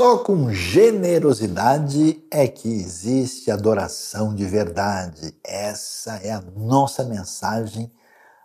Só 0.00 0.16
com 0.16 0.50
generosidade 0.50 2.24
é 2.30 2.48
que 2.48 2.66
existe 2.66 3.50
adoração 3.50 4.34
de 4.34 4.46
verdade. 4.46 5.36
Essa 5.44 6.16
é 6.22 6.30
a 6.30 6.40
nossa 6.40 7.04
mensagem 7.04 7.92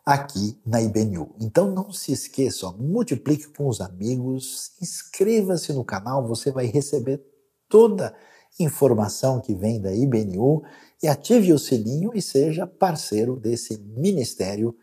aqui 0.06 0.60
na 0.66 0.82
IBNU. 0.82 1.34
Então 1.40 1.72
não 1.72 1.94
se 1.94 2.12
esqueça, 2.12 2.70
multiplique 2.74 3.48
com 3.54 3.70
os 3.70 3.80
amigos, 3.80 4.74
inscreva-se 4.82 5.72
no 5.72 5.86
canal, 5.86 6.28
você 6.28 6.52
vai 6.52 6.66
receber 6.66 7.24
toda 7.70 8.14
informação 8.60 9.40
que 9.40 9.56
vem 9.56 9.80
da 9.80 9.96
IBNU 9.96 10.62
e 11.02 11.08
ative 11.08 11.54
o 11.54 11.58
sininho 11.58 12.12
e 12.14 12.22
seja 12.22 12.68
parceiro 12.68 13.40
desse 13.40 13.78
ministério 13.78 14.76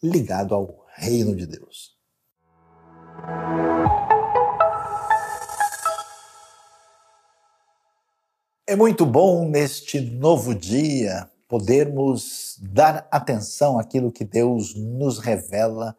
ligado 0.00 0.54
ao 0.54 0.86
reino 0.94 1.34
de 1.34 1.48
Deus. 1.48 1.98
É 8.70 8.76
muito 8.76 9.04
bom 9.04 9.48
neste 9.48 10.00
novo 10.00 10.54
dia 10.54 11.28
podermos 11.48 12.56
dar 12.62 13.08
atenção 13.10 13.80
àquilo 13.80 14.12
que 14.12 14.24
Deus 14.24 14.76
nos 14.76 15.18
revela 15.18 15.96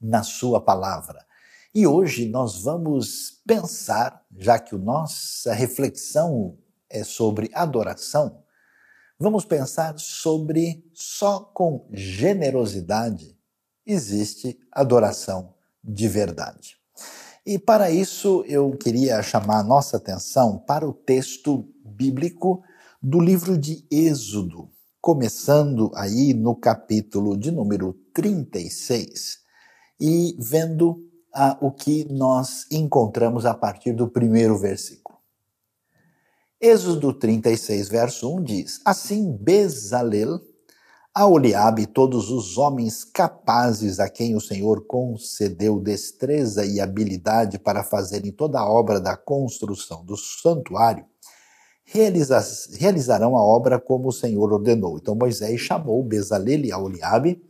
na 0.00 0.24
Sua 0.24 0.60
palavra. 0.60 1.24
E 1.72 1.86
hoje 1.86 2.28
nós 2.28 2.60
vamos 2.64 3.40
pensar, 3.46 4.20
já 4.36 4.58
que 4.58 4.74
a 4.74 4.78
nossa 4.78 5.52
reflexão 5.52 6.58
é 6.90 7.04
sobre 7.04 7.52
adoração, 7.54 8.42
vamos 9.16 9.44
pensar 9.44 9.96
sobre 9.96 10.84
só 10.92 11.38
com 11.38 11.86
generosidade 11.92 13.38
existe 13.86 14.58
adoração 14.72 15.54
de 15.84 16.08
verdade. 16.08 16.77
E 17.48 17.58
para 17.58 17.90
isso 17.90 18.44
eu 18.46 18.70
queria 18.72 19.22
chamar 19.22 19.60
a 19.60 19.64
nossa 19.64 19.96
atenção 19.96 20.58
para 20.58 20.86
o 20.86 20.92
texto 20.92 21.66
bíblico 21.82 22.62
do 23.02 23.18
livro 23.18 23.56
de 23.56 23.86
Êxodo, 23.90 24.68
começando 25.00 25.90
aí 25.94 26.34
no 26.34 26.54
capítulo 26.54 27.38
de 27.38 27.50
número 27.50 27.94
36 28.12 29.38
e 29.98 30.36
vendo 30.38 31.02
ah, 31.34 31.56
o 31.62 31.72
que 31.72 32.04
nós 32.12 32.66
encontramos 32.70 33.46
a 33.46 33.54
partir 33.54 33.94
do 33.94 34.06
primeiro 34.06 34.58
versículo. 34.58 35.16
Êxodo 36.60 37.14
36, 37.14 37.88
verso 37.88 38.30
1 38.30 38.42
diz: 38.42 38.80
Assim 38.84 39.34
Bezalel, 39.34 40.38
a 41.18 41.26
Oliabe 41.26 41.84
todos 41.84 42.30
os 42.30 42.56
homens 42.58 43.02
capazes 43.02 43.98
a 43.98 44.08
quem 44.08 44.36
o 44.36 44.40
Senhor 44.40 44.86
concedeu 44.86 45.80
destreza 45.80 46.64
e 46.64 46.80
habilidade 46.80 47.58
para 47.58 47.82
fazerem 47.82 48.30
toda 48.30 48.60
a 48.60 48.70
obra 48.70 49.00
da 49.00 49.16
construção 49.16 50.04
do 50.04 50.16
santuário, 50.16 51.04
realizarão 51.84 53.36
a 53.36 53.42
obra 53.42 53.80
como 53.80 54.10
o 54.10 54.12
Senhor 54.12 54.52
ordenou. 54.52 54.96
Então 54.96 55.16
Moisés 55.16 55.60
chamou 55.60 56.04
Bezalel 56.04 56.64
e 56.64 56.72
Oliabe 56.72 57.42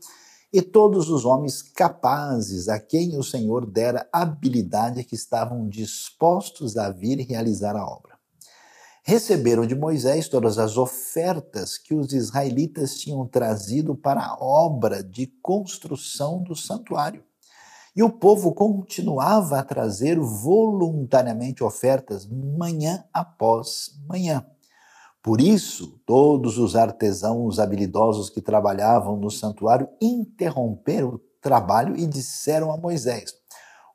e 0.51 0.63
todos 0.63 1.11
os 1.11 1.27
homens 1.27 1.61
capazes 1.61 2.71
a 2.71 2.81
quem 2.81 3.19
o 3.19 3.23
Senhor 3.23 3.67
dera 3.67 4.09
habilidade 4.11 5.05
que 5.05 5.15
estavam 5.15 5.69
dispostos 5.69 6.79
a 6.79 6.89
vir 6.89 7.19
realizar 7.19 7.77
a 7.77 7.87
obra 7.87 8.18
receberam 9.09 9.67
de 9.67 9.75
Moisés 9.75 10.29
todas 10.29 10.59
as 10.59 10.77
ofertas 10.77 11.79
que 11.79 11.95
os 11.95 12.13
israelitas 12.13 12.95
tinham 12.95 13.27
trazido 13.27 13.95
para 13.95 14.21
a 14.21 14.37
obra 14.39 15.03
de 15.03 15.27
construção 15.41 16.43
do 16.43 16.55
santuário. 16.55 17.25
E 17.97 18.03
o 18.03 18.11
povo 18.11 18.53
continuava 18.53 19.59
a 19.59 19.65
trazer 19.65 20.21
voluntariamente 20.21 21.65
ofertas 21.65 22.27
manhã 22.27 23.03
após 23.11 23.99
manhã. 24.07 24.45
Por 25.23 25.41
isso, 25.41 25.99
todos 26.05 26.59
os 26.59 26.77
artesãos 26.77 27.59
habilidosos 27.59 28.29
que 28.29 28.43
trabalhavam 28.43 29.17
no 29.17 29.31
santuário 29.31 29.89
interromperam 30.03 31.15
o 31.15 31.21
trabalho 31.41 31.97
e 31.97 32.07
disseram 32.07 32.71
a 32.71 32.77
Moisés: 32.77 33.38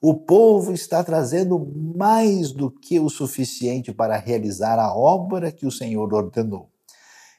o 0.05 0.13
povo 0.13 0.73
está 0.73 1.01
trazendo 1.01 1.57
mais 1.95 2.51
do 2.51 2.69
que 2.69 2.99
o 2.99 3.07
suficiente 3.07 3.93
para 3.93 4.17
realizar 4.17 4.77
a 4.77 4.93
obra 4.93 5.49
que 5.49 5.65
o 5.65 5.71
Senhor 5.71 6.13
ordenou. 6.13 6.69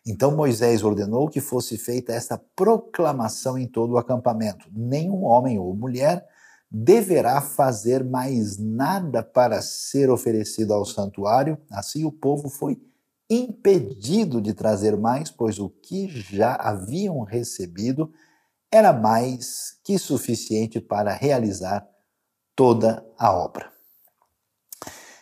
Então 0.06 0.34
Moisés 0.34 0.82
ordenou 0.82 1.28
que 1.28 1.42
fosse 1.42 1.76
feita 1.76 2.14
esta 2.14 2.38
proclamação 2.56 3.58
em 3.58 3.66
todo 3.66 3.92
o 3.92 3.98
acampamento: 3.98 4.66
nenhum 4.72 5.25
homem 5.25 5.58
ou 5.58 5.76
mulher 5.76 6.26
deverá 6.70 7.42
fazer 7.42 8.02
mais 8.02 8.56
nada 8.56 9.22
para 9.22 9.60
ser 9.60 10.08
oferecido 10.08 10.72
ao 10.72 10.86
santuário. 10.86 11.58
Assim 11.70 12.06
o 12.06 12.10
povo 12.10 12.48
foi 12.48 12.81
impedido 13.28 14.41
de 14.41 14.54
trazer 14.54 14.96
mais, 14.96 15.31
pois 15.31 15.58
o 15.58 15.69
que 15.69 16.08
já 16.08 16.54
haviam 16.54 17.20
recebido 17.25 18.10
era 18.72 18.91
mais 18.91 19.78
que 19.84 19.98
suficiente 19.98 20.81
para 20.81 21.12
realizar 21.12 21.86
toda 22.54 23.04
a 23.19 23.32
obra. 23.32 23.72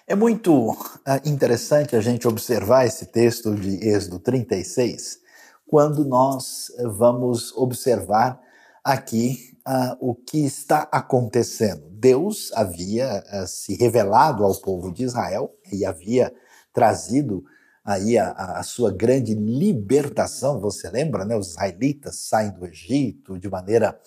É 0.06 0.14
muito 0.14 0.76
ah, 1.06 1.20
interessante 1.24 1.96
a 1.96 2.00
gente 2.00 2.28
observar 2.28 2.86
esse 2.86 3.06
texto 3.06 3.54
de 3.54 3.88
Êxodo 3.88 4.18
36, 4.18 5.18
quando 5.66 6.04
nós 6.04 6.70
vamos 6.98 7.52
observar 7.56 8.40
aqui 8.84 9.52
uh, 9.66 9.96
o 10.00 10.14
que 10.14 10.44
está 10.44 10.88
acontecendo. 10.92 11.88
Deus 11.90 12.50
havia 12.52 13.22
uh, 13.32 13.46
se 13.46 13.74
revelado 13.76 14.44
ao 14.44 14.54
povo 14.60 14.92
de 14.92 15.04
Israel 15.04 15.54
e 15.72 15.84
havia 15.84 16.34
trazido 16.72 17.44
aí 17.84 18.18
a, 18.18 18.30
a, 18.30 18.62
sua 18.62 18.92
grande 18.92 19.34
libertação. 19.34 20.60
Você 20.60 20.88
lembra, 20.90 21.24
né? 21.24 21.36
Os 21.36 21.50
israelitas 21.50 22.16
saem 22.16 22.52
do 22.52 22.66
Egito 22.66 23.38
de 23.38 23.48
maneira 23.48 23.98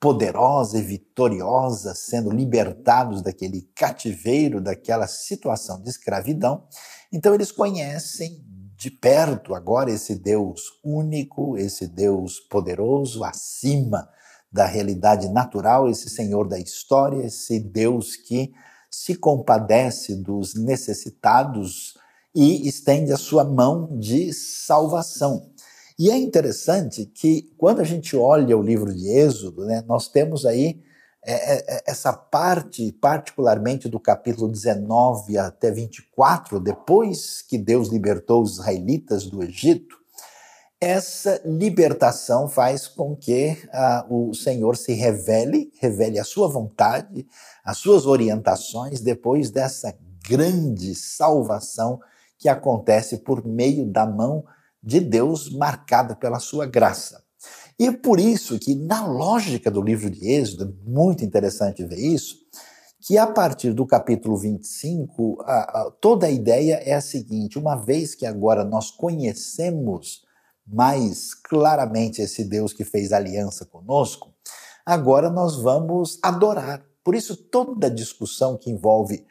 poderosa 0.00 0.78
e 0.78 0.82
vitoriosa, 0.82 1.94
sendo 1.94 2.30
libertados 2.30 3.22
daquele 3.22 3.62
cativeiro, 3.74 4.60
daquela 4.60 5.06
situação 5.06 5.82
de 5.82 5.88
escravidão. 5.88 6.64
Então 7.12 7.34
eles 7.34 7.50
conhecem 7.50 8.44
de 8.76 8.90
perto 8.90 9.54
agora 9.54 9.90
esse 9.90 10.14
Deus 10.14 10.60
único, 10.84 11.56
esse 11.56 11.86
Deus 11.86 12.38
poderoso, 12.38 13.24
acima 13.24 14.08
da 14.52 14.66
realidade 14.66 15.28
natural, 15.28 15.88
esse 15.88 16.10
Senhor 16.10 16.46
da 16.46 16.58
história, 16.58 17.24
esse 17.24 17.58
Deus 17.58 18.16
que 18.16 18.52
se 18.90 19.14
compadece 19.14 20.14
dos 20.14 20.54
necessitados 20.54 21.94
e 22.34 22.68
estende 22.68 23.12
a 23.12 23.16
sua 23.16 23.44
mão 23.44 23.98
de 23.98 24.32
salvação. 24.32 25.50
E 25.98 26.10
é 26.10 26.16
interessante 26.16 27.06
que 27.06 27.50
quando 27.56 27.80
a 27.80 27.84
gente 27.84 28.16
olha 28.16 28.56
o 28.56 28.62
livro 28.62 28.94
de 28.94 29.08
Êxodo, 29.08 29.64
né, 29.64 29.82
nós 29.86 30.08
temos 30.08 30.44
aí 30.44 30.82
é, 31.24 31.54
é, 31.54 31.76
é 31.76 31.82
essa 31.86 32.12
parte, 32.12 32.92
particularmente 32.92 33.88
do 33.88 33.98
capítulo 33.98 34.48
19 34.48 35.38
até 35.38 35.70
24, 35.70 36.60
depois 36.60 37.42
que 37.42 37.56
Deus 37.56 37.88
libertou 37.88 38.42
os 38.42 38.58
israelitas 38.58 39.24
do 39.24 39.42
Egito, 39.42 39.96
essa 40.78 41.40
libertação 41.44 42.46
faz 42.48 42.86
com 42.86 43.16
que 43.16 43.56
uh, 44.08 44.28
o 44.28 44.34
Senhor 44.34 44.76
se 44.76 44.92
revele, 44.92 45.72
revele 45.80 46.18
a 46.18 46.24
sua 46.24 46.46
vontade, 46.48 47.26
as 47.64 47.78
suas 47.78 48.04
orientações, 48.04 49.00
depois 49.00 49.50
dessa 49.50 49.96
grande 50.28 50.94
salvação 50.94 51.98
que 52.38 52.48
acontece 52.48 53.18
por 53.18 53.44
meio 53.46 53.86
da 53.86 54.06
mão 54.06 54.44
de 54.86 55.00
Deus 55.00 55.50
marcada 55.50 56.14
pela 56.14 56.38
sua 56.38 56.64
graça. 56.64 57.24
E 57.76 57.88
é 57.88 57.92
por 57.92 58.20
isso 58.20 58.56
que, 58.56 58.76
na 58.76 59.04
lógica 59.04 59.68
do 59.68 59.82
livro 59.82 60.08
de 60.08 60.30
Êxodo, 60.30 60.64
é 60.64 60.88
muito 60.88 61.24
interessante 61.24 61.84
ver 61.84 61.98
isso, 61.98 62.36
que 63.00 63.18
a 63.18 63.26
partir 63.26 63.72
do 63.72 63.84
capítulo 63.84 64.36
25, 64.36 65.42
a, 65.42 65.54
a, 65.54 65.90
toda 66.00 66.26
a 66.26 66.30
ideia 66.30 66.76
é 66.84 66.94
a 66.94 67.00
seguinte: 67.00 67.58
uma 67.58 67.74
vez 67.74 68.14
que 68.14 68.24
agora 68.24 68.64
nós 68.64 68.90
conhecemos 68.90 70.22
mais 70.66 71.34
claramente 71.34 72.22
esse 72.22 72.44
Deus 72.44 72.72
que 72.72 72.84
fez 72.84 73.12
aliança 73.12 73.66
conosco, 73.66 74.32
agora 74.84 75.28
nós 75.28 75.56
vamos 75.56 76.18
adorar. 76.22 76.84
Por 77.04 77.14
isso, 77.14 77.36
toda 77.36 77.90
discussão 77.90 78.56
que 78.56 78.70
envolve 78.70 79.26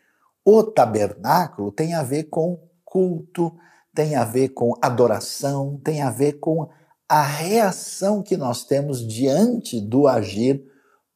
o 0.46 0.64
tabernáculo 0.64 1.72
tem 1.72 1.94
a 1.94 2.04
ver 2.04 2.26
com 2.26 2.60
culto, 2.84 3.52
tem 3.96 4.16
a 4.16 4.26
ver 4.26 4.50
com 4.50 4.74
adoração, 4.82 5.80
tem 5.84 6.02
a 6.02 6.12
ver 6.12 6.34
com 6.34 6.68
a 7.08 7.24
reação 7.24 8.22
que 8.22 8.36
nós 8.36 8.66
temos 8.66 9.08
diante 9.08 9.80
do 9.80 10.08
agir 10.08 10.64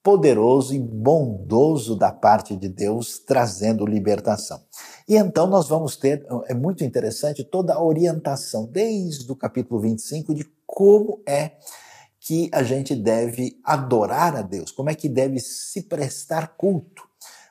poderoso 0.01 0.73
e 0.73 0.79
bondoso 0.79 1.95
da 1.95 2.11
parte 2.11 2.55
de 2.55 2.69
Deus, 2.69 3.19
trazendo 3.19 3.85
libertação. 3.85 4.61
E 5.07 5.17
então 5.17 5.45
nós 5.45 5.67
vamos 5.67 5.97
ter, 5.97 6.25
é 6.47 6.53
muito 6.53 6.83
interessante, 6.83 7.43
toda 7.43 7.73
a 7.73 7.83
orientação, 7.83 8.65
desde 8.65 9.29
o 9.29 9.35
capítulo 9.35 9.81
25, 9.81 10.33
de 10.33 10.45
como 10.65 11.21
é 11.27 11.51
que 12.21 12.49
a 12.53 12.63
gente 12.63 12.95
deve 12.95 13.59
adorar 13.63 14.35
a 14.35 14.41
Deus, 14.41 14.71
como 14.71 14.89
é 14.89 14.95
que 14.95 15.09
deve 15.09 15.39
se 15.39 15.83
prestar 15.83 16.55
culto. 16.55 17.03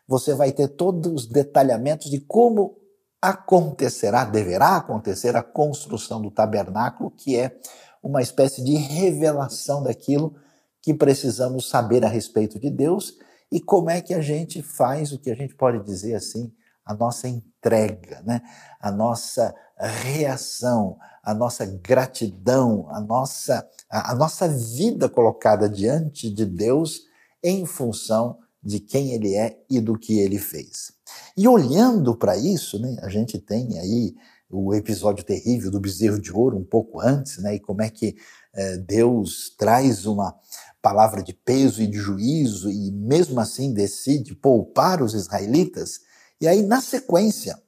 Você 0.07 0.35
vai 0.35 0.53
ter 0.53 0.69
todos 0.69 1.13
os 1.13 1.27
detalhamentos 1.27 2.11
de 2.11 2.21
como 2.21 2.79
acontecerá, 3.21 4.25
deverá 4.25 4.77
acontecer 4.77 5.37
a 5.37 5.43
construção 5.43 6.23
do 6.23 6.31
tabernáculo, 6.31 7.11
que 7.11 7.37
é 7.37 7.59
uma 8.03 8.23
espécie 8.23 8.63
de 8.63 8.77
revelação 8.77 9.83
daquilo 9.83 10.37
que 10.81 10.95
precisamos 10.95 11.69
saber 11.69 12.05
a 12.05 12.09
respeito 12.09 12.59
de 12.59 12.71
Deus 12.71 13.19
e 13.51 13.61
como 13.61 13.91
é 13.91 14.01
que 14.01 14.15
a 14.15 14.21
gente 14.21 14.63
faz 14.63 15.13
o 15.13 15.19
que 15.19 15.31
a 15.31 15.35
gente 15.35 15.55
pode 15.55 15.83
dizer 15.85 16.15
assim, 16.15 16.53
a 16.85 16.95
nossa 16.95 17.29
entrega, 17.29 18.23
né? 18.25 18.41
a 18.81 18.91
nossa 18.91 19.55
reação, 19.77 20.97
a 21.23 21.35
nossa 21.35 21.67
gratidão, 21.67 22.89
a 22.91 23.01
nossa, 23.01 23.67
a, 23.91 24.13
a 24.13 24.15
nossa 24.15 24.49
vida 24.49 25.09
colocada 25.09 25.69
diante 25.69 26.31
de 26.31 26.47
Deus 26.47 27.03
em 27.43 27.67
função 27.67 28.39
de 28.69 28.81
quem 28.81 29.15
Ele 29.15 29.35
é 29.35 29.59
e 29.71 29.81
do 29.81 29.99
que 29.99 30.19
Ele 30.19 30.39
fez. 30.39 30.93
E 31.35 31.49
olhando 31.49 32.15
para 32.15 32.37
isso, 32.37 32.79
né, 32.79 32.97
a 33.01 33.09
gente 33.09 33.39
tem 33.39 33.79
aí 33.79 34.15
o 34.51 34.75
episódio 34.75 35.25
terrível 35.25 35.71
do 35.71 35.81
bezerro 35.81 36.21
de 36.21 36.31
ouro 36.31 36.59
um 36.59 36.65
pouco 36.65 37.01
antes, 37.01 37.39
né, 37.39 37.55
e 37.55 37.61
como 37.61 37.81
é 37.81 37.89
que 37.89 38.15
é, 38.55 38.77
Deus 38.77 39.55
traz 39.57 40.05
uma 40.05 40.35
palavra 40.83 41.23
de 41.23 41.33
peso 41.33 41.83
e 41.83 41.87
de 41.87 41.97
juízo 41.97 42.71
e 42.71 42.93
mesmo 42.93 43.41
assim 43.41 43.73
decide 43.73 44.35
poupar 44.35 45.03
os 45.03 45.15
israelitas. 45.15 46.01
E 46.41 46.47
aí, 46.47 46.63
na 46.63 46.81
sequência, 46.81 47.59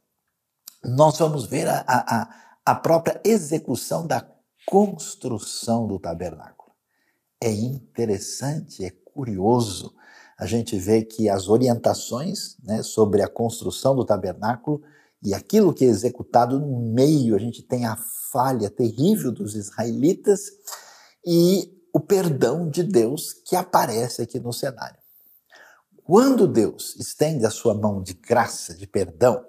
nós 0.84 1.18
vamos 1.18 1.46
ver 1.46 1.66
a, 1.66 1.84
a, 1.86 2.28
a 2.64 2.74
própria 2.74 3.20
execução 3.24 4.06
da 4.06 4.26
construção 4.66 5.86
do 5.86 5.98
tabernáculo. 5.98 6.72
É 7.42 7.50
interessante, 7.50 8.84
é 8.84 8.90
curioso 8.90 9.94
a 10.40 10.46
gente 10.46 10.78
vê 10.78 11.02
que 11.02 11.28
as 11.28 11.50
orientações 11.50 12.56
né, 12.64 12.82
sobre 12.82 13.20
a 13.20 13.28
construção 13.28 13.94
do 13.94 14.06
tabernáculo 14.06 14.80
e 15.22 15.34
aquilo 15.34 15.74
que 15.74 15.84
é 15.84 15.88
executado 15.88 16.58
no 16.58 16.80
meio, 16.80 17.36
a 17.36 17.38
gente 17.38 17.62
tem 17.62 17.84
a 17.84 17.94
falha 18.32 18.70
terrível 18.70 19.30
dos 19.30 19.54
israelitas 19.54 20.40
e 21.26 21.70
o 21.92 22.00
perdão 22.00 22.70
de 22.70 22.82
Deus 22.82 23.34
que 23.34 23.54
aparece 23.54 24.22
aqui 24.22 24.40
no 24.40 24.50
cenário. 24.50 24.96
Quando 26.04 26.48
Deus 26.48 26.96
estende 26.96 27.44
a 27.44 27.50
sua 27.50 27.74
mão 27.74 28.02
de 28.02 28.14
graça, 28.14 28.74
de 28.74 28.86
perdão, 28.86 29.44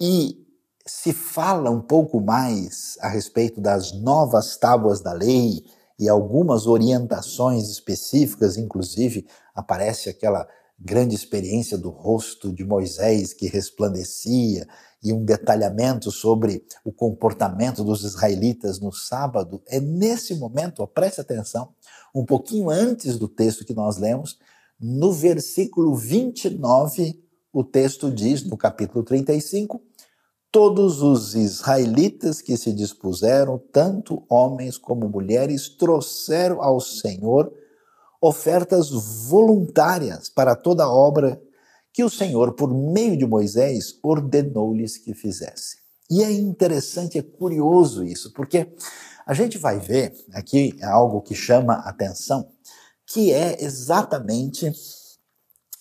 e 0.00 0.44
se 0.84 1.12
fala 1.12 1.70
um 1.70 1.80
pouco 1.80 2.20
mais 2.20 2.98
a 3.00 3.08
respeito 3.08 3.60
das 3.60 3.92
novas 3.92 4.56
tábuas 4.56 5.00
da 5.00 5.12
lei 5.12 5.64
e 5.98 6.08
algumas 6.08 6.66
orientações 6.66 7.68
específicas, 7.68 8.56
inclusive 8.56 9.26
aparece 9.54 10.08
aquela 10.08 10.46
grande 10.78 11.14
experiência 11.14 11.78
do 11.78 11.88
rosto 11.88 12.52
de 12.52 12.64
Moisés 12.64 13.32
que 13.32 13.46
resplandecia 13.46 14.66
e 15.02 15.12
um 15.12 15.24
detalhamento 15.24 16.10
sobre 16.10 16.64
o 16.84 16.92
comportamento 16.92 17.82
dos 17.82 18.04
israelitas 18.04 18.78
no 18.78 18.92
sábado. 18.92 19.62
É 19.66 19.80
nesse 19.80 20.34
momento, 20.34 20.82
ó, 20.82 20.86
preste 20.86 21.20
atenção, 21.20 21.70
um 22.14 22.24
pouquinho 22.24 22.68
antes 22.68 23.18
do 23.18 23.28
texto 23.28 23.64
que 23.64 23.74
nós 23.74 23.96
lemos, 23.96 24.38
no 24.78 25.12
versículo 25.12 25.94
29, 25.94 27.22
o 27.52 27.64
texto 27.64 28.10
diz, 28.10 28.44
no 28.44 28.56
capítulo 28.56 29.02
35, 29.02 29.80
todos 30.56 31.02
os 31.02 31.34
israelitas 31.34 32.40
que 32.40 32.56
se 32.56 32.72
dispuseram, 32.72 33.58
tanto 33.70 34.24
homens 34.26 34.78
como 34.78 35.06
mulheres, 35.06 35.68
trouxeram 35.68 36.62
ao 36.62 36.80
Senhor 36.80 37.52
ofertas 38.22 38.88
voluntárias 39.28 40.30
para 40.30 40.56
toda 40.56 40.84
a 40.84 40.90
obra 40.90 41.38
que 41.92 42.02
o 42.02 42.08
Senhor, 42.08 42.54
por 42.54 42.72
meio 42.72 43.18
de 43.18 43.26
Moisés, 43.26 43.98
ordenou-lhes 44.02 44.96
que 44.96 45.12
fizessem. 45.12 45.78
E 46.10 46.24
é 46.24 46.32
interessante, 46.32 47.18
é 47.18 47.22
curioso 47.22 48.02
isso, 48.02 48.32
porque 48.32 48.74
a 49.26 49.34
gente 49.34 49.58
vai 49.58 49.78
ver 49.78 50.14
aqui 50.32 50.74
algo 50.82 51.20
que 51.20 51.34
chama 51.34 51.74
atenção, 51.80 52.48
que 53.06 53.30
é 53.30 53.62
exatamente 53.62 54.72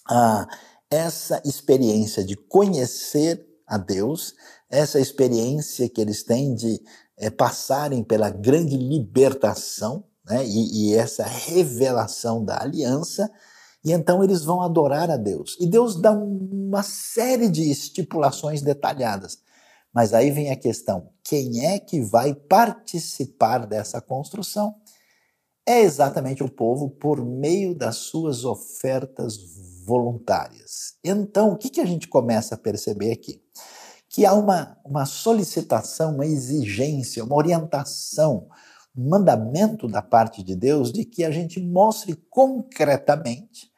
ah, 0.10 0.46
essa 0.92 1.42
experiência 1.46 2.26
de 2.26 2.36
conhecer 2.36 3.56
a 3.68 3.78
Deus, 3.78 4.36
essa 4.70 5.00
experiência 5.00 5.90
que 5.90 6.02
eles 6.02 6.24
têm 6.24 6.54
de 6.56 6.82
é, 7.18 7.30
passarem 7.30 8.04
pela 8.04 8.30
grande 8.30 8.76
libertação 8.76 10.04
né, 10.26 10.46
e, 10.46 10.90
e 10.90 10.96
essa 10.96 11.24
revelação 11.24 12.44
da 12.44 12.62
aliança, 12.62 13.30
e 13.84 13.92
então 13.92 14.24
eles 14.24 14.44
vão 14.44 14.62
adorar 14.62 15.12
a 15.12 15.18
Deus. 15.18 15.56
E 15.60 15.68
Deus 15.68 16.02
dá 16.02 16.12
uma 16.12 16.82
série 16.82 17.48
de 17.48 17.70
estipulações 17.70 18.62
detalhadas. 18.62 19.38
Mas 19.94 20.14
aí 20.14 20.32
vem 20.32 20.52
a 20.52 20.56
questão: 20.56 21.10
quem 21.24 21.66
é 21.68 21.80
que 21.80 22.02
vai 22.02 22.34
participar 22.34 23.68
dessa 23.68 24.02
construção? 24.02 24.76
É 25.68 25.82
exatamente 25.82 26.44
o 26.44 26.50
povo 26.50 26.90
por 26.90 27.24
meio 27.24 27.74
das 27.74 27.96
suas 27.98 28.44
ofertas 28.44 29.38
voluntárias. 29.86 30.96
Então, 31.04 31.54
o 31.54 31.58
que, 31.58 31.70
que 31.70 31.82
a 31.82 31.86
gente 31.86 32.08
começa 32.08 32.56
a 32.56 32.58
perceber 32.58 33.12
aqui? 33.12 33.42
Que 34.16 34.26
há 34.26 34.34
uma, 34.34 34.78
uma 34.86 35.06
solicitação, 35.06 36.16
uma 36.16 36.26
exigência, 36.26 37.22
uma 37.22 37.36
orientação 37.36 38.48
mandamento 38.96 39.90
da 39.90 40.02
parte 40.02 40.42
de 40.42 40.56
Deus 40.56 40.92
de 40.92 41.04
que 41.04 41.26
a 41.26 41.32
gente 41.32 41.60
mostre 41.60 42.16
concretamente, 42.30 43.70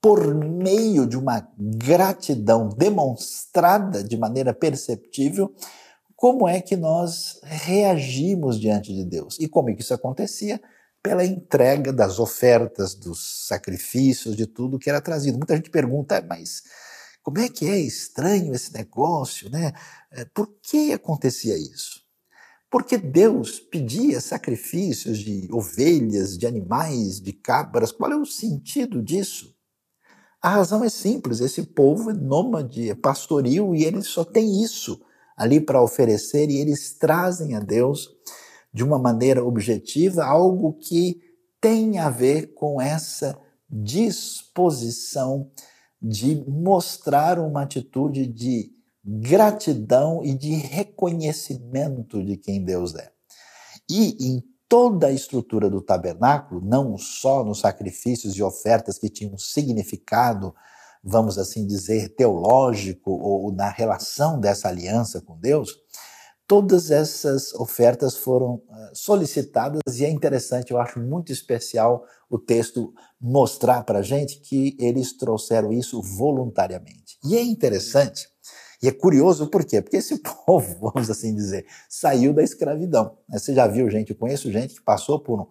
por 0.00 0.34
meio 0.34 1.06
de 1.06 1.18
uma 1.18 1.46
gratidão 1.58 2.68
demonstrada 2.70 4.02
de 4.02 4.16
maneira 4.16 4.54
perceptível, 4.54 5.52
como 6.16 6.48
é 6.48 6.60
que 6.60 6.76
nós 6.76 7.38
reagimos 7.42 8.58
diante 8.58 8.94
de 8.94 9.04
Deus. 9.04 9.38
E 9.38 9.48
como 9.48 9.70
é 9.70 9.74
que 9.74 9.82
isso 9.82 9.92
acontecia? 9.92 10.60
Pela 11.02 11.24
entrega 11.24 11.92
das 11.92 12.18
ofertas, 12.18 12.94
dos 12.94 13.46
sacrifícios, 13.46 14.36
de 14.36 14.46
tudo 14.46 14.78
que 14.78 14.88
era 14.88 15.00
trazido. 15.00 15.36
Muita 15.36 15.56
gente 15.56 15.70
pergunta, 15.70 16.24
mas 16.26 16.62
como 17.22 17.38
é 17.38 17.48
que 17.48 17.66
é 17.66 17.78
estranho 17.78 18.54
esse 18.54 18.72
negócio, 18.72 19.50
né? 19.50 19.72
É, 20.10 20.24
por 20.24 20.48
que 20.62 20.92
acontecia 20.92 21.56
isso? 21.56 22.00
Porque 22.70 22.96
Deus 22.96 23.58
pedia 23.58 24.20
sacrifícios 24.20 25.18
de 25.18 25.48
ovelhas, 25.52 26.38
de 26.38 26.46
animais, 26.46 27.20
de 27.20 27.32
cabras. 27.32 27.90
Qual 27.90 28.12
é 28.12 28.16
o 28.16 28.24
sentido 28.24 29.02
disso? 29.02 29.54
A 30.40 30.50
razão 30.50 30.82
é 30.82 30.88
simples: 30.88 31.40
esse 31.40 31.62
povo 31.62 32.10
é 32.10 32.14
nômade, 32.14 32.88
é 32.88 32.94
pastoril 32.94 33.74
e 33.74 33.84
eles 33.84 34.06
só 34.06 34.24
têm 34.24 34.62
isso 34.62 35.00
ali 35.36 35.60
para 35.60 35.82
oferecer 35.82 36.48
e 36.50 36.58
eles 36.58 36.96
trazem 36.98 37.56
a 37.56 37.60
Deus 37.60 38.08
de 38.72 38.84
uma 38.84 38.98
maneira 38.98 39.44
objetiva 39.44 40.24
algo 40.24 40.74
que 40.74 41.20
tem 41.60 41.98
a 41.98 42.08
ver 42.08 42.54
com 42.54 42.80
essa 42.80 43.38
disposição 43.68 45.50
de 46.00 46.44
mostrar 46.48 47.38
uma 47.38 47.62
atitude 47.62 48.26
de 48.26 48.72
gratidão 49.04 50.24
e 50.24 50.34
de 50.34 50.54
reconhecimento 50.54 52.22
de 52.24 52.36
quem 52.36 52.64
Deus 52.64 52.94
é. 52.94 53.10
E 53.88 54.16
em 54.20 54.42
toda 54.68 55.08
a 55.08 55.12
estrutura 55.12 55.68
do 55.68 55.82
tabernáculo, 55.82 56.60
não 56.64 56.96
só 56.96 57.44
nos 57.44 57.60
sacrifícios 57.60 58.36
e 58.36 58.42
ofertas 58.42 58.98
que 58.98 59.08
tinham 59.08 59.36
significado, 59.36 60.54
vamos 61.02 61.38
assim 61.38 61.66
dizer, 61.66 62.14
teológico 62.14 63.10
ou 63.10 63.52
na 63.52 63.68
relação 63.68 64.38
dessa 64.38 64.68
aliança 64.68 65.20
com 65.20 65.36
Deus, 65.38 65.76
todas 66.50 66.90
essas 66.90 67.54
ofertas 67.54 68.16
foram 68.16 68.60
eh, 68.68 68.90
solicitadas 68.92 70.00
e 70.00 70.04
é 70.04 70.10
interessante, 70.10 70.72
eu 70.72 70.80
acho 70.80 70.98
muito 70.98 71.30
especial 71.30 72.04
o 72.28 72.40
texto 72.40 72.92
mostrar 73.20 73.84
para 73.84 74.00
a 74.00 74.02
gente 74.02 74.40
que 74.40 74.76
eles 74.80 75.16
trouxeram 75.16 75.72
isso 75.72 76.02
voluntariamente. 76.02 77.20
E 77.24 77.36
é 77.36 77.40
interessante 77.40 78.26
e 78.82 78.88
é 78.88 78.90
curioso 78.90 79.46
por 79.46 79.64
quê? 79.64 79.80
Porque 79.80 79.98
esse 79.98 80.18
povo, 80.44 80.90
vamos 80.92 81.08
assim 81.08 81.32
dizer, 81.32 81.66
saiu 81.88 82.34
da 82.34 82.42
escravidão. 82.42 83.16
Né? 83.28 83.38
Você 83.38 83.54
já 83.54 83.68
viu 83.68 83.88
gente, 83.88 84.10
eu 84.10 84.16
conheço 84.16 84.50
gente 84.50 84.74
que 84.74 84.82
passou 84.82 85.20
por 85.20 85.42
um, 85.42 85.46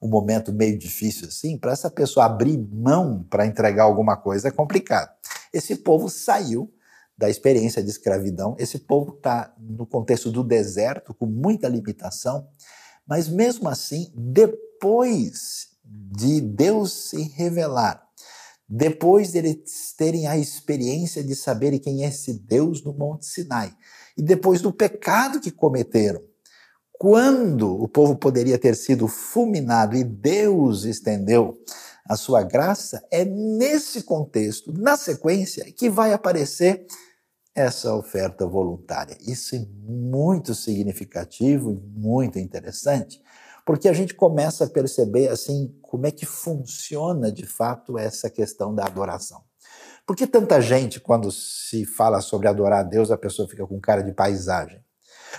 um 0.00 0.08
momento 0.08 0.52
meio 0.52 0.78
difícil 0.78 1.26
assim, 1.26 1.58
para 1.58 1.72
essa 1.72 1.90
pessoa 1.90 2.26
abrir 2.26 2.56
mão 2.56 3.26
para 3.28 3.44
entregar 3.44 3.82
alguma 3.82 4.16
coisa 4.16 4.46
é 4.46 4.52
complicado. 4.52 5.10
Esse 5.52 5.74
povo 5.74 6.08
saiu 6.08 6.72
da 7.16 7.30
experiência 7.30 7.82
de 7.82 7.90
escravidão, 7.90 8.56
esse 8.58 8.78
povo 8.80 9.14
está 9.14 9.54
no 9.58 9.86
contexto 9.86 10.30
do 10.30 10.42
deserto, 10.42 11.14
com 11.14 11.26
muita 11.26 11.68
limitação, 11.68 12.46
mas 13.06 13.28
mesmo 13.28 13.68
assim, 13.68 14.12
depois 14.14 15.68
de 15.84 16.40
Deus 16.40 17.10
se 17.10 17.22
revelar 17.36 18.04
depois 18.68 19.30
deles 19.30 19.94
terem 19.96 20.26
a 20.26 20.38
experiência 20.38 21.22
de 21.22 21.34
saberem 21.34 21.78
quem 21.78 22.04
é 22.04 22.08
esse 22.08 22.32
Deus 22.32 22.82
no 22.82 22.92
Monte 22.92 23.26
Sinai, 23.26 23.72
e 24.16 24.22
depois 24.22 24.60
do 24.60 24.72
pecado 24.72 25.40
que 25.40 25.50
cometeram, 25.50 26.22
quando 26.92 27.70
o 27.70 27.86
povo 27.86 28.16
poderia 28.16 28.58
ter 28.58 28.74
sido 28.74 29.06
fulminado 29.06 29.96
e 29.96 30.04
Deus 30.04 30.84
estendeu 30.84 31.58
a 32.08 32.16
sua 32.16 32.42
graça, 32.42 33.02
é 33.10 33.24
nesse 33.24 34.02
contexto, 34.02 34.72
na 34.72 34.96
sequência, 34.96 35.64
que 35.72 35.88
vai 35.88 36.12
aparecer 36.12 36.86
essa 37.54 37.94
oferta 37.94 38.46
voluntária. 38.46 39.16
Isso 39.20 39.54
é 39.54 39.64
muito 39.82 40.54
significativo 40.54 41.72
e 41.72 41.98
muito 41.98 42.38
interessante, 42.38 43.22
porque 43.64 43.88
a 43.88 43.92
gente 43.92 44.12
começa 44.12 44.64
a 44.64 44.70
perceber 44.70 45.28
assim 45.28 45.74
como 45.80 46.06
é 46.06 46.10
que 46.10 46.26
funciona 46.26 47.32
de 47.32 47.46
fato 47.46 47.96
essa 47.96 48.28
questão 48.28 48.74
da 48.74 48.84
adoração. 48.84 49.42
Por 50.06 50.14
que 50.14 50.26
tanta 50.26 50.60
gente, 50.60 51.00
quando 51.00 51.30
se 51.30 51.86
fala 51.86 52.20
sobre 52.20 52.48
adorar 52.48 52.80
a 52.80 52.82
Deus, 52.82 53.10
a 53.10 53.16
pessoa 53.16 53.48
fica 53.48 53.66
com 53.66 53.80
cara 53.80 54.02
de 54.02 54.12
paisagem? 54.12 54.84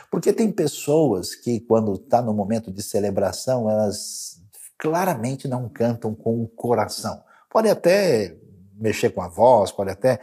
Porque 0.10 0.34
tem 0.34 0.52
pessoas 0.52 1.36
que, 1.36 1.60
quando 1.60 1.94
está 1.94 2.22
no 2.22 2.34
momento 2.34 2.72
de 2.72 2.82
celebração, 2.82 3.70
elas 3.70 4.42
claramente 4.78 5.48
não 5.48 5.70
cantam 5.70 6.14
com 6.14 6.44
o 6.44 6.48
coração. 6.48 7.24
Pode 7.50 7.70
até 7.70 8.36
mexer 8.78 9.12
com 9.12 9.22
a 9.22 9.28
voz, 9.28 9.72
pode 9.72 9.92
até 9.92 10.20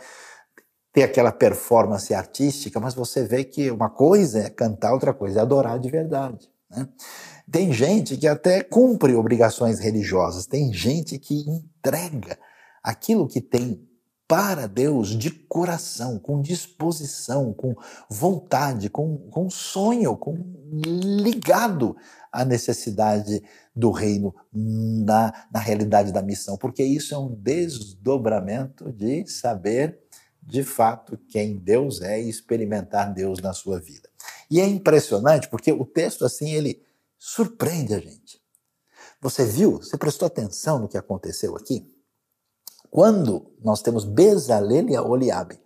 ter 0.92 1.02
aquela 1.04 1.32
performance 1.32 2.12
artística, 2.12 2.78
mas 2.78 2.94
você 2.94 3.24
vê 3.24 3.44
que 3.44 3.70
uma 3.70 3.88
coisa 3.88 4.40
é 4.40 4.50
cantar, 4.50 4.92
outra 4.92 5.14
coisa 5.14 5.38
é 5.38 5.42
adorar 5.42 5.78
de 5.78 5.90
verdade. 5.90 6.50
Né? 6.70 6.86
Tem 7.50 7.72
gente 7.72 8.16
que 8.16 8.28
até 8.28 8.62
cumpre 8.62 9.14
obrigações 9.14 9.78
religiosas, 9.80 10.46
tem 10.46 10.72
gente 10.72 11.18
que 11.18 11.48
entrega 11.48 12.38
aquilo 12.82 13.26
que 13.26 13.40
tem 13.40 13.88
para 14.28 14.66
Deus 14.66 15.10
de 15.10 15.30
coração, 15.30 16.18
com 16.18 16.40
disposição, 16.40 17.52
com 17.52 17.74
vontade, 18.08 18.88
com, 18.88 19.18
com 19.30 19.50
sonho, 19.50 20.16
com 20.16 20.38
ligado 20.72 21.94
à 22.30 22.44
necessidade 22.44 23.42
do 23.74 23.90
reino 23.90 24.34
na, 24.52 25.46
na 25.52 25.60
realidade 25.60 26.12
da 26.12 26.22
missão, 26.22 26.56
porque 26.56 26.82
isso 26.82 27.14
é 27.14 27.18
um 27.18 27.34
desdobramento 27.34 28.92
de 28.92 29.26
saber 29.26 29.98
de 30.42 30.62
fato 30.62 31.16
quem 31.28 31.56
Deus 31.56 32.00
é 32.02 32.20
e 32.20 32.28
experimentar 32.28 33.12
Deus 33.12 33.40
na 33.40 33.52
sua 33.52 33.80
vida. 33.80 34.08
E 34.50 34.60
é 34.60 34.66
impressionante 34.66 35.48
porque 35.48 35.72
o 35.72 35.86
texto 35.86 36.24
assim 36.24 36.50
ele 36.52 36.82
surpreende 37.18 37.94
a 37.94 37.98
gente. 37.98 38.42
Você 39.20 39.44
viu? 39.44 39.78
Você 39.78 39.96
prestou 39.96 40.26
atenção 40.26 40.80
no 40.80 40.88
que 40.88 40.98
aconteceu 40.98 41.56
aqui? 41.56 41.88
Quando 42.90 43.54
nós 43.64 43.80
temos 43.80 44.04
Bezalel 44.04 44.90
e 44.90 44.98
Oliabe, 44.98 45.58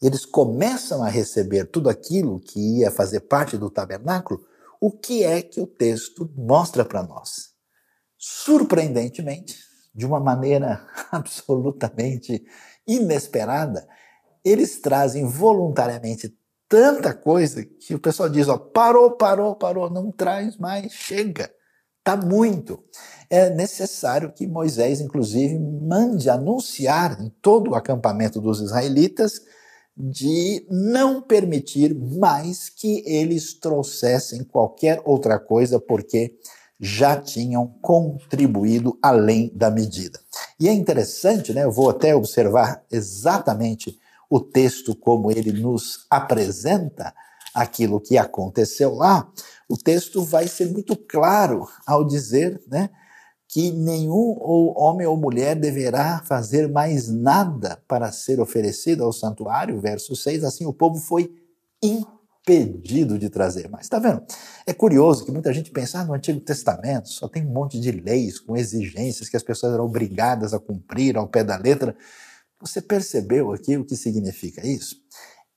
eles 0.00 0.24
começam 0.24 1.02
a 1.04 1.08
receber 1.08 1.66
tudo 1.66 1.88
aquilo 1.88 2.40
que 2.40 2.80
ia 2.80 2.90
fazer 2.90 3.20
parte 3.20 3.56
do 3.56 3.70
tabernáculo, 3.70 4.44
o 4.80 4.90
que 4.90 5.22
é 5.22 5.40
que 5.40 5.60
o 5.60 5.66
texto 5.66 6.28
mostra 6.34 6.84
para 6.84 7.04
nós? 7.04 7.51
Surpreendentemente, 8.24 9.58
de 9.92 10.06
uma 10.06 10.20
maneira 10.20 10.86
absolutamente 11.10 12.40
inesperada, 12.86 13.84
eles 14.44 14.80
trazem 14.80 15.26
voluntariamente 15.26 16.32
tanta 16.68 17.12
coisa 17.12 17.64
que 17.64 17.96
o 17.96 17.98
pessoal 17.98 18.28
diz, 18.28 18.46
ó, 18.46 18.56
parou, 18.56 19.10
parou, 19.16 19.56
parou, 19.56 19.90
não 19.90 20.12
traz 20.12 20.56
mais, 20.56 20.92
chega. 20.92 21.52
Tá 22.04 22.16
muito. 22.16 22.84
É 23.28 23.50
necessário 23.50 24.32
que 24.32 24.46
Moisés, 24.46 25.00
inclusive, 25.00 25.58
mande 25.58 26.30
anunciar 26.30 27.20
em 27.20 27.28
todo 27.42 27.72
o 27.72 27.74
acampamento 27.74 28.40
dos 28.40 28.60
israelitas 28.60 29.40
de 29.96 30.64
não 30.70 31.20
permitir 31.20 31.92
mais 31.92 32.68
que 32.68 33.02
eles 33.04 33.54
trouxessem 33.54 34.44
qualquer 34.44 35.02
outra 35.04 35.40
coisa, 35.40 35.80
porque 35.80 36.36
já 36.84 37.16
tinham 37.16 37.68
contribuído 37.80 38.98
além 39.00 39.52
da 39.54 39.70
medida. 39.70 40.18
E 40.58 40.68
é 40.68 40.72
interessante, 40.72 41.52
né? 41.52 41.62
Eu 41.62 41.70
vou 41.70 41.88
até 41.88 42.12
observar 42.12 42.82
exatamente 42.90 43.96
o 44.28 44.40
texto 44.40 44.96
como 44.96 45.30
ele 45.30 45.52
nos 45.52 46.06
apresenta 46.10 47.14
aquilo 47.54 48.00
que 48.00 48.18
aconteceu 48.18 48.94
lá, 48.94 49.30
o 49.68 49.76
texto 49.76 50.24
vai 50.24 50.48
ser 50.48 50.72
muito 50.72 50.96
claro 50.96 51.68
ao 51.86 52.02
dizer, 52.02 52.60
né, 52.66 52.88
que 53.46 53.70
nenhum 53.70 54.38
homem 54.74 55.06
ou 55.06 55.16
mulher 55.18 55.54
deverá 55.54 56.22
fazer 56.24 56.66
mais 56.66 57.08
nada 57.08 57.78
para 57.86 58.10
ser 58.10 58.40
oferecido 58.40 59.04
ao 59.04 59.12
santuário, 59.12 59.78
verso 59.78 60.16
6, 60.16 60.44
assim 60.44 60.64
o 60.64 60.72
povo 60.72 60.98
foi 60.98 61.30
impedido 61.82 62.21
de 62.44 63.30
trazer 63.30 63.68
mais. 63.68 63.84
Está 63.84 64.00
vendo? 64.00 64.22
É 64.66 64.72
curioso 64.72 65.24
que 65.24 65.30
muita 65.30 65.52
gente 65.52 65.70
pensa, 65.70 66.00
ah, 66.00 66.04
no 66.04 66.14
Antigo 66.14 66.40
Testamento 66.40 67.08
só 67.08 67.28
tem 67.28 67.46
um 67.46 67.52
monte 67.52 67.78
de 67.78 67.92
leis 67.92 68.40
com 68.40 68.56
exigências 68.56 69.28
que 69.28 69.36
as 69.36 69.42
pessoas 69.42 69.74
eram 69.74 69.84
obrigadas 69.84 70.52
a 70.52 70.58
cumprir 70.58 71.16
ao 71.16 71.28
pé 71.28 71.44
da 71.44 71.56
letra. 71.56 71.96
Você 72.60 72.80
percebeu 72.80 73.52
aqui 73.52 73.76
o 73.76 73.84
que 73.84 73.96
significa 73.96 74.66
isso? 74.66 74.96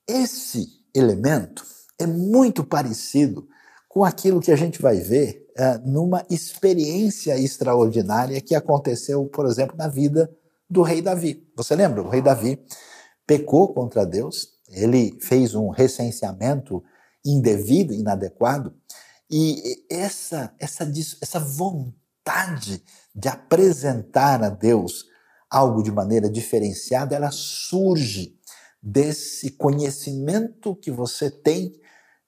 Esse 0.08 0.68
elemento 0.94 1.66
é 2.00 2.06
muito 2.06 2.64
parecido 2.64 3.48
com 3.90 4.04
aquilo 4.04 4.42
que 4.42 4.52
a 4.52 4.56
gente 4.56 4.82
vai 4.82 5.00
ver 5.00 5.48
uh, 5.58 5.90
numa 5.90 6.24
experiência 6.30 7.40
extraordinária 7.40 8.42
que 8.42 8.54
aconteceu, 8.54 9.26
por 9.26 9.46
exemplo, 9.46 9.76
na 9.78 9.88
vida 9.88 10.30
do 10.70 10.82
rei 10.82 11.02
Davi. 11.02 11.48
Você 11.56 11.76
lembra? 11.76 12.04
O 12.04 12.10
rei 12.10 12.22
Davi 12.22 12.60
pecou 13.26 13.74
contra 13.74 14.06
Deus, 14.06 14.55
ele 14.70 15.18
fez 15.22 15.56
um 15.56 15.70
recenseamento 15.70 16.84
indevido, 17.24 17.94
inadequado, 17.94 18.76
e 19.30 19.86
essa, 19.90 20.54
essa, 20.60 20.92
essa 21.22 21.40
vontade 21.40 22.84
de 23.14 23.28
apresentar 23.28 24.44
a 24.44 24.50
Deus 24.50 25.06
algo 25.50 25.82
de 25.82 25.92
maneira 25.92 26.30
diferenciada, 26.30 27.16
ela 27.16 27.32
surge 27.32 28.38
desse 28.82 29.52
conhecimento 29.52 30.76
que 30.76 30.92
você 30.92 31.32
tem 31.32 31.74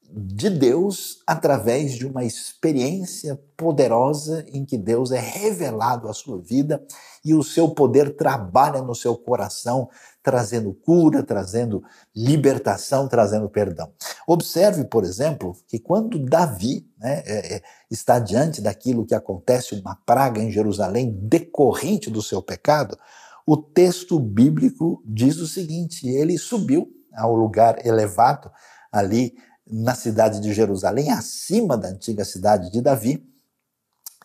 de 0.09 0.49
Deus 0.49 1.21
através 1.27 1.93
de 1.93 2.05
uma 2.05 2.23
experiência 2.23 3.39
poderosa 3.57 4.45
em 4.53 4.63
que 4.63 4.77
Deus 4.77 5.11
é 5.11 5.19
revelado 5.19 6.07
à 6.07 6.13
sua 6.13 6.41
vida 6.41 6.81
e 7.25 7.33
o 7.33 7.43
seu 7.43 7.69
poder 7.69 8.15
trabalha 8.15 8.81
no 8.81 8.95
seu 8.95 9.17
coração, 9.17 9.89
trazendo 10.23 10.73
cura, 10.73 11.21
trazendo 11.23 11.83
libertação, 12.15 13.07
trazendo 13.07 13.49
perdão. 13.49 13.91
Observe, 14.25 14.85
por 14.85 15.03
exemplo, 15.03 15.55
que 15.67 15.77
quando 15.77 16.19
Davi 16.19 16.87
né, 16.97 17.23
é, 17.25 17.55
é 17.55 17.61
está 17.91 18.19
diante 18.19 18.61
daquilo 18.61 19.05
que 19.05 19.15
acontece, 19.15 19.75
uma 19.75 19.95
praga 20.05 20.41
em 20.41 20.51
Jerusalém 20.51 21.17
decorrente 21.21 22.09
do 22.09 22.21
seu 22.21 22.41
pecado, 22.41 22.97
o 23.45 23.57
texto 23.57 24.19
bíblico 24.19 25.01
diz 25.05 25.37
o 25.37 25.47
seguinte: 25.47 26.07
ele 26.07 26.37
subiu 26.37 26.87
ao 27.13 27.35
lugar 27.35 27.85
elevado 27.85 28.51
ali 28.91 29.35
na 29.69 29.95
cidade 29.95 30.39
de 30.39 30.53
Jerusalém, 30.53 31.11
acima 31.11 31.77
da 31.77 31.89
antiga 31.89 32.23
cidade 32.23 32.71
de 32.71 32.81
Davi, 32.81 33.23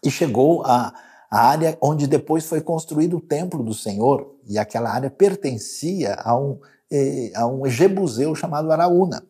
e 0.04 0.11
chegou 0.11 0.64
à, 0.64 0.92
área 1.30 1.78
onde 1.80 2.06
depois 2.06 2.44
foi 2.44 2.61
construído 2.61 3.16
o 3.16 3.20
templo 3.20 3.62
do 3.62 3.72
Senhor, 3.72 4.37
e 4.46 4.58
aquela 4.58 4.90
área 4.90 5.11
pertencia 5.11 6.14
a 6.14 6.37
um, 6.37 6.61
eh, 6.90 7.32
a 7.34 7.46
um 7.46 7.66
jebuseu 7.66 8.34
chamado 8.34 8.70
Araúna. 8.70 9.22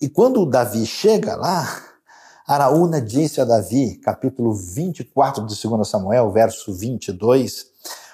E 0.00 0.08
quando 0.08 0.44
Davi 0.44 0.84
chega 0.84 1.34
lá, 1.34 1.66
Araúna 2.46 3.00
disse 3.00 3.40
a 3.40 3.44
Davi, 3.44 3.96
capítulo 3.96 4.52
24 4.52 5.46
de 5.46 5.68
2 5.68 5.88
Samuel, 5.88 6.30
verso 6.30 6.74
22, 6.74 7.66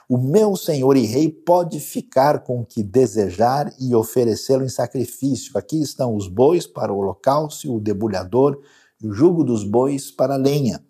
o 0.08 0.16
meu 0.16 0.56
senhor 0.56 0.96
e 0.96 1.04
rei 1.04 1.28
pode 1.28 1.78
ficar 1.78 2.42
com 2.42 2.60
o 2.60 2.64
que 2.64 2.82
desejar 2.82 3.70
e 3.78 3.94
oferecê-lo 3.94 4.64
em 4.64 4.68
sacrifício. 4.68 5.52
Aqui 5.54 5.82
estão 5.82 6.16
os 6.16 6.26
bois 6.26 6.66
para 6.66 6.90
o 6.90 6.96
holocausto, 6.96 7.76
o 7.76 7.78
debulhador 7.78 8.58
e 9.02 9.06
o 9.06 9.12
jugo 9.12 9.44
dos 9.44 9.64
bois 9.64 10.10
para 10.10 10.34
a 10.34 10.38
lenha. 10.38 10.82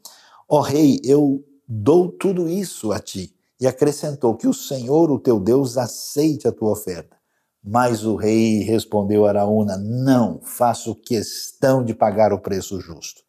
Ó 0.49 0.61
rei, 0.61 1.01
eu 1.03 1.45
dou 1.67 2.13
tudo 2.13 2.49
isso 2.49 2.93
a 2.93 3.01
ti. 3.01 3.35
E 3.61 3.67
acrescentou 3.67 4.37
que 4.37 4.47
o 4.47 4.55
Senhor, 4.55 5.11
o 5.11 5.19
teu 5.19 5.41
Deus, 5.41 5.77
aceite 5.77 6.47
a 6.47 6.53
tua 6.53 6.71
oferta. 6.71 7.17
Mas 7.63 8.05
o 8.05 8.15
rei 8.15 8.63
respondeu 8.63 9.27
a 9.27 9.31
Araúna: 9.31 9.77
Não, 9.77 10.39
faço 10.45 10.95
questão 10.95 11.85
de 11.85 11.93
pagar 11.93 12.33
o 12.33 12.39
preço 12.39 12.81
justo. 12.81 13.21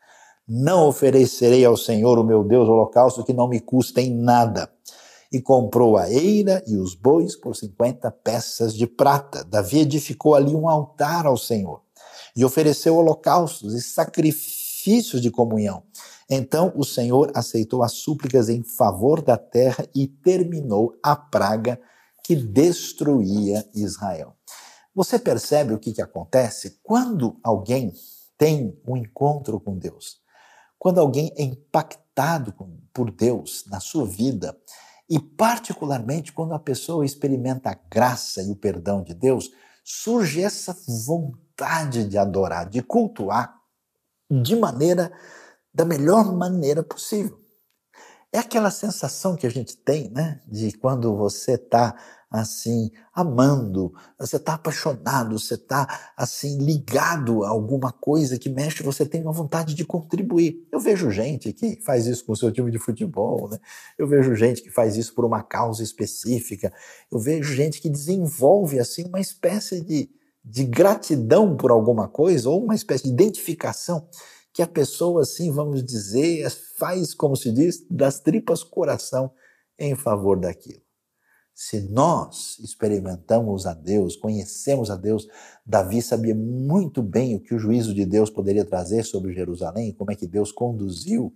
Não 0.47 0.87
oferecerei 0.87 1.65
ao 1.65 1.75
Senhor, 1.75 2.19
o 2.19 2.23
meu 2.23 2.43
Deus, 2.43 2.69
holocausto 2.69 3.23
que 3.23 3.33
não 3.33 3.47
me 3.47 3.59
custa 3.59 4.01
em 4.01 4.13
nada 4.13 4.69
e 5.31 5.41
comprou 5.41 5.97
a 5.97 6.09
eira 6.09 6.63
e 6.65 6.75
os 6.75 6.95
bois 6.95 7.35
por 7.35 7.55
50 7.55 8.09
peças 8.11 8.73
de 8.73 8.87
prata. 8.87 9.43
Davi 9.43 9.79
edificou 9.79 10.35
ali 10.35 10.55
um 10.55 10.67
altar 10.67 11.25
ao 11.25 11.37
Senhor 11.37 11.81
e 12.35 12.43
ofereceu 12.43 12.95
holocaustos 12.95 13.73
e 13.73 13.81
sacrifícios 13.81 15.21
de 15.21 15.29
comunhão. 15.29 15.83
Então 16.29 16.71
o 16.75 16.83
Senhor 16.83 17.31
aceitou 17.35 17.83
as 17.83 17.93
súplicas 17.93 18.49
em 18.49 18.63
favor 18.63 19.21
da 19.21 19.37
terra 19.37 19.87
e 19.95 20.07
terminou 20.07 20.93
a 21.03 21.15
praga 21.15 21.79
que 22.23 22.35
destruía 22.35 23.67
Israel. 23.73 24.35
Você 24.93 25.17
percebe 25.17 25.73
o 25.73 25.79
que, 25.79 25.93
que 25.93 26.01
acontece 26.01 26.79
quando 26.83 27.39
alguém 27.43 27.93
tem 28.37 28.79
um 28.87 28.95
encontro 28.95 29.59
com 29.59 29.77
Deus? 29.77 30.17
Quando 30.77 30.99
alguém 30.99 31.33
é 31.35 31.43
impactado 31.43 32.53
por 32.93 33.11
Deus 33.11 33.65
na 33.67 33.79
sua 33.79 34.05
vida, 34.05 34.55
e, 35.09 35.19
particularmente, 35.19 36.31
quando 36.31 36.53
a 36.53 36.59
pessoa 36.59 37.05
experimenta 37.05 37.71
a 37.71 37.79
graça 37.89 38.43
e 38.43 38.51
o 38.51 38.55
perdão 38.55 39.03
de 39.03 39.13
Deus, 39.13 39.49
surge 39.83 40.41
essa 40.41 40.75
vontade 41.07 42.07
de 42.07 42.17
adorar, 42.17 42.69
de 42.69 42.83
cultuar 42.83 43.55
de 44.29 44.55
maneira 44.55 45.11
da 45.73 45.83
melhor 45.83 46.31
maneira 46.35 46.83
possível. 46.83 47.39
É 48.31 48.37
aquela 48.37 48.69
sensação 48.69 49.35
que 49.35 49.47
a 49.47 49.49
gente 49.49 49.75
tem, 49.77 50.11
né, 50.11 50.39
de 50.47 50.71
quando 50.77 51.15
você 51.15 51.53
está 51.53 51.95
assim 52.29 52.91
amando, 53.13 53.91
você 54.19 54.35
está 54.35 54.53
apaixonado, 54.53 55.37
você 55.37 55.55
está 55.55 56.11
assim 56.15 56.59
ligado 56.59 57.43
a 57.43 57.49
alguma 57.49 57.91
coisa 57.91 58.37
que 58.37 58.49
mexe, 58.49 58.83
você 58.83 59.05
tem 59.05 59.21
uma 59.21 59.31
vontade 59.31 59.73
de 59.73 59.83
contribuir. 59.83 60.67
Eu 60.71 60.79
vejo 60.79 61.09
gente 61.09 61.51
que 61.51 61.81
faz 61.81 62.05
isso 62.05 62.23
com 62.25 62.33
o 62.33 62.35
seu 62.35 62.51
time 62.51 62.69
de 62.71 62.77
futebol, 62.77 63.49
né? 63.49 63.57
Eu 63.97 64.07
vejo 64.07 64.35
gente 64.35 64.61
que 64.61 64.69
faz 64.69 64.95
isso 64.95 65.13
por 65.15 65.25
uma 65.25 65.41
causa 65.41 65.81
específica. 65.81 66.71
Eu 67.11 67.19
vejo 67.19 67.53
gente 67.53 67.81
que 67.81 67.89
desenvolve 67.89 68.79
assim 68.79 69.07
uma 69.07 69.19
espécie 69.19 69.81
de, 69.81 70.09
de 70.45 70.63
gratidão 70.65 71.57
por 71.57 71.71
alguma 71.71 72.07
coisa 72.07 72.49
ou 72.49 72.63
uma 72.63 72.75
espécie 72.75 73.05
de 73.05 73.09
identificação 73.09 74.07
que 74.53 74.61
a 74.61 74.67
pessoa, 74.67 75.21
assim, 75.21 75.51
vamos 75.51 75.83
dizer, 75.83 76.49
faz, 76.77 77.13
como 77.13 77.35
se 77.35 77.51
diz, 77.51 77.85
das 77.89 78.19
tripas 78.19 78.63
coração 78.63 79.31
em 79.77 79.95
favor 79.95 80.39
daquilo. 80.39 80.88
Se 81.61 81.81
nós 81.81 82.57
experimentamos 82.59 83.65
a 83.65 83.73
Deus, 83.73 84.15
conhecemos 84.15 84.89
a 84.89 84.95
Deus, 84.95 85.27
Davi 85.65 86.01
sabia 86.01 86.33
muito 86.33 87.03
bem 87.03 87.35
o 87.35 87.39
que 87.41 87.53
o 87.53 87.59
juízo 87.59 87.93
de 87.93 88.05
Deus 88.05 88.29
poderia 88.29 88.63
trazer 88.63 89.03
sobre 89.03 89.33
Jerusalém, 89.33 89.91
como 89.91 90.09
é 90.09 90.15
que 90.15 90.25
Deus 90.25 90.53
conduziu 90.53 91.33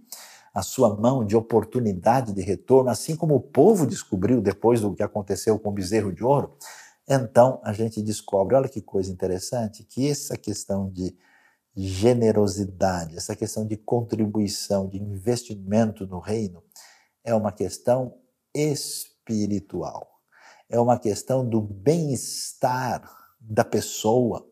a 0.54 0.62
sua 0.62 0.96
mão 0.96 1.26
de 1.26 1.36
oportunidade 1.36 2.32
de 2.32 2.42
retorno, 2.42 2.90
assim 2.90 3.18
como 3.18 3.36
o 3.36 3.42
povo 3.42 3.86
descobriu 3.86 4.40
depois 4.40 4.80
do 4.80 4.96
que 4.96 5.04
aconteceu 5.04 5.60
com 5.60 5.72
o 5.72 5.74
bezerro 5.74 6.14
de 6.14 6.24
ouro. 6.24 6.58
Então 7.06 7.60
a 7.62 7.74
gente 7.74 8.02
descobre, 8.02 8.56
olha 8.56 8.70
que 8.70 8.82
coisa 8.82 9.12
interessante, 9.12 9.84
que 9.84 10.10
essa 10.10 10.38
questão 10.38 10.90
de 10.90 11.14
generosidade, 11.76 13.18
essa 13.18 13.36
questão 13.36 13.68
de 13.68 13.76
contribuição, 13.76 14.88
de 14.88 14.98
investimento 15.00 16.08
no 16.08 16.20
reino, 16.20 16.64
é 17.26 17.36
uma 17.36 17.52
questão 17.52 18.16
espiritual. 18.56 20.13
É 20.70 20.80
uma 20.80 21.00
questão 21.00 21.48
do 21.48 21.62
bem-estar 21.62 23.04
da 23.40 23.64
pessoa 23.64 24.48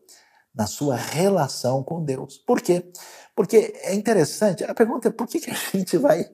na 0.54 0.66
sua 0.66 0.96
relação 0.96 1.82
com 1.82 2.04
Deus. 2.04 2.38
Por 2.38 2.60
quê? 2.60 2.92
Porque 3.34 3.72
é 3.82 3.94
interessante, 3.94 4.64
a 4.64 4.74
pergunta 4.74 5.08
é 5.08 5.10
por 5.10 5.26
que, 5.26 5.38
a 5.50 5.54
gente 5.76 5.96
vai 5.96 6.28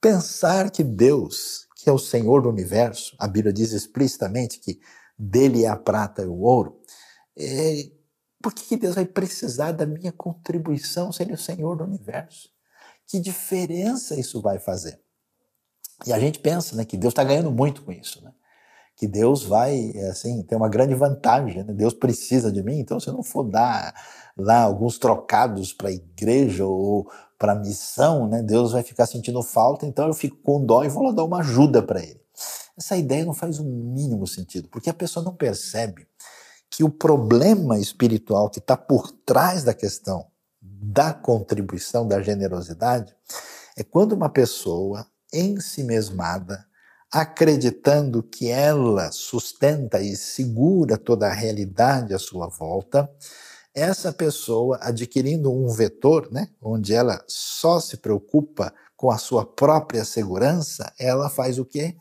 pensar 0.00 0.70
que 0.70 0.84
Deus, 0.84 1.66
que 1.76 1.88
é 1.88 1.92
o 1.92 1.98
Senhor 1.98 2.42
do 2.42 2.50
universo, 2.50 3.16
a 3.18 3.26
Bíblia 3.26 3.52
diz 3.52 3.72
explicitamente 3.72 4.60
que 4.60 4.78
dele 5.18 5.64
é 5.64 5.68
a 5.68 5.76
prata 5.76 6.22
e 6.22 6.26
o 6.26 6.40
ouro, 6.40 6.80
é, 7.36 7.90
por 8.42 8.52
que, 8.52 8.64
que 8.64 8.76
Deus 8.76 8.94
vai 8.94 9.06
precisar 9.06 9.72
da 9.72 9.86
minha 9.86 10.12
contribuição 10.12 11.10
se 11.10 11.22
Ele 11.22 11.32
é 11.32 11.34
o 11.34 11.38
Senhor 11.38 11.74
do 11.74 11.84
universo? 11.84 12.50
Que 13.06 13.18
diferença 13.18 14.18
isso 14.18 14.40
vai 14.42 14.58
fazer? 14.58 15.00
E 16.06 16.12
a 16.12 16.18
gente 16.18 16.38
pensa 16.38 16.76
né, 16.76 16.84
que 16.84 16.96
Deus 16.96 17.12
está 17.12 17.24
ganhando 17.24 17.50
muito 17.50 17.82
com 17.82 17.92
isso, 17.92 18.22
né? 18.22 18.32
Que 18.96 19.06
Deus 19.06 19.44
vai 19.44 19.92
assim 20.10 20.42
ter 20.42 20.56
uma 20.56 20.68
grande 20.68 20.94
vantagem. 20.94 21.62
Né? 21.62 21.72
Deus 21.72 21.92
precisa 21.92 22.50
de 22.50 22.62
mim, 22.62 22.78
então 22.78 22.98
se 22.98 23.08
eu 23.08 23.14
não 23.14 23.22
for 23.22 23.44
dar 23.44 23.94
lá 24.36 24.62
alguns 24.62 24.98
trocados 24.98 25.72
para 25.72 25.88
a 25.88 25.92
igreja 25.92 26.64
ou 26.64 27.10
para 27.38 27.52
a 27.52 27.56
missão, 27.56 28.26
né, 28.26 28.42
Deus 28.42 28.72
vai 28.72 28.82
ficar 28.82 29.06
sentindo 29.06 29.42
falta, 29.42 29.86
então 29.86 30.06
eu 30.06 30.14
fico 30.14 30.36
com 30.42 30.64
dó 30.64 30.82
e 30.82 30.88
vou 30.88 31.04
lá 31.04 31.12
dar 31.12 31.24
uma 31.24 31.40
ajuda 31.40 31.82
para 31.82 32.00
ele. 32.00 32.20
Essa 32.76 32.96
ideia 32.96 33.24
não 33.24 33.34
faz 33.34 33.58
o 33.58 33.64
mínimo 33.64 34.26
sentido, 34.26 34.68
porque 34.68 34.90
a 34.90 34.94
pessoa 34.94 35.24
não 35.24 35.34
percebe 35.34 36.06
que 36.70 36.82
o 36.82 36.90
problema 36.90 37.78
espiritual 37.78 38.50
que 38.50 38.58
está 38.58 38.76
por 38.76 39.10
trás 39.10 39.64
da 39.64 39.74
questão 39.74 40.26
da 40.60 41.12
contribuição, 41.12 42.06
da 42.06 42.20
generosidade, 42.22 43.14
é 43.76 43.82
quando 43.82 44.12
uma 44.12 44.28
pessoa 44.28 45.06
em 45.32 45.58
si 45.60 45.82
mesmada, 45.82 46.66
acreditando 47.20 48.22
que 48.22 48.50
ela 48.50 49.10
sustenta 49.10 50.02
e 50.02 50.14
segura 50.14 50.98
toda 50.98 51.26
a 51.26 51.32
realidade 51.32 52.12
à 52.12 52.18
sua 52.18 52.46
volta, 52.46 53.10
essa 53.74 54.12
pessoa 54.12 54.78
adquirindo 54.82 55.50
um 55.50 55.66
vetor, 55.68 56.30
né, 56.30 56.50
onde 56.60 56.92
ela 56.92 57.24
só 57.26 57.80
se 57.80 57.96
preocupa 57.96 58.70
com 58.94 59.10
a 59.10 59.16
sua 59.16 59.46
própria 59.46 60.04
segurança, 60.04 60.92
ela 60.98 61.30
faz 61.30 61.58
o 61.58 61.64
quê? 61.64 61.96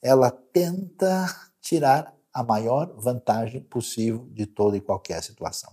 Ela 0.00 0.30
tenta 0.30 1.26
tirar 1.60 2.14
a 2.32 2.44
maior 2.44 2.94
vantagem 2.96 3.62
possível 3.62 4.28
de 4.30 4.46
toda 4.46 4.76
e 4.76 4.80
qualquer 4.80 5.24
situação. 5.24 5.72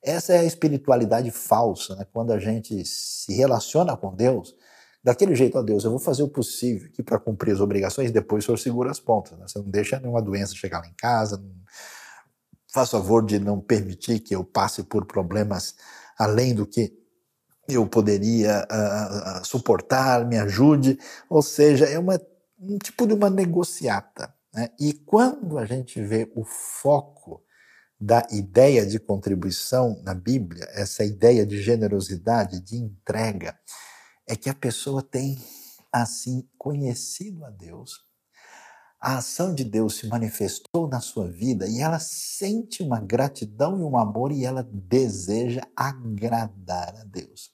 Essa 0.00 0.34
é 0.34 0.38
a 0.38 0.44
espiritualidade 0.44 1.32
falsa, 1.32 1.96
né? 1.96 2.06
quando 2.12 2.32
a 2.32 2.38
gente 2.38 2.84
se 2.84 3.34
relaciona 3.34 3.96
com 3.96 4.14
Deus, 4.14 4.54
daquele 5.02 5.34
jeito, 5.34 5.58
ó 5.58 5.62
Deus, 5.62 5.84
eu 5.84 5.90
vou 5.90 5.98
fazer 5.98 6.22
o 6.22 6.28
possível 6.28 6.88
aqui 6.88 7.02
para 7.02 7.18
cumprir 7.18 7.52
as 7.52 7.60
obrigações, 7.60 8.10
depois 8.10 8.44
o 8.44 8.46
Senhor 8.46 8.58
segura 8.58 8.90
as 8.90 9.00
pontas. 9.00 9.38
Né? 9.38 9.46
Você 9.46 9.58
não 9.58 9.70
deixa 9.70 9.98
nenhuma 9.98 10.22
doença 10.22 10.54
chegar 10.54 10.80
lá 10.80 10.86
em 10.86 10.94
casa, 10.94 11.36
não... 11.36 11.50
faz 12.72 12.90
favor 12.90 13.24
de 13.24 13.38
não 13.38 13.60
permitir 13.60 14.20
que 14.20 14.34
eu 14.34 14.44
passe 14.44 14.82
por 14.82 15.06
problemas 15.06 15.74
além 16.18 16.54
do 16.54 16.66
que 16.66 16.92
eu 17.66 17.86
poderia 17.86 18.66
uh, 18.70 19.46
suportar, 19.46 20.26
me 20.26 20.36
ajude. 20.36 20.98
Ou 21.28 21.42
seja, 21.42 21.86
é 21.86 21.98
uma, 21.98 22.20
um 22.58 22.78
tipo 22.78 23.06
de 23.06 23.14
uma 23.14 23.30
negociata. 23.30 24.34
Né? 24.52 24.68
E 24.78 24.92
quando 24.92 25.56
a 25.56 25.64
gente 25.64 26.02
vê 26.02 26.30
o 26.34 26.44
foco 26.44 27.42
da 28.00 28.26
ideia 28.30 28.86
de 28.86 28.98
contribuição 28.98 30.00
na 30.02 30.14
Bíblia, 30.14 30.66
essa 30.72 31.04
ideia 31.04 31.44
de 31.44 31.60
generosidade, 31.60 32.60
de 32.60 32.76
entrega, 32.76 33.58
é 34.30 34.36
que 34.36 34.48
a 34.48 34.54
pessoa 34.54 35.02
tem, 35.02 35.36
assim, 35.92 36.48
conhecido 36.56 37.44
a 37.44 37.50
Deus, 37.50 38.04
a 39.00 39.16
ação 39.16 39.52
de 39.52 39.64
Deus 39.64 39.96
se 39.96 40.06
manifestou 40.06 40.86
na 40.86 41.00
sua 41.00 41.28
vida 41.28 41.66
e 41.66 41.80
ela 41.80 41.98
sente 41.98 42.80
uma 42.80 43.00
gratidão 43.00 43.76
e 43.80 43.82
um 43.82 43.98
amor 43.98 44.30
e 44.30 44.44
ela 44.44 44.62
deseja 44.62 45.62
agradar 45.74 46.94
a 46.96 47.04
Deus. 47.04 47.50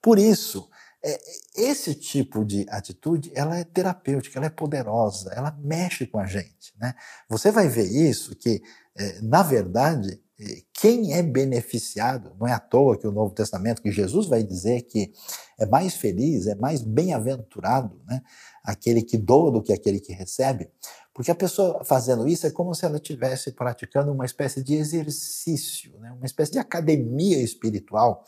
Por 0.00 0.16
isso, 0.16 0.70
é, 1.02 1.18
esse 1.56 1.96
tipo 1.96 2.44
de 2.44 2.64
atitude, 2.68 3.32
ela 3.34 3.58
é 3.58 3.64
terapêutica, 3.64 4.38
ela 4.38 4.46
é 4.46 4.50
poderosa, 4.50 5.32
ela 5.34 5.50
mexe 5.58 6.06
com 6.06 6.20
a 6.20 6.26
gente, 6.26 6.74
né? 6.78 6.94
Você 7.28 7.50
vai 7.50 7.66
ver 7.66 7.90
isso 7.90 8.36
que, 8.36 8.62
é, 8.96 9.20
na 9.20 9.42
verdade, 9.42 10.12
é, 10.12 10.23
quem 10.72 11.14
é 11.14 11.22
beneficiado, 11.22 12.34
não 12.38 12.46
é 12.46 12.52
à 12.52 12.58
toa 12.58 12.98
que 12.98 13.06
o 13.06 13.12
Novo 13.12 13.34
Testamento, 13.34 13.80
que 13.80 13.92
Jesus 13.92 14.26
vai 14.26 14.42
dizer 14.42 14.82
que 14.82 15.12
é 15.58 15.64
mais 15.64 15.94
feliz, 15.94 16.46
é 16.46 16.54
mais 16.56 16.82
bem-aventurado, 16.82 18.00
né? 18.06 18.20
Aquele 18.64 19.02
que 19.02 19.16
doa 19.16 19.52
do 19.52 19.62
que 19.62 19.72
aquele 19.72 20.00
que 20.00 20.12
recebe, 20.12 20.70
porque 21.14 21.30
a 21.30 21.34
pessoa 21.34 21.84
fazendo 21.84 22.26
isso 22.26 22.44
é 22.44 22.50
como 22.50 22.74
se 22.74 22.84
ela 22.84 22.96
estivesse 22.96 23.52
praticando 23.52 24.10
uma 24.10 24.24
espécie 24.24 24.64
de 24.64 24.74
exercício, 24.74 25.96
né? 26.00 26.10
uma 26.10 26.26
espécie 26.26 26.50
de 26.50 26.58
academia 26.58 27.40
espiritual, 27.40 28.24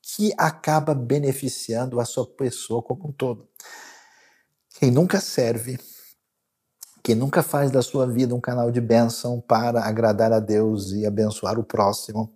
que 0.00 0.32
acaba 0.38 0.94
beneficiando 0.94 2.00
a 2.00 2.06
sua 2.06 2.26
pessoa 2.26 2.82
como 2.82 3.08
um 3.08 3.12
todo. 3.12 3.46
Quem 4.78 4.90
nunca 4.90 5.20
serve, 5.20 5.78
quem 7.06 7.14
nunca 7.14 7.40
faz 7.40 7.70
da 7.70 7.82
sua 7.82 8.04
vida 8.04 8.34
um 8.34 8.40
canal 8.40 8.68
de 8.68 8.80
bênção 8.80 9.40
para 9.40 9.80
agradar 9.84 10.32
a 10.32 10.40
Deus 10.40 10.90
e 10.90 11.06
abençoar 11.06 11.56
o 11.56 11.62
próximo, 11.62 12.34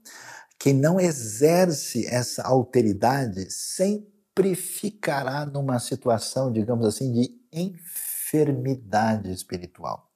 quem 0.57 0.73
não 0.73 1.01
exerce 1.01 2.07
essa 2.07 2.45
alteridade 2.45 3.51
sempre 3.51 4.55
ficará 4.55 5.45
numa 5.45 5.81
situação, 5.81 6.53
digamos 6.53 6.87
assim, 6.87 7.11
de 7.11 7.33
enfermidade 7.53 9.33
espiritual. 9.33 10.09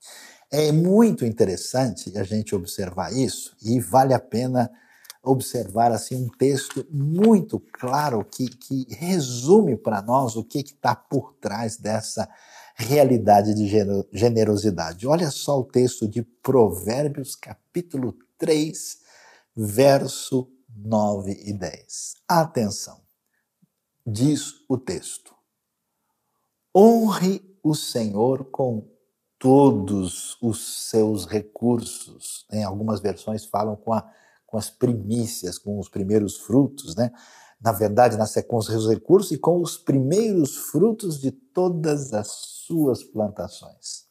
É 0.53 0.71
muito 0.71 1.25
interessante 1.25 2.17
a 2.17 2.23
gente 2.23 2.55
observar 2.55 3.13
isso 3.13 3.57
e 3.61 3.81
vale 3.81 4.15
a 4.15 4.21
pena 4.21 4.71
observar 5.21 5.91
assim 5.91 6.15
um 6.15 6.29
texto 6.29 6.87
muito 6.93 7.59
claro 7.59 8.25
que, 8.25 8.47
que 8.47 8.87
resume 8.95 9.77
para 9.77 10.01
nós 10.01 10.37
o 10.37 10.45
que 10.45 10.61
está 10.61 10.95
por 10.95 11.33
trás 11.41 11.77
dessa 11.77 12.29
realidade 12.75 13.55
de 13.55 13.67
generosidade. 14.13 15.07
Olha 15.07 15.31
só 15.31 15.61
o 15.61 15.65
texto 15.65 16.09
de 16.09 16.23
Provérbios, 16.23 17.37
capítulo 17.37 18.17
3, 18.37 18.99
verso 19.57 20.51
9 20.69 21.33
e 21.45 21.53
10. 21.53 22.17
Atenção, 22.29 23.01
diz 24.07 24.65
o 24.69 24.77
texto: 24.77 25.35
honre 26.77 27.41
o 27.63 27.75
Senhor 27.75 28.45
com 28.47 28.87
todos 29.39 30.37
os 30.43 30.89
seus 30.91 31.27
recursos. 31.27 32.47
Em 32.51 32.65
algumas 32.65 33.01
versões 33.01 33.45
falam 33.45 33.77
com 33.77 33.93
a 33.93 34.11
com 34.55 34.59
as 34.59 34.71
primícias, 34.71 35.59
com 35.59 35.81
os 35.81 35.89
primeiros 35.89 36.39
frutos, 36.39 36.95
né? 36.95 37.11
Na 37.65 37.73
verdade, 37.73 38.19
na 38.19 38.27
com 38.43 38.57
os 38.59 38.69
recursos 38.87 39.33
e 39.33 39.39
com 39.39 39.63
os 39.63 39.79
primeiros 39.79 40.55
frutos 40.55 41.19
de 41.19 41.31
todas 41.31 42.13
as 42.13 42.29
suas 42.67 43.03
plantações. 43.03 44.05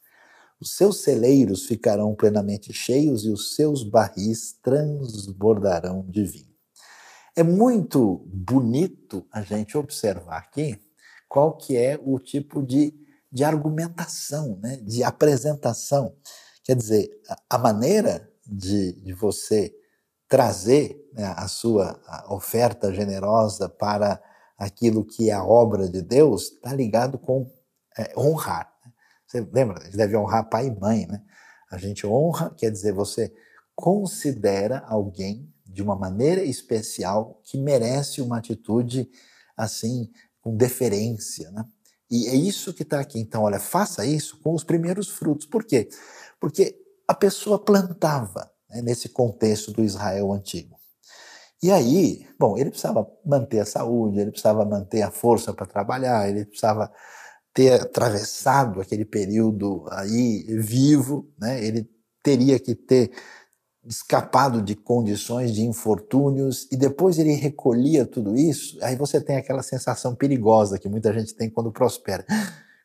os 0.59 0.75
seus 0.75 1.03
celeiros 1.03 1.65
ficarão 1.65 2.15
plenamente 2.15 2.71
cheios 2.71 3.25
e 3.25 3.29
os 3.29 3.55
seus 3.55 3.83
barris 3.83 4.53
transbordarão 4.63 6.05
de 6.09 6.23
vinho. 6.23 6.55
É 7.35 7.43
muito 7.43 8.25
bonito 8.27 9.25
a 9.31 9.41
gente 9.41 9.77
observar 9.77 10.37
aqui 10.37 10.79
qual 11.27 11.57
que 11.57 11.75
é 11.75 11.99
o 12.01 12.17
tipo 12.17 12.63
de, 12.63 12.93
de 13.31 13.43
argumentação, 13.43 14.57
né, 14.61 14.77
de 14.77 15.03
apresentação. 15.03 16.15
Quer 16.63 16.75
dizer, 16.75 17.09
a, 17.27 17.55
a 17.55 17.57
maneira 17.57 18.31
de, 18.45 18.93
de 18.93 19.13
você 19.13 19.75
trazer 20.33 20.99
né, 21.13 21.31
a 21.37 21.47
sua 21.47 22.01
oferta 22.27 22.91
generosa 22.91 23.69
para 23.69 24.19
aquilo 24.57 25.05
que 25.05 25.29
é 25.29 25.33
a 25.33 25.43
obra 25.43 25.87
de 25.87 26.01
Deus 26.01 26.53
está 26.53 26.73
ligado 26.73 27.19
com 27.19 27.47
é, 27.95 28.11
honrar. 28.17 28.73
Você 29.27 29.47
lembra? 29.53 29.79
A 29.79 29.83
gente 29.83 29.95
deve 29.95 30.17
honrar 30.17 30.49
pai 30.49 30.69
e 30.69 30.79
mãe, 30.79 31.05
né? 31.05 31.21
A 31.69 31.77
gente 31.77 32.07
honra, 32.07 32.51
quer 32.57 32.71
dizer, 32.71 32.93
você 32.93 33.31
considera 33.75 34.79
alguém 34.87 35.53
de 35.67 35.83
uma 35.83 35.95
maneira 35.95 36.43
especial 36.43 37.39
que 37.43 37.59
merece 37.59 38.19
uma 38.19 38.39
atitude 38.39 39.07
assim, 39.55 40.09
com 40.41 40.57
deferência, 40.57 41.51
né? 41.51 41.63
E 42.09 42.25
é 42.25 42.35
isso 42.35 42.73
que 42.73 42.81
está 42.81 42.99
aqui. 42.99 43.19
Então, 43.19 43.43
olha, 43.43 43.59
faça 43.59 44.03
isso 44.03 44.39
com 44.41 44.55
os 44.55 44.63
primeiros 44.63 45.09
frutos. 45.09 45.45
Por 45.45 45.63
quê? 45.63 45.89
Porque 46.39 46.75
a 47.07 47.13
pessoa 47.13 47.63
plantava 47.63 48.51
né, 48.73 48.81
nesse 48.81 49.09
contexto 49.09 49.71
do 49.71 49.83
Israel 49.83 50.31
antigo. 50.31 50.75
E 51.61 51.71
aí, 51.71 52.27
bom, 52.37 52.57
ele 52.57 52.71
precisava 52.71 53.09
manter 53.25 53.59
a 53.59 53.65
saúde, 53.65 54.19
ele 54.19 54.31
precisava 54.31 54.65
manter 54.65 55.01
a 55.01 55.11
força 55.11 55.53
para 55.53 55.65
trabalhar, 55.65 56.27
ele 56.27 56.45
precisava 56.45 56.91
ter 57.53 57.81
atravessado 57.81 58.81
aquele 58.81 59.05
período 59.05 59.85
aí 59.91 60.43
vivo, 60.59 61.31
né? 61.39 61.63
ele 61.63 61.89
teria 62.21 62.59
que 62.59 62.73
ter 62.73 63.11
escapado 63.85 64.61
de 64.61 64.75
condições 64.75 65.53
de 65.53 65.61
infortúnios 65.63 66.67
e 66.71 66.77
depois 66.77 67.19
ele 67.19 67.33
recolhia 67.33 68.05
tudo 68.05 68.35
isso, 68.35 68.77
aí 68.81 68.95
você 68.95 69.19
tem 69.19 69.35
aquela 69.35 69.61
sensação 69.61 70.15
perigosa 70.15 70.79
que 70.79 70.87
muita 70.87 71.13
gente 71.13 71.35
tem 71.35 71.49
quando 71.49 71.71
prospera. 71.71 72.25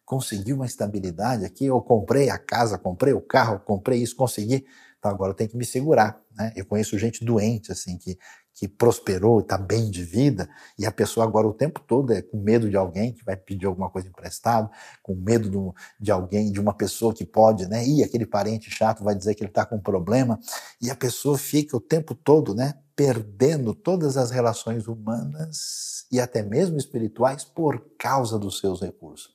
Consegui 0.05 0.53
uma 0.53 0.67
estabilidade 0.67 1.45
aqui, 1.45 1.67
eu 1.67 1.81
comprei 1.81 2.31
a 2.31 2.39
casa, 2.39 2.79
comprei 2.79 3.13
o 3.13 3.21
carro, 3.21 3.61
comprei 3.61 4.03
isso, 4.03 4.17
consegui. 4.17 4.65
Então 4.99 5.11
agora 5.11 5.31
eu 5.31 5.35
tenho 5.35 5.51
que 5.51 5.57
me 5.57 5.65
segurar. 5.65 6.21
Né? 6.37 6.53
Eu 6.57 6.67
conheço 6.67 6.99
gente 6.99 7.25
doente, 7.25 7.73
assim, 7.73 7.97
que 7.99 8.19
que 8.59 8.67
prosperou, 8.67 9.39
está 9.39 9.57
bem 9.57 9.89
de 9.89 10.03
vida, 10.03 10.49
e 10.77 10.85
a 10.85 10.91
pessoa 10.91 11.25
agora 11.25 11.47
o 11.47 11.55
tempo 11.55 11.81
todo 11.87 12.13
é 12.13 12.21
com 12.21 12.39
medo 12.39 12.69
de 12.69 12.77
alguém 12.77 13.13
que 13.13 13.25
vai 13.25 13.37
pedir 13.37 13.67
alguma 13.67 13.89
coisa 13.89 14.09
emprestado, 14.09 14.69
com 15.01 15.15
medo 15.15 15.49
do, 15.49 15.73
de 16.01 16.11
alguém, 16.11 16.51
de 16.51 16.59
uma 16.59 16.75
pessoa 16.75 17.15
que 17.15 17.25
pode, 17.25 17.69
né? 17.69 17.87
E 17.87 18.03
aquele 18.03 18.27
parente 18.27 18.69
chato 18.69 19.05
vai 19.05 19.15
dizer 19.15 19.37
que 19.37 19.45
ele 19.45 19.51
está 19.51 19.65
com 19.65 19.77
um 19.77 19.81
problema, 19.81 20.41
e 20.83 20.91
a 20.91 20.97
pessoa 20.97 21.39
fica 21.39 21.77
o 21.77 21.81
tempo 21.81 22.17
todo, 22.17 22.53
né? 22.53 22.75
Perdendo 22.97 23.73
todas 23.73 24.17
as 24.17 24.33
relações 24.33 24.89
humanas 24.89 26.05
e 26.11 26.21
até 26.21 26.43
mesmo 26.43 26.77
espirituais 26.79 27.45
por 27.45 27.81
causa 27.97 28.41
dos 28.41 28.59
seus 28.59 28.81
recursos. 28.81 29.31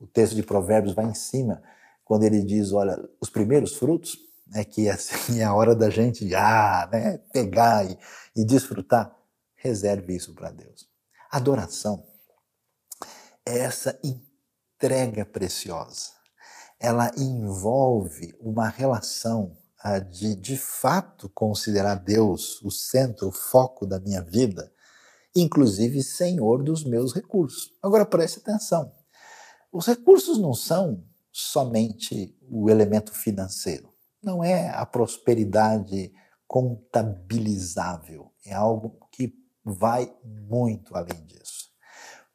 O 0.00 0.08
texto 0.08 0.34
de 0.34 0.42
Provérbios 0.42 0.92
vai 0.92 1.04
em 1.04 1.14
cima, 1.14 1.62
quando 2.04 2.24
ele 2.24 2.42
diz: 2.42 2.72
olha, 2.72 2.98
os 3.20 3.30
primeiros 3.30 3.76
frutos 3.76 4.18
né, 4.46 4.64
que 4.64 4.88
assim 4.88 5.40
é 5.40 5.44
a 5.44 5.54
hora 5.54 5.74
da 5.74 5.90
gente 5.90 6.34
ah, 6.34 6.88
né, 6.92 7.18
pegar 7.32 7.84
e, 7.84 7.98
e 8.34 8.44
desfrutar, 8.44 9.14
reserve 9.54 10.14
isso 10.14 10.34
para 10.34 10.50
Deus. 10.50 10.88
Adoração 11.30 12.06
é 13.44 13.58
essa 13.58 13.98
entrega 14.02 15.24
preciosa. 15.24 16.10
Ela 16.78 17.10
envolve 17.16 18.34
uma 18.40 18.68
relação 18.68 19.56
ah, 19.82 19.98
de 19.98 20.34
de 20.36 20.56
fato 20.56 21.28
considerar 21.30 21.96
Deus 21.96 22.62
o 22.62 22.70
centro, 22.70 23.28
o 23.28 23.32
foco 23.32 23.86
da 23.86 23.98
minha 23.98 24.22
vida, 24.22 24.72
inclusive 25.34 26.02
Senhor 26.02 26.62
dos 26.62 26.84
meus 26.84 27.12
recursos. 27.12 27.72
Agora 27.82 28.06
preste 28.06 28.38
atenção. 28.38 28.92
Os 29.72 29.86
recursos 29.86 30.38
não 30.38 30.54
são 30.54 31.04
somente 31.32 32.34
o 32.48 32.70
elemento 32.70 33.12
financeiro 33.12 33.95
não 34.22 34.42
é 34.42 34.70
a 34.70 34.84
prosperidade 34.84 36.12
contabilizável, 36.46 38.32
é 38.44 38.54
algo 38.54 38.98
que 39.10 39.34
vai 39.64 40.12
muito 40.24 40.94
além 40.94 41.24
disso. 41.26 41.66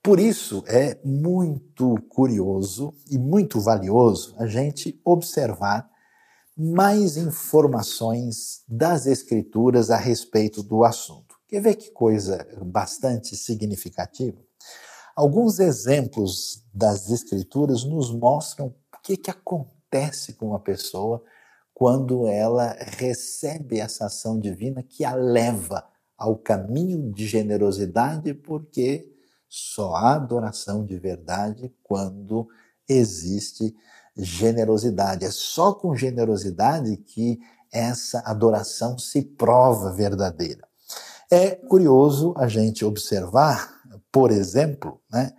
Por 0.04 0.20
isso 0.20 0.64
é 0.68 1.00
muito 1.06 1.96
curioso 2.10 2.94
e 3.10 3.18
muito 3.18 3.60
valioso 3.60 4.36
a 4.38 4.48
gente 4.48 5.00
observar 5.06 5.90
mais 6.58 7.18
informações 7.18 8.64
das 8.68 9.06
Escrituras 9.06 9.92
a 9.92 9.98
respeito 9.98 10.64
do 10.64 10.84
assunto. 10.84 11.36
Quer 11.48 11.62
ver 11.62 11.76
que 11.76 11.92
coisa 11.92 12.46
bastante 12.66 13.36
significativa? 13.36 14.38
Alguns 15.16 15.60
exemplos 15.60 16.64
das 16.74 17.10
Escrituras 17.10 17.84
nos 17.84 18.12
mostram 18.12 18.68
o 18.68 19.02
que, 19.04 19.16
que 19.16 19.30
acontece 19.30 20.34
com 20.34 20.48
uma 20.48 20.60
pessoa 20.60 21.24
quando 21.82 22.28
ela 22.28 22.78
recebe 22.80 23.80
essa 23.80 24.06
ação 24.06 24.40
divina 24.40 24.84
que 24.84 25.04
a 25.04 25.16
leva 25.16 25.84
ao 26.16 26.38
caminho 26.38 27.12
de 27.12 27.26
generosidade, 27.26 28.36
porque 28.36 29.12
só 29.50 29.96
há 29.96 30.14
adoração 30.14 30.86
de 30.86 30.96
verdade 31.00 31.74
quando 31.82 32.48
existe 32.88 33.76
generosidade. 34.16 35.26
É 35.26 35.32
só 35.32 35.74
com 35.74 35.96
generosidade 35.96 36.98
que 36.98 37.40
essa 37.74 38.20
adoração 38.28 39.00
se 39.00 39.24
prova 39.24 39.92
verdadeira. 39.92 40.68
É 41.32 41.56
curioso 41.56 42.36
a 42.38 42.48
gente 42.48 42.86
observar, 42.86 43.82
por 44.12 44.30
exemplo, 44.30 45.02
né, 45.12 45.34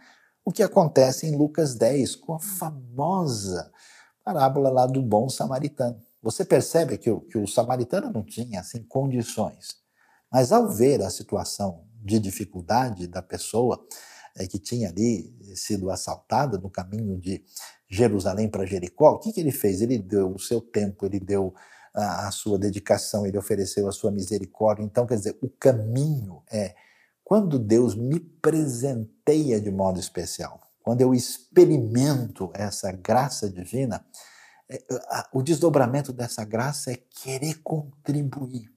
o 0.45 0.51
que 0.51 0.65
acontece 0.65 1.25
em 1.25 1.37
Lucas 1.37 1.77
10 1.77 2.17
com 2.17 2.35
a 2.35 2.41
famosa 2.41 3.71
parábola 4.25 4.71
lá 4.71 4.87
do 4.87 5.01
bom 5.01 5.29
samaritano. 5.29 6.03
Você 6.23 6.45
percebe 6.45 6.97
que 6.99 7.11
o, 7.11 7.21
que 7.21 7.37
o 7.37 7.47
samaritano 7.47 8.11
não 8.13 8.23
tinha 8.23 8.61
assim 8.61 8.83
condições, 8.85 9.77
mas 10.31 10.53
ao 10.53 10.69
ver 10.69 11.03
a 11.03 11.11
situação 11.11 11.85
de 12.03 12.19
dificuldade 12.19 13.07
da 13.07 13.21
pessoa 13.21 13.85
é, 14.37 14.47
que 14.47 14.59
tinha 14.59 14.89
ali 14.89 15.35
sido 15.55 15.91
assaltada 15.91 16.59
no 16.59 16.71
caminho 16.71 17.19
de 17.19 17.45
Jerusalém 17.89 18.49
para 18.49 18.65
Jericó, 18.65 19.13
o 19.13 19.19
que, 19.19 19.33
que 19.33 19.41
ele 19.41 19.53
fez? 19.53 19.83
Ele 19.83 19.99
deu 19.99 20.33
o 20.33 20.39
seu 20.39 20.61
tempo, 20.61 21.05
ele 21.05 21.21
deu 21.21 21.55
a, 21.95 22.29
a 22.29 22.31
sua 22.31 22.59
dedicação, 22.59 23.27
ele 23.27 23.37
ofereceu 23.37 23.87
a 23.89 23.93
sua 23.93 24.11
misericórdia. 24.11 24.83
Então, 24.83 25.07
quer 25.07 25.17
dizer, 25.17 25.39
o 25.43 25.49
caminho 25.49 26.43
é 26.51 26.75
quando 27.25 27.59
Deus 27.59 27.95
me 27.95 28.19
presenteia 28.19 29.61
de 29.61 29.71
modo 29.71 30.01
especial, 30.01 30.61
quando 30.83 31.01
eu 31.01 31.15
experimento 31.15 32.51
essa 32.55 32.91
graça 32.91 33.49
divina, 33.49 34.05
o 35.33 35.43
desdobramento 35.43 36.13
dessa 36.13 36.45
graça 36.45 36.93
é 36.93 36.97
querer 36.97 37.63
contribuir, 37.63 38.71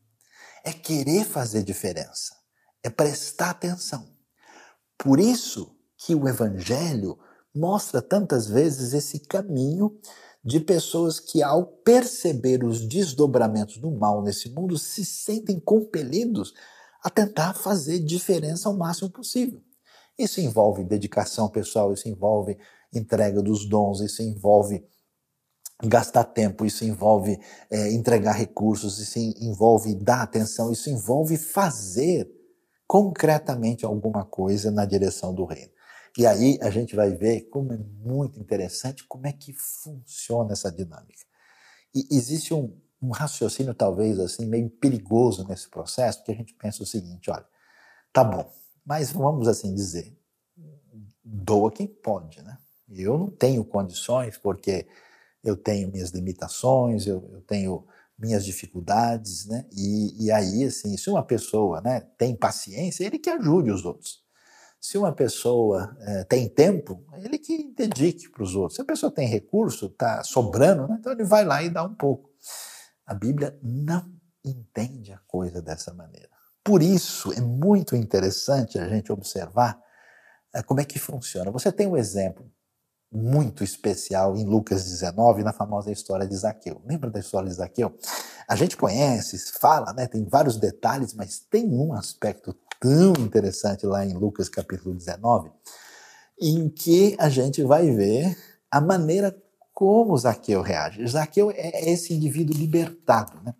é 0.63 0.71
querer 0.71 1.25
fazer 1.25 1.63
diferença, 1.63 2.35
é 2.83 2.89
prestar 2.89 3.51
atenção. 3.51 4.07
Por 4.97 5.19
isso 5.19 5.75
que 5.97 6.15
o 6.15 6.27
Evangelho 6.27 7.17
mostra 7.53 8.01
tantas 8.01 8.47
vezes 8.47 8.93
esse 8.93 9.19
caminho 9.19 9.97
de 10.43 10.59
pessoas 10.59 11.19
que, 11.19 11.41
ao 11.41 11.65
perceber 11.65 12.63
os 12.63 12.87
desdobramentos 12.87 13.77
do 13.77 13.89
mal 13.91 14.21
nesse 14.21 14.49
mundo, 14.49 14.77
se 14.77 15.03
sentem 15.03 15.59
compelidos 15.59 16.53
a 17.03 17.09
tentar 17.09 17.53
fazer 17.53 17.99
diferença 17.99 18.69
ao 18.69 18.77
máximo 18.77 19.09
possível. 19.09 19.61
Isso 20.17 20.39
envolve 20.39 20.83
dedicação 20.83 21.49
pessoal, 21.49 21.93
isso 21.93 22.07
envolve 22.07 22.57
entrega 22.93 23.41
dos 23.41 23.65
dons, 23.67 24.01
isso 24.01 24.21
envolve 24.21 24.85
gastar 25.83 26.23
tempo, 26.23 26.65
isso 26.65 26.85
envolve 26.85 27.39
é, 27.69 27.91
entregar 27.91 28.33
recursos, 28.33 28.99
isso 28.99 29.19
envolve 29.19 29.93
dar 29.95 30.21
atenção, 30.21 30.71
isso 30.71 30.89
envolve 30.89 31.37
fazer 31.37 32.29
concretamente 32.87 33.85
alguma 33.85 34.23
coisa 34.23 34.71
na 34.71 34.85
direção 34.85 35.33
do 35.33 35.43
reino. 35.43 35.71
E 36.17 36.25
aí 36.25 36.57
a 36.61 36.69
gente 36.69 36.95
vai 36.95 37.11
ver 37.11 37.49
como 37.49 37.73
é 37.73 37.77
muito 37.77 38.39
interessante 38.39 39.05
como 39.05 39.27
é 39.27 39.33
que 39.33 39.53
funciona 39.53 40.53
essa 40.53 40.71
dinâmica. 40.71 41.25
E 41.93 42.07
existe 42.15 42.53
um, 42.53 42.79
um 43.01 43.09
raciocínio 43.09 43.73
talvez 43.73 44.17
assim 44.19 44.45
meio 44.45 44.69
perigoso 44.69 45.45
nesse 45.47 45.69
processo, 45.69 46.19
porque 46.19 46.31
a 46.31 46.35
gente 46.35 46.53
pensa 46.53 46.83
o 46.83 46.85
seguinte, 46.85 47.29
olha, 47.29 47.45
tá 48.13 48.23
bom, 48.23 48.49
mas 48.85 49.11
vamos 49.11 49.47
assim 49.47 49.73
dizer, 49.73 50.17
doa 51.23 51.71
quem 51.71 51.87
pode, 51.87 52.41
né? 52.41 52.57
Eu 52.87 53.17
não 53.17 53.31
tenho 53.31 53.65
condições 53.65 54.37
porque 54.37 54.87
eu 55.45 55.55
tenho 55.55 55.91
minhas 55.91 56.09
limitações, 56.09 57.05
eu, 57.05 57.29
eu 57.31 57.41
tenho 57.41 57.85
minhas 58.17 58.43
dificuldades, 58.43 59.45
né? 59.45 59.65
E, 59.71 60.25
e, 60.25 60.31
aí, 60.31 60.63
assim, 60.63 60.97
se 60.97 61.09
uma 61.09 61.23
pessoa 61.23 61.81
né, 61.81 62.01
tem 62.17 62.35
paciência, 62.35 63.05
ele 63.05 63.19
que 63.19 63.29
ajude 63.29 63.71
os 63.71 63.85
outros. 63.85 64.23
Se 64.81 64.97
uma 64.97 65.11
pessoa 65.11 65.95
é, 65.99 66.23
tem 66.23 66.49
tempo, 66.49 67.03
ele 67.17 67.37
que 67.37 67.73
dedique 67.73 68.29
para 68.29 68.43
os 68.43 68.55
outros. 68.55 68.75
Se 68.75 68.81
a 68.81 68.85
pessoa 68.85 69.11
tem 69.11 69.27
recurso, 69.27 69.87
está 69.87 70.23
sobrando, 70.23 70.87
né? 70.87 70.97
então 70.99 71.11
ele 71.11 71.23
vai 71.23 71.43
lá 71.43 71.61
e 71.61 71.69
dá 71.69 71.83
um 71.83 71.93
pouco. 71.93 72.29
A 73.05 73.13
Bíblia 73.13 73.57
não 73.61 74.11
entende 74.43 75.11
a 75.11 75.19
coisa 75.27 75.61
dessa 75.61 75.93
maneira. 75.93 76.29
Por 76.63 76.81
isso 76.81 77.31
é 77.33 77.41
muito 77.41 77.95
interessante 77.95 78.79
a 78.79 78.87
gente 78.87 79.11
observar 79.11 79.79
é, 80.53 80.63
como 80.63 80.79
é 80.79 80.85
que 80.85 80.97
funciona. 80.97 81.51
Você 81.51 81.71
tem 81.71 81.87
um 81.87 81.97
exemplo 81.97 82.49
muito 83.15 83.63
especial 83.63 84.35
em 84.35 84.43
Lucas 84.43 84.83
19, 84.83 85.43
na 85.43 85.53
famosa 85.53 85.91
história 85.91 86.27
de 86.27 86.35
Zaqueu. 86.35 86.81
Lembra 86.85 87.09
da 87.09 87.19
história 87.19 87.47
de 87.47 87.55
Zaqueu? 87.55 87.93
A 88.47 88.55
gente 88.55 88.75
conhece, 88.75 89.37
fala, 89.59 89.93
né, 89.93 90.05
tem 90.05 90.25
vários 90.25 90.57
detalhes, 90.57 91.13
mas 91.13 91.39
tem 91.39 91.67
um 91.71 91.93
aspecto 91.93 92.55
tão 92.79 93.13
interessante 93.23 93.85
lá 93.85 94.05
em 94.05 94.13
Lucas 94.13 94.49
capítulo 94.49 94.93
19, 94.93 95.49
em 96.39 96.67
que 96.69 97.15
a 97.17 97.29
gente 97.29 97.63
vai 97.63 97.89
ver 97.89 98.37
a 98.69 98.81
maneira 98.81 99.35
como 99.73 100.17
Zaqueu 100.17 100.61
reage. 100.61 101.07
Zaqueu 101.07 101.51
é 101.51 101.89
esse 101.89 102.13
indivíduo 102.13 102.55
libertado, 102.55 103.41
né? 103.43 103.53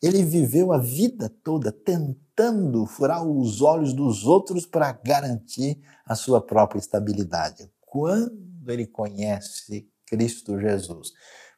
Ele 0.00 0.22
viveu 0.22 0.72
a 0.72 0.78
vida 0.78 1.28
toda 1.42 1.72
tentando 1.72 2.86
furar 2.86 3.24
os 3.24 3.60
olhos 3.62 3.92
dos 3.92 4.24
outros 4.24 4.64
para 4.64 4.92
garantir 4.92 5.80
a 6.06 6.14
sua 6.14 6.40
própria 6.40 6.78
estabilidade. 6.78 7.68
Quando 7.84 8.47
ele 8.72 8.86
conhece 8.86 9.88
Cristo 10.06 10.58
Jesus, 10.58 11.12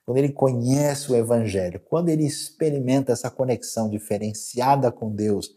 quando 0.05 0.19
ele 0.19 0.33
conhece 0.33 1.13
o 1.13 1.17
Evangelho, 1.17 1.81
quando 1.89 2.09
ele 2.09 2.27
experimenta 2.27 3.13
essa 3.13 3.31
conexão 3.31 3.89
diferenciada 3.89 4.91
com 4.91 5.15
Deus, 5.15 5.51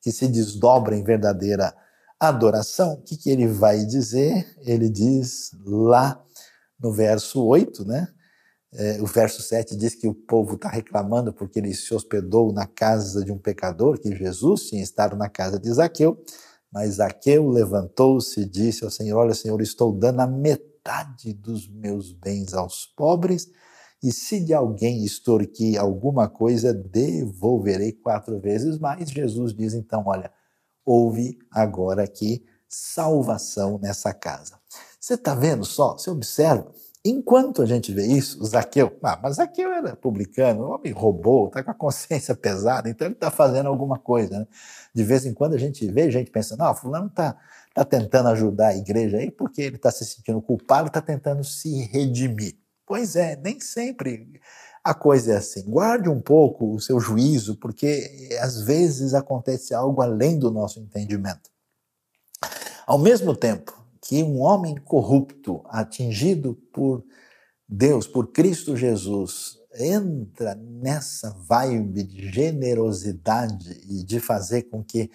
que 0.00 0.10
se 0.10 0.26
desdobra 0.26 0.96
em 0.96 1.04
verdadeira 1.04 1.74
adoração, 2.18 2.94
o 2.94 3.02
que, 3.02 3.16
que 3.16 3.30
ele 3.30 3.46
vai 3.46 3.84
dizer? 3.84 4.46
Ele 4.62 4.88
diz 4.88 5.50
lá 5.64 6.22
no 6.78 6.92
verso 6.92 7.44
8, 7.44 7.84
né? 7.84 8.08
É, 8.72 9.02
o 9.02 9.06
verso 9.06 9.42
7 9.42 9.76
diz 9.76 9.96
que 9.96 10.06
o 10.06 10.14
povo 10.14 10.54
está 10.54 10.68
reclamando 10.68 11.32
porque 11.32 11.58
ele 11.58 11.74
se 11.74 11.92
hospedou 11.92 12.52
na 12.52 12.66
casa 12.66 13.24
de 13.24 13.32
um 13.32 13.38
pecador, 13.38 13.98
que 13.98 14.14
Jesus 14.14 14.68
tinha 14.68 14.82
estado 14.82 15.16
na 15.16 15.28
casa 15.28 15.58
de 15.58 15.72
Zaqueu. 15.72 16.22
Mas 16.72 16.94
Zaqueu 16.94 17.48
levantou-se 17.48 18.40
e 18.40 18.44
disse 18.44 18.84
ao 18.84 18.90
Senhor: 18.90 19.18
Olha, 19.18 19.34
Senhor, 19.34 19.60
estou 19.60 19.92
dando 19.92 20.20
a 20.20 20.26
metade 20.26 20.69
dos 21.36 21.68
meus 21.68 22.12
bens 22.12 22.54
aos 22.54 22.86
pobres, 22.86 23.50
e 24.02 24.12
se 24.12 24.40
de 24.40 24.54
alguém 24.54 25.04
extorquir 25.04 25.78
alguma 25.78 26.28
coisa, 26.28 26.72
devolverei 26.72 27.92
quatro 27.92 28.40
vezes 28.40 28.78
mais. 28.78 29.10
Jesus 29.10 29.52
diz 29.52 29.74
então: 29.74 30.04
Olha, 30.06 30.32
houve 30.84 31.38
agora 31.50 32.04
aqui 32.04 32.44
salvação 32.68 33.78
nessa 33.78 34.14
casa. 34.14 34.58
Você 34.98 35.14
está 35.14 35.34
vendo 35.34 35.64
só? 35.64 35.98
Você 35.98 36.10
observa 36.10 36.72
Enquanto 37.02 37.62
a 37.62 37.66
gente 37.66 37.94
vê 37.94 38.06
isso, 38.06 38.44
Zaqueu, 38.44 38.94
ah, 39.02 39.18
mas 39.22 39.36
Zaqueu 39.36 39.72
era 39.72 39.96
publicano, 39.96 40.64
o 40.64 40.70
homem 40.72 40.92
roubou, 40.92 41.46
está 41.46 41.64
com 41.64 41.70
a 41.70 41.74
consciência 41.74 42.34
pesada, 42.36 42.90
então 42.90 43.06
ele 43.06 43.14
está 43.14 43.30
fazendo 43.30 43.68
alguma 43.68 43.98
coisa. 43.98 44.40
Né? 44.40 44.46
De 44.94 45.02
vez 45.02 45.24
em 45.24 45.32
quando 45.32 45.54
a 45.54 45.58
gente 45.58 45.90
vê 45.90 46.10
gente 46.10 46.30
pensando, 46.30 46.58
não, 46.58 46.74
fulano 46.74 47.06
está 47.06 47.38
tá 47.74 47.84
tentando 47.84 48.28
ajudar 48.30 48.68
a 48.68 48.76
igreja 48.76 49.18
aí 49.18 49.30
porque 49.30 49.62
ele 49.62 49.76
está 49.76 49.90
se 49.90 50.04
sentindo 50.04 50.42
culpado, 50.42 50.88
está 50.88 51.00
tentando 51.00 51.44
se 51.44 51.84
redimir. 51.84 52.56
Pois 52.86 53.14
é, 53.14 53.36
nem 53.36 53.60
sempre 53.60 54.40
a 54.82 54.94
coisa 54.94 55.34
é 55.34 55.36
assim. 55.36 55.62
Guarde 55.62 56.08
um 56.08 56.20
pouco 56.20 56.74
o 56.74 56.80
seu 56.80 56.98
juízo, 56.98 57.56
porque 57.56 58.30
às 58.40 58.62
vezes 58.62 59.14
acontece 59.14 59.74
algo 59.74 60.02
além 60.02 60.38
do 60.38 60.50
nosso 60.50 60.80
entendimento. 60.80 61.50
Ao 62.86 62.98
mesmo 62.98 63.36
tempo, 63.36 63.72
que 64.02 64.22
um 64.22 64.40
homem 64.40 64.74
corrupto, 64.74 65.62
atingido 65.66 66.54
por 66.72 67.04
Deus, 67.68 68.06
por 68.06 68.32
Cristo 68.32 68.76
Jesus, 68.76 69.58
entra 69.78 70.54
nessa 70.56 71.30
vibe 71.30 72.02
de 72.02 72.32
generosidade 72.32 73.80
e 73.88 74.02
de 74.02 74.18
fazer 74.18 74.62
com 74.62 74.82
que 74.82 75.10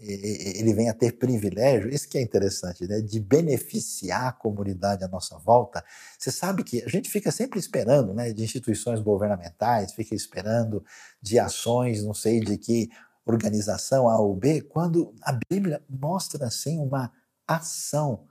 ele 0.00 0.72
venha 0.72 0.92
a 0.92 0.94
ter 0.94 1.12
privilégio, 1.12 1.90
isso 1.90 2.08
que 2.08 2.16
é 2.16 2.22
interessante, 2.22 2.86
né? 2.86 3.00
de 3.00 3.20
beneficiar 3.20 4.28
a 4.28 4.32
comunidade 4.32 5.04
à 5.04 5.08
nossa 5.08 5.38
volta. 5.38 5.84
Você 6.18 6.32
sabe 6.32 6.64
que 6.64 6.82
a 6.82 6.88
gente 6.88 7.10
fica 7.10 7.30
sempre 7.30 7.58
esperando 7.58 8.14
né? 8.14 8.32
de 8.32 8.42
instituições 8.42 9.00
governamentais, 9.00 9.92
fica 9.92 10.14
esperando 10.14 10.82
de 11.20 11.38
ações, 11.38 12.02
não 12.02 12.14
sei 12.14 12.40
de 12.40 12.56
que 12.56 12.88
organização 13.26 14.08
A 14.08 14.18
ou 14.18 14.34
B, 14.34 14.62
quando 14.62 15.14
a 15.22 15.38
Bíblia 15.50 15.82
mostra 15.88 16.46
assim 16.46 16.78
uma 16.78 17.12
ação 17.46 18.24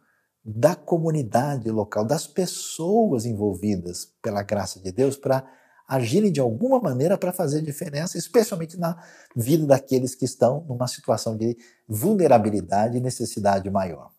da 0.43 0.75
comunidade 0.75 1.69
local, 1.69 2.03
das 2.03 2.25
pessoas 2.25 3.25
envolvidas 3.25 4.11
pela 4.21 4.41
graça 4.41 4.79
de 4.79 4.91
Deus 4.91 5.15
para 5.15 5.45
agirem 5.89 6.31
de 6.31 6.39
alguma 6.39 6.79
maneira 6.79 7.17
para 7.17 7.33
fazer 7.33 7.63
diferença, 7.63 8.15
especialmente 8.15 8.77
na 8.77 8.95
vida 9.35 9.65
daqueles 9.65 10.13
que 10.13 10.23
estão 10.23 10.63
numa 10.69 10.87
situação 10.87 11.35
de 11.35 11.57
vulnerabilidade 11.87 12.95
e 12.95 13.01
necessidade 13.01 13.67
maior. 13.71 14.11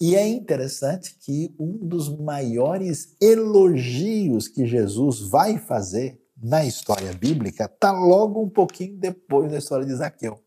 E 0.00 0.14
é 0.14 0.26
interessante 0.26 1.16
que 1.18 1.52
um 1.58 1.76
dos 1.76 2.08
maiores 2.16 3.16
elogios 3.20 4.46
que 4.46 4.64
Jesus 4.64 5.20
vai 5.20 5.58
fazer 5.58 6.18
na 6.40 6.64
história 6.64 7.12
bíblica 7.12 7.64
está 7.64 7.90
logo 7.90 8.40
um 8.40 8.48
pouquinho 8.48 8.96
depois 8.96 9.50
da 9.50 9.58
história 9.58 9.84
de 9.84 9.94
Zaqueu. 9.94 10.40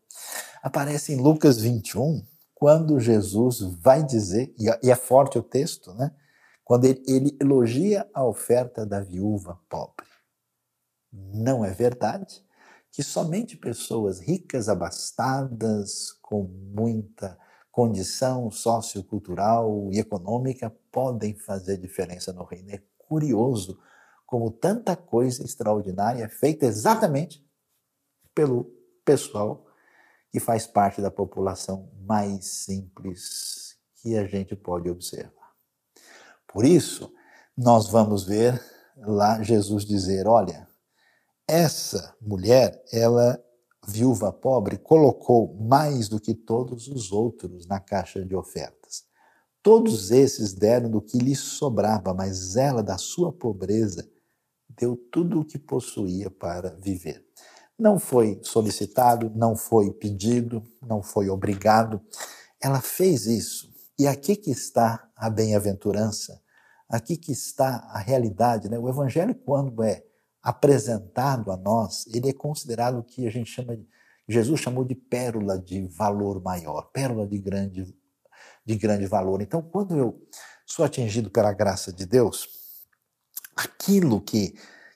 Aparece 0.62 1.12
em 1.12 1.20
Lucas 1.20 1.60
21, 1.60 2.24
quando 2.54 2.98
Jesus 2.98 3.60
vai 3.80 4.02
dizer, 4.02 4.52
e 4.58 4.90
é 4.90 4.96
forte 4.96 5.38
o 5.38 5.42
texto, 5.42 5.92
né? 5.92 6.10
Quando 6.64 6.86
ele, 6.86 7.02
ele 7.06 7.36
elogia 7.38 8.08
a 8.14 8.24
oferta 8.24 8.86
da 8.86 8.98
viúva 8.98 9.60
pobre. 9.68 10.13
Não 11.32 11.64
é 11.64 11.70
verdade 11.70 12.44
que 12.90 13.02
somente 13.02 13.56
pessoas 13.56 14.20
ricas, 14.20 14.68
abastadas, 14.68 16.12
com 16.22 16.44
muita 16.44 17.38
condição 17.70 18.50
sociocultural 18.50 19.90
e 19.92 19.98
econômica 19.98 20.72
podem 20.92 21.34
fazer 21.34 21.76
diferença 21.76 22.32
no 22.32 22.44
reino. 22.44 22.70
É 22.70 22.80
curioso 22.98 23.78
como 24.24 24.50
tanta 24.50 24.96
coisa 24.96 25.44
extraordinária 25.44 26.24
é 26.24 26.28
feita 26.28 26.66
exatamente 26.66 27.44
pelo 28.34 28.64
pessoal 29.04 29.66
que 30.30 30.40
faz 30.40 30.66
parte 30.66 31.00
da 31.00 31.10
população 31.10 31.88
mais 32.00 32.44
simples 32.46 33.76
que 33.96 34.16
a 34.16 34.26
gente 34.26 34.56
pode 34.56 34.90
observar. 34.90 35.52
Por 36.46 36.64
isso, 36.64 37.12
nós 37.56 37.88
vamos 37.88 38.24
ver 38.24 38.60
lá 38.96 39.42
Jesus 39.42 39.84
dizer: 39.84 40.26
olha, 40.26 40.68
essa 41.46 42.14
mulher, 42.20 42.82
ela, 42.92 43.42
viúva 43.86 44.32
pobre, 44.32 44.78
colocou 44.78 45.54
mais 45.54 46.08
do 46.08 46.18
que 46.18 46.34
todos 46.34 46.88
os 46.88 47.12
outros 47.12 47.66
na 47.66 47.78
caixa 47.78 48.24
de 48.24 48.34
ofertas. 48.34 49.04
Todos 49.62 50.10
esses 50.10 50.52
deram 50.52 50.90
do 50.90 51.00
que 51.00 51.18
lhes 51.18 51.40
sobrava, 51.40 52.12
mas 52.12 52.56
ela, 52.56 52.82
da 52.82 52.98
sua 52.98 53.32
pobreza, 53.32 54.06
deu 54.68 54.96
tudo 55.10 55.40
o 55.40 55.44
que 55.44 55.58
possuía 55.58 56.30
para 56.30 56.76
viver. 56.80 57.24
Não 57.78 57.98
foi 57.98 58.38
solicitado, 58.42 59.32
não 59.34 59.56
foi 59.56 59.90
pedido, 59.90 60.62
não 60.80 61.02
foi 61.02 61.28
obrigado. 61.28 62.00
Ela 62.62 62.80
fez 62.80 63.26
isso. 63.26 63.72
E 63.98 64.06
aqui 64.06 64.36
que 64.36 64.50
está 64.50 65.10
a 65.16 65.28
bem-aventurança, 65.28 66.40
aqui 66.88 67.16
que 67.16 67.32
está 67.32 67.76
a 67.90 67.98
realidade. 67.98 68.68
Né? 68.68 68.78
O 68.78 68.88
Evangelho, 68.88 69.34
quando 69.34 69.82
é 69.82 70.04
apresentado 70.44 71.50
a 71.50 71.56
nós, 71.56 72.06
ele 72.14 72.28
é 72.28 72.32
considerado 72.32 72.98
o 72.98 73.02
que 73.02 73.26
a 73.26 73.30
gente 73.30 73.50
chama 73.50 73.76
de, 73.76 73.88
Jesus 74.28 74.60
chamou 74.60 74.84
de 74.84 74.94
pérola 74.94 75.58
de 75.58 75.88
valor 75.88 76.40
maior, 76.42 76.90
pérola 76.92 77.26
de 77.26 77.38
grande, 77.38 77.96
de 78.64 78.76
grande 78.76 79.06
valor. 79.06 79.42
Então, 79.42 79.60
quando 79.62 79.96
eu 79.96 80.22
sou 80.66 80.84
atingido 80.84 81.30
pela 81.30 81.52
graça 81.52 81.92
de 81.92 82.06
Deus, 82.06 82.48
aquilo 83.56 84.20
que 84.20 84.54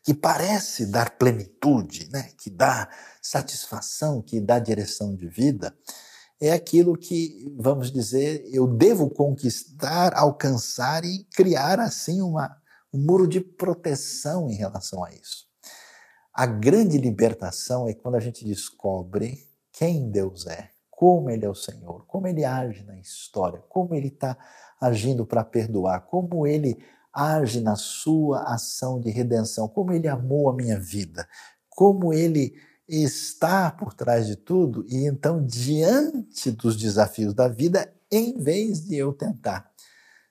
que 0.08 0.14
parece 0.14 0.86
dar 0.86 1.18
plenitude, 1.18 2.08
né? 2.10 2.30
que 2.38 2.48
dá 2.48 2.88
satisfação, 3.20 4.22
que 4.22 4.40
dá 4.40 4.58
direção 4.58 5.14
de 5.14 5.28
vida, 5.28 5.76
é 6.40 6.50
aquilo 6.50 6.96
que, 6.96 7.54
vamos 7.58 7.92
dizer, 7.92 8.42
eu 8.50 8.66
devo 8.66 9.10
conquistar, 9.10 10.14
alcançar 10.14 11.04
e 11.04 11.24
criar 11.34 11.78
assim 11.78 12.22
uma, 12.22 12.56
um 12.92 12.98
muro 12.98 13.26
de 13.26 13.40
proteção 13.40 14.50
em 14.50 14.54
relação 14.54 15.04
a 15.04 15.10
isso. 15.12 15.46
A 16.32 16.46
grande 16.46 16.98
libertação 16.98 17.88
é 17.88 17.94
quando 17.94 18.14
a 18.14 18.20
gente 18.20 18.44
descobre 18.44 19.48
quem 19.72 20.10
Deus 20.10 20.46
é, 20.46 20.70
como 20.90 21.30
Ele 21.30 21.44
é 21.44 21.48
o 21.48 21.54
Senhor, 21.54 22.04
como 22.06 22.26
Ele 22.26 22.44
age 22.44 22.84
na 22.84 22.98
história, 22.98 23.62
como 23.68 23.94
Ele 23.94 24.08
está 24.08 24.36
agindo 24.80 25.26
para 25.26 25.44
perdoar, 25.44 26.02
como 26.02 26.46
Ele 26.46 26.78
age 27.18 27.60
na 27.60 27.74
sua 27.74 28.42
ação 28.54 29.00
de 29.00 29.10
redenção, 29.10 29.66
como 29.66 29.92
ele 29.92 30.06
amou 30.06 30.48
a 30.48 30.54
minha 30.54 30.78
vida, 30.78 31.28
como 31.68 32.12
ele 32.12 32.54
está 32.88 33.70
por 33.70 33.92
trás 33.92 34.26
de 34.26 34.36
tudo, 34.36 34.84
e 34.88 35.06
então, 35.06 35.44
diante 35.44 36.50
dos 36.50 36.76
desafios 36.76 37.34
da 37.34 37.48
vida, 37.48 37.92
em 38.10 38.38
vez 38.38 38.86
de 38.86 38.96
eu 38.96 39.12
tentar 39.12 39.70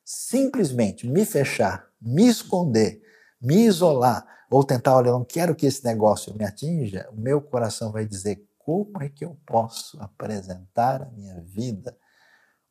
simplesmente 0.10 1.06
me 1.06 1.26
fechar, 1.26 1.90
me 2.02 2.28
esconder, 2.28 3.02
me 3.42 3.66
isolar, 3.66 4.26
ou 4.50 4.64
tentar, 4.64 4.96
olha, 4.96 5.10
eu 5.10 5.20
não 5.20 5.26
quero 5.26 5.54
que 5.54 5.66
esse 5.66 5.84
negócio 5.84 6.34
me 6.38 6.46
atinja, 6.46 7.10
o 7.12 7.20
meu 7.20 7.42
coração 7.42 7.92
vai 7.92 8.06
dizer: 8.06 8.48
como 8.58 9.02
é 9.02 9.10
que 9.10 9.26
eu 9.26 9.38
posso 9.46 10.00
apresentar 10.00 11.02
a 11.02 11.12
minha 11.12 11.42
vida 11.42 11.98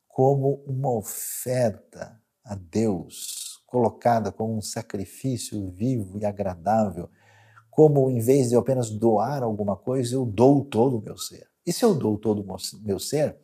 como 0.07 0.63
uma 0.65 0.91
oferta 0.91 2.19
a 2.43 2.55
Deus, 2.55 3.61
colocada 3.67 4.31
como 4.31 4.57
um 4.57 4.61
sacrifício 4.61 5.69
vivo 5.69 6.17
e 6.17 6.25
agradável? 6.25 7.07
como 7.77 8.09
em 8.09 8.17
vez 8.17 8.49
de 8.49 8.55
eu 8.55 8.59
apenas 8.59 8.89
doar 8.89 9.43
alguma 9.43 9.77
coisa, 9.77 10.15
eu 10.15 10.25
dou 10.25 10.65
todo 10.65 10.97
o 10.97 11.01
meu 11.01 11.15
ser. 11.15 11.47
E 11.63 11.71
se 11.71 11.85
eu 11.85 11.93
dou 11.93 12.17
todo 12.17 12.41
o 12.41 12.83
meu 12.83 12.97
ser, 12.97 13.37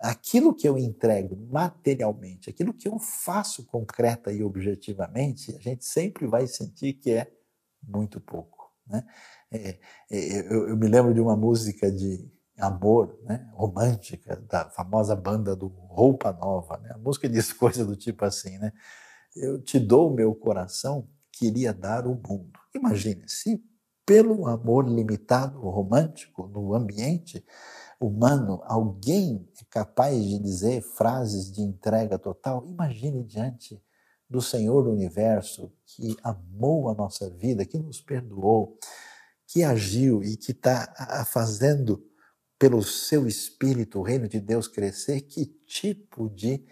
aquilo 0.00 0.54
que 0.54 0.68
eu 0.68 0.78
entrego 0.78 1.36
materialmente, 1.50 2.48
aquilo 2.48 2.72
que 2.72 2.86
eu 2.86 2.98
faço 2.98 3.66
concreta 3.66 4.32
e 4.32 4.42
objetivamente, 4.42 5.54
a 5.56 5.58
gente 5.58 5.84
sempre 5.84 6.26
vai 6.26 6.46
sentir 6.46 6.94
que 6.94 7.10
é 7.10 7.30
muito 7.82 8.20
pouco. 8.20 8.72
Né? 8.86 9.04
É, 9.50 9.78
é, 10.10 10.52
eu, 10.52 10.68
eu, 10.68 10.76
me 10.76 10.88
lembro 10.88 11.12
de 11.12 11.20
uma 11.20 11.36
música 11.36 11.90
de 11.90 12.30
amor 12.58 13.18
né, 13.24 13.48
romântica 13.52 14.36
da 14.48 14.68
famosa 14.70 15.14
banda 15.14 15.54
do 15.54 15.66
Roupa 15.66 16.32
Nova. 16.32 16.78
Né? 16.78 16.90
A 16.94 16.98
música 16.98 17.28
diz 17.28 17.52
coisa 17.54 17.84
do 17.84 17.96
tipo 17.96 18.24
assim, 18.24 18.58
né? 18.58 18.72
Eu 19.36 19.62
te 19.62 19.78
dou 19.78 20.10
o 20.10 20.14
meu 20.14 20.34
coração, 20.34 21.08
queria 21.30 21.72
dar 21.72 22.06
o 22.06 22.14
mundo. 22.14 22.58
Imagine, 22.74 23.28
se 23.28 23.62
pelo 24.04 24.46
amor 24.46 24.88
limitado, 24.88 25.60
romântico, 25.60 26.48
no 26.48 26.74
ambiente 26.74 27.44
humano, 28.00 28.60
alguém 28.64 29.48
é 29.60 29.64
capaz 29.70 30.22
de 30.22 30.38
dizer 30.38 30.82
frases 30.82 31.50
de 31.50 31.62
entrega 31.62 32.18
total, 32.18 32.64
imagine 32.66 33.24
diante 33.24 33.82
do 34.28 34.40
Senhor 34.40 34.82
do 34.82 34.90
universo 34.90 35.72
que 35.84 36.16
amou 36.22 36.88
a 36.88 36.94
nossa 36.94 37.28
vida, 37.30 37.64
que 37.64 37.78
nos 37.78 38.00
perdoou, 38.00 38.78
que 39.46 39.62
agiu 39.62 40.22
e 40.22 40.36
que 40.36 40.52
está 40.52 41.24
fazendo 41.26 42.04
pelo 42.58 42.82
seu 42.82 43.26
espírito 43.26 43.98
o 43.98 44.02
reino 44.02 44.28
de 44.28 44.40
Deus 44.40 44.68
crescer, 44.68 45.22
que 45.22 45.46
tipo 45.66 46.28
de 46.28 46.64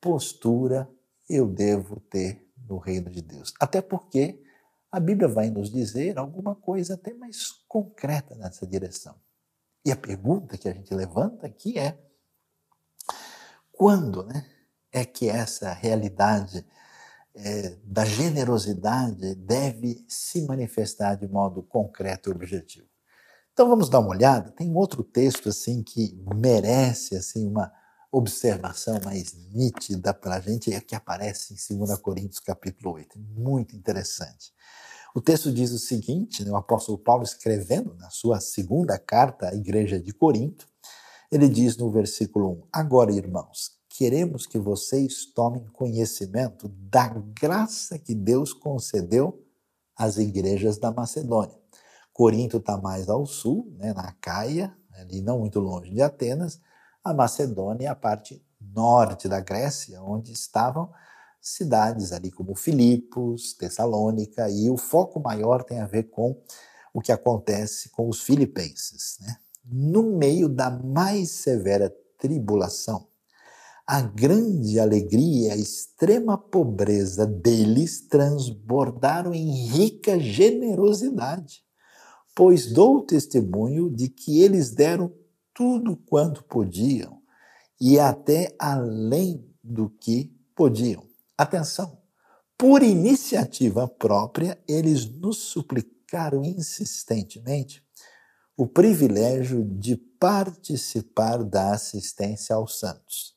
postura 0.00 0.90
eu 1.28 1.46
devo 1.46 2.00
ter 2.00 2.50
no 2.66 2.78
reino 2.78 3.10
de 3.10 3.22
Deus? 3.22 3.54
Até 3.60 3.80
porque 3.80 4.42
a 4.90 4.98
Bíblia 4.98 5.28
vai 5.28 5.50
nos 5.50 5.70
dizer 5.70 6.18
alguma 6.18 6.56
coisa 6.56 6.94
até 6.94 7.14
mais 7.14 7.52
concreta 7.68 8.34
nessa 8.34 8.66
direção. 8.66 9.14
E 9.84 9.92
a 9.92 9.96
pergunta 9.96 10.58
que 10.58 10.68
a 10.68 10.72
gente 10.72 10.94
levanta 10.94 11.46
aqui 11.46 11.78
é: 11.78 11.98
quando 13.72 14.24
né, 14.26 14.44
é 14.92 15.04
que 15.04 15.28
essa 15.28 15.72
realidade 15.72 16.66
é, 17.34 17.76
da 17.84 18.04
generosidade 18.04 19.34
deve 19.34 20.04
se 20.08 20.42
manifestar 20.42 21.14
de 21.14 21.28
modo 21.28 21.62
concreto 21.62 22.28
e 22.28 22.32
objetivo? 22.32 22.88
Então 23.52 23.68
vamos 23.68 23.88
dar 23.88 24.00
uma 24.00 24.10
olhada. 24.10 24.52
Tem 24.52 24.74
outro 24.74 25.02
texto 25.02 25.48
assim 25.48 25.82
que 25.82 26.16
merece 26.34 27.16
assim 27.16 27.46
uma 27.46 27.72
observação 28.10 28.98
mais 29.04 29.34
nítida 29.52 30.14
para 30.14 30.36
a 30.36 30.40
gente, 30.40 30.72
é 30.72 30.80
que 30.80 30.94
aparece 30.94 31.54
em 31.72 31.78
2 31.78 31.98
Coríntios 31.98 32.40
capítulo 32.40 32.94
8. 32.94 33.18
Muito 33.18 33.76
interessante. 33.76 34.52
O 35.18 35.20
texto 35.20 35.50
diz 35.50 35.72
o 35.72 35.80
seguinte, 35.80 36.44
né, 36.44 36.52
o 36.52 36.56
apóstolo 36.56 36.96
Paulo 36.96 37.24
escrevendo 37.24 37.92
na 37.96 38.08
sua 38.08 38.38
segunda 38.38 38.96
carta 38.96 39.48
à 39.48 39.52
igreja 39.52 39.98
de 39.98 40.12
Corinto, 40.12 40.64
ele 41.28 41.48
diz 41.48 41.76
no 41.76 41.90
versículo 41.90 42.50
1, 42.50 42.62
Agora, 42.72 43.10
irmãos, 43.10 43.72
queremos 43.88 44.46
que 44.46 44.60
vocês 44.60 45.24
tomem 45.34 45.66
conhecimento 45.72 46.68
da 46.68 47.08
graça 47.08 47.98
que 47.98 48.14
Deus 48.14 48.52
concedeu 48.52 49.44
às 49.96 50.18
igrejas 50.18 50.78
da 50.78 50.92
Macedônia. 50.92 51.58
Corinto 52.12 52.58
está 52.58 52.76
mais 52.76 53.08
ao 53.08 53.26
sul, 53.26 53.74
né, 53.76 53.92
na 53.92 54.12
Caia, 54.20 54.72
ali 54.92 55.20
não 55.20 55.40
muito 55.40 55.58
longe 55.58 55.90
de 55.90 56.00
Atenas, 56.00 56.60
a 57.02 57.12
Macedônia 57.12 57.86
é 57.86 57.90
a 57.90 57.96
parte 57.96 58.40
norte 58.60 59.28
da 59.28 59.40
Grécia, 59.40 60.00
onde 60.00 60.30
estavam 60.30 60.88
cidades 61.40 62.12
ali 62.12 62.30
como 62.30 62.54
Filipos, 62.54 63.54
Tessalônica, 63.54 64.48
e 64.50 64.70
o 64.70 64.76
foco 64.76 65.20
maior 65.20 65.64
tem 65.64 65.80
a 65.80 65.86
ver 65.86 66.04
com 66.04 66.40
o 66.92 67.00
que 67.00 67.12
acontece 67.12 67.90
com 67.90 68.08
os 68.08 68.22
filipenses. 68.22 69.18
Né? 69.20 69.36
No 69.64 70.16
meio 70.16 70.48
da 70.48 70.70
mais 70.70 71.30
severa 71.30 71.94
tribulação, 72.18 73.06
a 73.86 74.02
grande 74.02 74.78
alegria 74.78 75.48
e 75.48 75.50
a 75.50 75.56
extrema 75.56 76.36
pobreza 76.36 77.26
deles 77.26 78.06
transbordaram 78.06 79.32
em 79.32 79.66
rica 79.66 80.20
generosidade, 80.20 81.62
pois 82.36 82.70
dou 82.70 83.06
testemunho 83.06 83.88
de 83.88 84.10
que 84.10 84.42
eles 84.42 84.72
deram 84.72 85.10
tudo 85.54 85.96
quanto 85.96 86.44
podiam 86.44 87.22
e 87.80 87.98
até 87.98 88.54
além 88.58 89.42
do 89.64 89.88
que 89.88 90.36
podiam. 90.54 91.07
Atenção! 91.38 91.96
Por 92.58 92.82
iniciativa 92.82 93.86
própria, 93.86 94.60
eles 94.66 95.08
nos 95.08 95.38
suplicaram 95.38 96.42
insistentemente 96.42 97.80
o 98.56 98.66
privilégio 98.66 99.64
de 99.64 99.96
participar 99.96 101.44
da 101.44 101.70
assistência 101.70 102.56
aos 102.56 102.80
santos. 102.80 103.36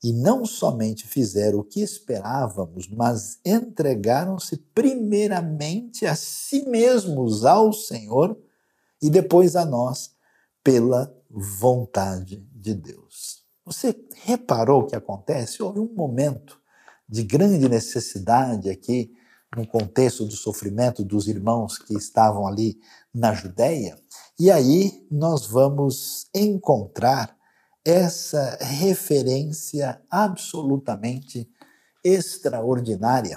E 0.00 0.12
não 0.12 0.46
somente 0.46 1.08
fizeram 1.08 1.58
o 1.58 1.64
que 1.64 1.80
esperávamos, 1.82 2.86
mas 2.86 3.40
entregaram-se 3.44 4.56
primeiramente 4.72 6.06
a 6.06 6.14
si 6.14 6.64
mesmos 6.68 7.44
ao 7.44 7.72
Senhor 7.72 8.40
e 9.02 9.10
depois 9.10 9.56
a 9.56 9.64
nós 9.64 10.14
pela 10.62 11.12
vontade 11.28 12.36
de 12.52 12.74
Deus. 12.74 13.42
Você 13.64 13.92
reparou 14.22 14.82
o 14.82 14.86
que 14.86 14.94
acontece? 14.94 15.60
Houve 15.60 15.80
um 15.80 15.92
momento 15.92 16.59
de 17.10 17.24
grande 17.24 17.68
necessidade 17.68 18.70
aqui, 18.70 19.12
no 19.56 19.66
contexto 19.66 20.24
do 20.24 20.36
sofrimento 20.36 21.04
dos 21.04 21.26
irmãos 21.26 21.76
que 21.76 21.92
estavam 21.94 22.46
ali 22.46 22.80
na 23.12 23.34
Judéia, 23.34 23.98
e 24.38 24.48
aí 24.48 25.04
nós 25.10 25.44
vamos 25.44 26.28
encontrar 26.32 27.36
essa 27.84 28.56
referência 28.60 30.00
absolutamente 30.08 31.50
extraordinária 32.04 33.36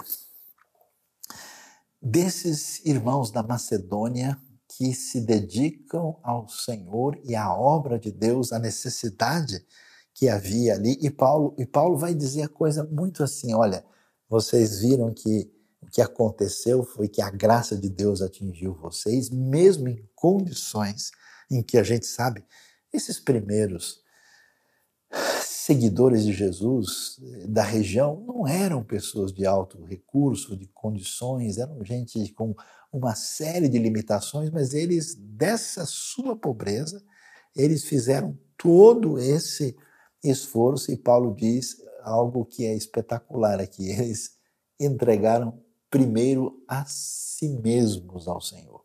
desses 1.99 2.85
irmãos 2.85 3.31
da 3.31 3.41
Macedônia 3.41 4.37
que 4.67 4.93
se 4.93 5.19
dedicam 5.21 6.19
ao 6.21 6.47
Senhor 6.47 7.19
e 7.23 7.35
à 7.35 7.51
obra 7.51 7.97
de 7.97 8.11
Deus, 8.11 8.51
à 8.51 8.59
necessidade 8.59 9.65
que 10.13 10.29
havia 10.29 10.75
ali. 10.75 10.97
E 11.01 11.09
Paulo, 11.09 11.55
e 11.57 11.65
Paulo 11.65 11.97
vai 11.97 12.13
dizer 12.13 12.43
a 12.43 12.49
coisa 12.49 12.83
muito 12.83 13.23
assim: 13.23 13.53
olha, 13.53 13.83
vocês 14.29 14.79
viram 14.81 15.13
que 15.13 15.51
o 15.81 15.87
que 15.87 16.01
aconteceu 16.01 16.83
foi 16.83 17.07
que 17.07 17.21
a 17.21 17.29
graça 17.29 17.75
de 17.77 17.89
Deus 17.89 18.21
atingiu 18.21 18.73
vocês, 18.73 19.29
mesmo 19.29 19.87
em 19.89 20.07
condições 20.15 21.11
em 21.51 21.61
que 21.61 21.77
a 21.77 21.83
gente 21.83 22.05
sabe, 22.05 22.43
esses 22.91 23.19
primeiros 23.19 24.01
seguidores 25.63 26.23
de 26.25 26.33
Jesus 26.33 27.19
eh, 27.21 27.47
da 27.47 27.63
região 27.63 28.23
não 28.27 28.47
eram 28.47 28.83
pessoas 28.83 29.31
de 29.31 29.45
alto 29.45 29.83
recurso, 29.83 30.57
de 30.57 30.67
condições, 30.67 31.57
eram 31.57 31.83
gente 31.85 32.33
com 32.33 32.55
uma 32.91 33.15
série 33.15 33.69
de 33.69 33.77
limitações, 33.77 34.49
mas 34.49 34.73
eles, 34.73 35.15
dessa 35.15 35.85
sua 35.85 36.35
pobreza, 36.35 37.03
eles 37.55 37.85
fizeram 37.85 38.37
todo 38.57 39.17
esse 39.17 39.75
esforço, 40.23 40.91
e 40.91 40.97
Paulo 40.97 41.35
diz 41.35 41.77
algo 42.01 42.45
que 42.45 42.65
é 42.65 42.75
espetacular 42.75 43.59
aqui: 43.59 43.89
eles 43.91 44.37
entregaram 44.79 45.61
primeiro 45.89 46.63
a 46.67 46.85
si 46.85 47.49
mesmos 47.49 48.27
ao 48.27 48.41
Senhor. 48.41 48.83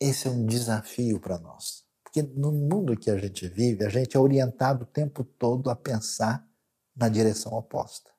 Esse 0.00 0.26
é 0.26 0.30
um 0.30 0.44
desafio 0.44 1.20
para 1.20 1.38
nós, 1.38 1.84
porque 2.02 2.22
no 2.22 2.50
mundo 2.50 2.96
que 2.96 3.10
a 3.10 3.16
gente 3.16 3.46
vive, 3.46 3.84
a 3.84 3.88
gente 3.88 4.16
é 4.16 4.20
orientado 4.20 4.82
o 4.82 4.86
tempo 4.86 5.22
todo 5.22 5.70
a 5.70 5.76
pensar 5.76 6.44
na 6.94 7.08
direção 7.08 7.52
oposta. 7.52 8.10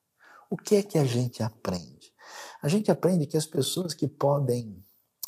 O 0.49 0.57
que 0.57 0.75
é 0.75 0.83
que 0.83 0.97
a 0.97 1.03
gente 1.03 1.43
aprende? 1.43 2.13
A 2.61 2.67
gente 2.67 2.89
aprende 2.89 3.25
que 3.25 3.35
as 3.35 3.45
pessoas 3.45 3.93
que 3.93 4.07
podem, 4.07 4.83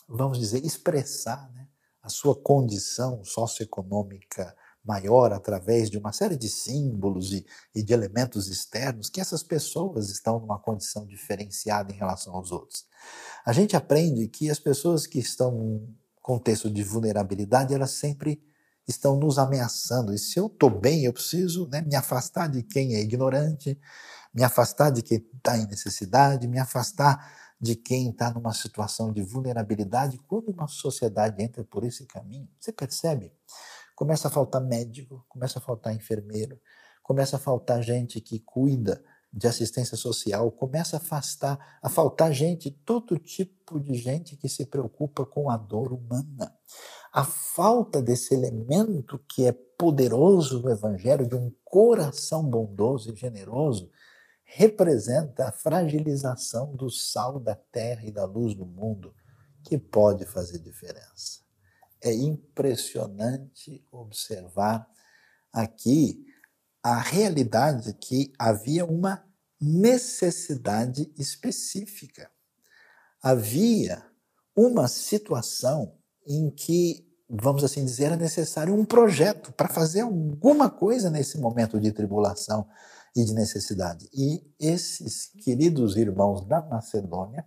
vamos 0.07 0.39
dizer, 0.39 0.63
expressar 0.63 1.51
né, 1.51 1.67
a 2.01 2.09
sua 2.09 2.35
condição 2.35 3.23
socioeconômica 3.23 4.55
maior 4.85 5.33
através 5.33 5.89
de 5.89 5.97
uma 5.97 6.11
série 6.11 6.37
de 6.37 6.47
símbolos 6.47 7.33
e, 7.33 7.45
e, 7.73 7.81
de 7.81 7.93
elementos 7.93 8.47
externos, 8.47 9.09
que 9.09 9.19
essas 9.19 9.41
pessoas 9.41 10.09
estão 10.09 10.39
numa 10.39 10.59
condição 10.59 11.05
diferenciada 11.05 11.91
em 11.91 11.95
relação 11.95 12.35
aos 12.35 12.51
outros. 12.51 12.85
A 13.45 13.51
gente 13.51 13.75
aprende 13.75 14.27
que 14.27 14.49
as 14.49 14.59
pessoas 14.59 15.07
que 15.07 15.19
estão 15.19 15.87
contexto 16.21 16.71
de 16.71 16.83
vulnerabilidade, 16.83 17.73
elas 17.73 17.91
sempre 17.91 18.41
estão 18.87 19.15
nos 19.15 19.37
ameaçando. 19.37 20.13
E 20.13 20.17
se 20.17 20.39
eu 20.39 20.47
estou 20.47 20.69
bem, 20.69 21.05
eu 21.05 21.13
preciso 21.13 21.67
né, 21.67 21.81
me 21.81 21.95
afastar 21.95 22.47
de 22.47 22.63
quem 22.63 22.95
é 22.95 23.01
ignorante, 23.01 23.79
me 24.33 24.43
afastar 24.43 24.89
de 24.89 25.01
quem 25.01 25.17
está 25.35 25.57
em 25.57 25.67
necessidade, 25.67 26.47
me 26.47 26.59
afastar 26.59 27.31
de 27.59 27.75
quem 27.75 28.09
está 28.09 28.31
numa 28.31 28.53
situação 28.53 29.13
de 29.13 29.21
vulnerabilidade. 29.21 30.19
Quando 30.27 30.49
uma 30.49 30.67
sociedade 30.67 31.41
entra 31.41 31.63
por 31.63 31.83
esse 31.83 32.05
caminho, 32.05 32.49
você 32.59 32.71
percebe? 32.71 33.31
Começa 33.95 34.27
a 34.27 34.31
faltar 34.31 34.61
médico, 34.61 35.25
começa 35.29 35.59
a 35.59 35.61
faltar 35.61 35.95
enfermeiro, 35.95 36.59
começa 37.01 37.37
a 37.37 37.39
faltar 37.39 37.81
gente 37.81 38.19
que 38.19 38.39
cuida 38.39 39.01
de 39.31 39.47
assistência 39.47 39.97
social, 39.97 40.51
começa 40.51 40.95
a 40.95 40.99
afastar, 40.99 41.79
a 41.81 41.89
faltar 41.89 42.33
gente, 42.33 42.71
todo 42.71 43.17
tipo 43.17 43.79
de 43.79 43.93
gente 43.95 44.37
que 44.37 44.47
se 44.47 44.65
preocupa 44.65 45.25
com 45.25 45.49
a 45.49 45.57
dor 45.57 45.91
humana. 45.91 46.53
A 47.11 47.23
falta 47.23 48.01
desse 48.01 48.33
elemento 48.33 49.19
que 49.29 49.45
é 49.45 49.51
poderoso 49.51 50.61
no 50.61 50.69
evangelho 50.69 51.27
de 51.27 51.35
um 51.35 51.53
coração 51.63 52.43
bondoso 52.43 53.11
e 53.11 53.15
generoso 53.15 53.89
representa 54.43 55.47
a 55.47 55.51
fragilização 55.51 56.75
do 56.75 56.89
sal 56.89 57.39
da 57.39 57.55
terra 57.55 58.05
e 58.05 58.11
da 58.11 58.25
luz 58.25 58.53
do 58.53 58.65
mundo, 58.65 59.13
que 59.63 59.77
pode 59.77 60.25
fazer 60.25 60.59
diferença. 60.59 61.44
É 62.01 62.13
impressionante 62.13 63.85
observar 63.91 64.87
aqui 65.51 66.25
a 66.83 66.99
realidade 66.99 67.93
que 67.93 68.31
havia 68.37 68.85
uma 68.85 69.23
necessidade 69.59 71.11
específica. 71.17 72.29
Havia 73.21 74.05
uma 74.55 74.87
situação 74.87 75.97
em 76.27 76.49
que, 76.51 77.07
vamos 77.27 77.63
assim 77.63 77.83
dizer, 77.83 78.05
era 78.05 78.15
necessário 78.15 78.73
um 78.73 78.85
projeto 78.85 79.51
para 79.53 79.67
fazer 79.67 80.01
alguma 80.01 80.69
coisa 80.69 81.09
nesse 81.09 81.39
momento 81.39 81.79
de 81.79 81.91
tribulação 81.91 82.67
e 83.15 83.23
de 83.23 83.33
necessidade. 83.33 84.07
E 84.13 84.43
esses 84.59 85.27
queridos 85.43 85.95
irmãos 85.95 86.45
da 86.45 86.61
Macedônia, 86.61 87.45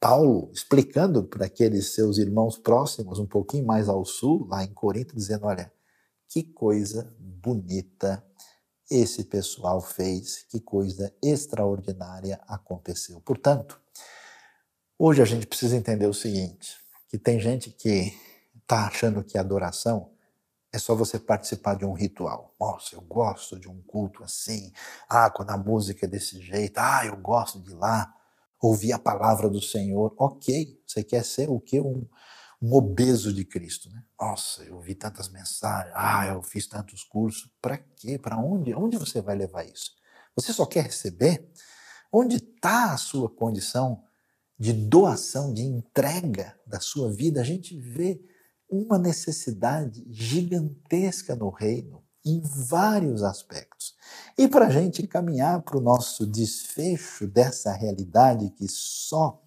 Paulo 0.00 0.50
explicando 0.52 1.24
para 1.24 1.46
aqueles 1.46 1.94
seus 1.94 2.18
irmãos 2.18 2.58
próximos, 2.58 3.18
um 3.18 3.26
pouquinho 3.26 3.66
mais 3.66 3.88
ao 3.88 4.04
sul, 4.04 4.46
lá 4.48 4.62
em 4.62 4.72
Corinto, 4.72 5.14
dizendo: 5.14 5.46
olha, 5.46 5.72
que 6.28 6.42
coisa 6.42 7.14
bonita 7.18 8.24
esse 8.90 9.24
pessoal 9.24 9.80
fez, 9.80 10.44
que 10.48 10.60
coisa 10.60 11.12
extraordinária 11.22 12.40
aconteceu. 12.46 13.20
Portanto, 13.20 13.80
hoje 14.98 15.22
a 15.22 15.24
gente 15.24 15.46
precisa 15.46 15.76
entender 15.76 16.06
o 16.06 16.14
seguinte: 16.14 16.76
que 17.08 17.18
tem 17.18 17.40
gente 17.40 17.70
que 17.70 18.14
está 18.62 18.86
achando 18.86 19.24
que 19.24 19.38
adoração 19.38 20.10
é 20.72 20.78
só 20.78 20.94
você 20.94 21.18
participar 21.18 21.74
de 21.74 21.84
um 21.84 21.92
ritual. 21.92 22.54
Nossa, 22.60 22.94
eu 22.94 23.00
gosto 23.00 23.58
de 23.58 23.68
um 23.68 23.80
culto 23.82 24.22
assim. 24.22 24.72
Ah, 25.08 25.30
quando 25.30 25.50
a 25.50 25.56
música 25.56 26.04
é 26.04 26.08
desse 26.08 26.40
jeito. 26.42 26.76
Ah, 26.78 27.06
eu 27.06 27.16
gosto 27.16 27.60
de 27.60 27.72
lá 27.72 28.14
ouvir 28.66 28.92
a 28.92 28.98
palavra 28.98 29.48
do 29.48 29.60
Senhor. 29.60 30.14
Ok, 30.18 30.80
você 30.86 31.02
quer 31.02 31.24
ser 31.24 31.48
o 31.48 31.60
que? 31.60 31.80
Um, 31.80 32.06
um 32.60 32.74
obeso 32.74 33.32
de 33.32 33.44
Cristo. 33.44 33.90
Né? 33.90 34.02
Nossa, 34.20 34.62
eu 34.64 34.80
vi 34.80 34.94
tantas 34.94 35.28
mensagens, 35.28 35.92
ah, 35.96 36.26
eu 36.26 36.42
fiz 36.42 36.66
tantos 36.66 37.04
cursos. 37.04 37.50
Para 37.60 37.78
quê? 37.78 38.18
Para 38.18 38.38
onde? 38.38 38.74
Onde 38.74 38.96
você 38.96 39.20
vai 39.20 39.36
levar 39.36 39.64
isso? 39.64 39.92
Você 40.34 40.52
só 40.52 40.66
quer 40.66 40.84
receber? 40.84 41.50
Onde 42.12 42.36
está 42.36 42.92
a 42.92 42.96
sua 42.96 43.28
condição 43.28 44.02
de 44.58 44.72
doação, 44.72 45.52
de 45.52 45.62
entrega 45.62 46.58
da 46.66 46.80
sua 46.80 47.12
vida? 47.12 47.40
A 47.40 47.44
gente 47.44 47.78
vê 47.78 48.20
uma 48.68 48.98
necessidade 48.98 50.04
gigantesca 50.10 51.34
no 51.36 51.50
reino, 51.50 52.02
em 52.26 52.40
vários 52.40 53.22
aspectos. 53.22 53.94
E 54.36 54.48
para 54.48 54.66
a 54.66 54.70
gente 54.70 55.06
caminhar 55.06 55.62
para 55.62 55.78
o 55.78 55.80
nosso 55.80 56.26
desfecho 56.26 57.26
dessa 57.26 57.72
realidade 57.72 58.50
que 58.50 58.66
só 58.68 59.40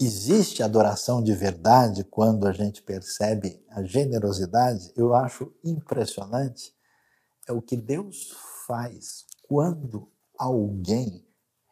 existe 0.00 0.62
adoração 0.62 1.22
de 1.22 1.32
verdade 1.32 2.04
quando 2.04 2.46
a 2.46 2.52
gente 2.52 2.82
percebe 2.82 3.64
a 3.70 3.82
generosidade, 3.82 4.92
eu 4.96 5.14
acho 5.14 5.52
impressionante 5.64 6.76
é 7.48 7.52
o 7.52 7.62
que 7.62 7.76
Deus 7.76 8.36
faz 8.66 9.24
quando 9.42 10.12
alguém 10.38 11.26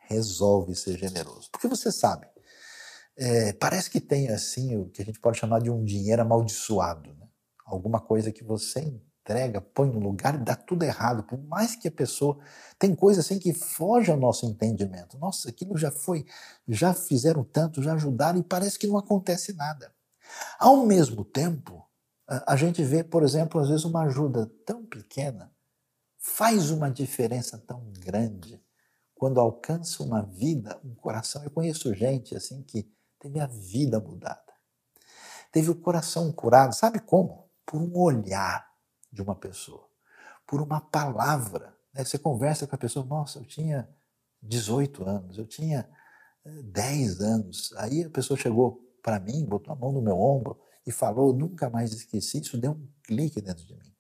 resolve 0.09 0.75
ser 0.75 0.97
generoso. 0.97 1.51
Porque 1.51 1.69
você 1.69 1.93
sabe, 1.93 2.27
é, 3.17 3.53
parece 3.53 3.91
que 3.91 4.01
tem 4.01 4.29
assim 4.31 4.77
o 4.77 4.89
que 4.89 5.03
a 5.03 5.05
gente 5.05 5.21
pode 5.21 5.39
chamar 5.39 5.61
de 5.61 5.71
um 5.71 5.85
dinheiro 5.85 6.23
amaldiçoado, 6.23 7.13
né? 7.15 7.29
alguma 7.67 8.01
coisa 8.01 8.33
que 8.33 8.45
você 8.45 9.01
entrega, 9.27 9.61
põe 9.61 9.91
no 9.91 9.99
lugar 9.99 10.37
e 10.37 10.39
dá 10.39 10.55
tudo 10.55 10.85
errado. 10.85 11.25
Por 11.25 11.39
mais 11.39 11.75
que 11.75 11.89
a 11.89 11.93
pessoa. 11.93 12.39
Tem 12.79 12.95
coisa 12.95 13.21
assim 13.21 13.39
que 13.39 13.53
foge 13.53 14.11
ao 14.11 14.17
nosso 14.17 14.47
entendimento. 14.47 15.19
Nossa, 15.19 15.49
aquilo 15.49 15.77
já 15.77 15.91
foi, 15.91 16.25
já 16.69 16.95
fizeram 16.95 17.43
tanto, 17.43 17.83
já 17.83 17.95
ajudaram 17.95 18.39
e 18.39 18.43
parece 18.43 18.79
que 18.79 18.87
não 18.87 18.97
acontece 18.97 19.53
nada. 19.55 19.93
Ao 20.59 20.85
mesmo 20.87 21.25
tempo, 21.25 21.85
a 22.29 22.55
gente 22.57 22.83
vê, 22.85 23.03
por 23.03 23.23
exemplo, 23.23 23.61
às 23.61 23.69
vezes 23.69 23.85
uma 23.85 24.05
ajuda 24.05 24.51
tão 24.65 24.85
pequena 24.85 25.51
faz 26.19 26.71
uma 26.71 26.91
diferença 26.91 27.57
tão 27.57 27.93
grande 27.99 28.61
quando 29.15 29.41
alcança 29.41 30.03
uma 30.03 30.23
vida, 30.23 30.79
um 30.85 30.95
coração. 30.95 31.43
Eu 31.45 31.51
conheço 31.51 31.95
gente 31.95 32.37
assim 32.37 32.63
que 32.63 32.91
teve 33.19 33.39
a 33.39 33.47
vida 33.47 34.01
mudada, 34.01 34.53
teve 35.53 35.71
o 35.71 35.75
coração 35.75 36.33
curado, 36.33 36.75
sabe 36.75 36.99
como? 37.01 37.49
Por 37.65 37.81
um 37.81 37.97
olhar, 37.97 38.66
de 39.17 39.23
uma 39.23 39.35
pessoa, 39.35 39.89
por 40.47 40.61
uma 40.61 40.81
palavra. 40.81 41.75
Né? 41.93 42.05
Você 42.05 42.19
conversa 42.19 42.67
com 42.67 42.75
a 42.75 42.79
pessoa, 42.79 43.05
nossa, 43.05 43.39
eu 43.39 43.47
tinha 43.47 43.89
18 44.43 45.09
anos, 45.09 45.39
eu 45.39 45.47
tinha 45.47 45.89
10 46.45 47.21
eh, 47.21 47.25
anos. 47.25 47.73
Aí 47.79 48.05
a 48.05 48.11
pessoa 48.11 48.39
chegou 48.39 48.79
para 49.03 49.19
mim, 49.19 49.45
botou 49.47 49.73
a 49.73 49.77
mão 49.77 49.91
no 49.91 50.03
meu 50.03 50.21
ombro 50.21 50.61
e 50.87 50.93
falou, 50.93 51.33
nunca 51.33 51.71
mais 51.71 51.93
esqueci, 51.93 52.41
isso 52.41 52.59
deu 52.59 52.73
um 52.73 52.89
clique 53.03 53.41
dentro 53.41 53.65
de 53.67 53.75
mim. 53.75 53.93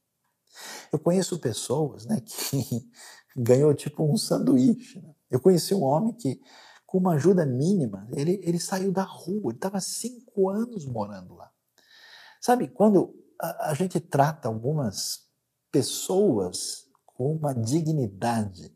Eu 0.93 0.99
conheço 0.99 1.39
pessoas 1.39 2.05
né, 2.05 2.21
que 2.21 2.91
ganhou 3.35 3.75
tipo 3.75 4.05
um 4.05 4.19
sanduíche. 4.19 5.01
Né? 5.01 5.15
Eu 5.31 5.41
conheci 5.41 5.75
um 5.75 5.83
homem 5.83 6.13
que, 6.13 6.41
com 6.85 6.99
uma 6.99 7.15
ajuda 7.15 7.47
mínima, 7.47 8.07
ele, 8.13 8.39
ele 8.43 8.61
saiu 8.61 8.93
da 8.93 9.03
rua, 9.03 9.51
ele 9.51 9.57
estava 9.57 9.81
cinco 9.81 10.51
anos 10.51 10.85
morando 10.85 11.35
lá. 11.35 11.51
Sabe, 12.39 12.69
quando 12.69 13.26
a, 13.41 13.71
a 13.71 13.75
gente 13.75 14.01
trata 14.01 14.49
algumas 14.49 15.27
pessoas 15.71 16.87
com 17.05 17.35
uma 17.35 17.55
dignidade 17.55 18.75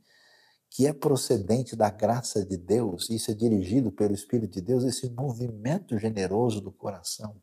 que 0.70 0.86
é 0.86 0.92
procedente 0.92 1.74
da 1.74 1.90
graça 1.90 2.44
de 2.44 2.56
Deus, 2.56 3.10
isso 3.10 3.30
é 3.30 3.34
dirigido 3.34 3.90
pelo 3.90 4.14
Espírito 4.14 4.52
de 4.52 4.60
Deus, 4.60 4.84
esse 4.84 5.10
movimento 5.10 5.98
generoso 5.98 6.60
do 6.60 6.70
coração 6.70 7.42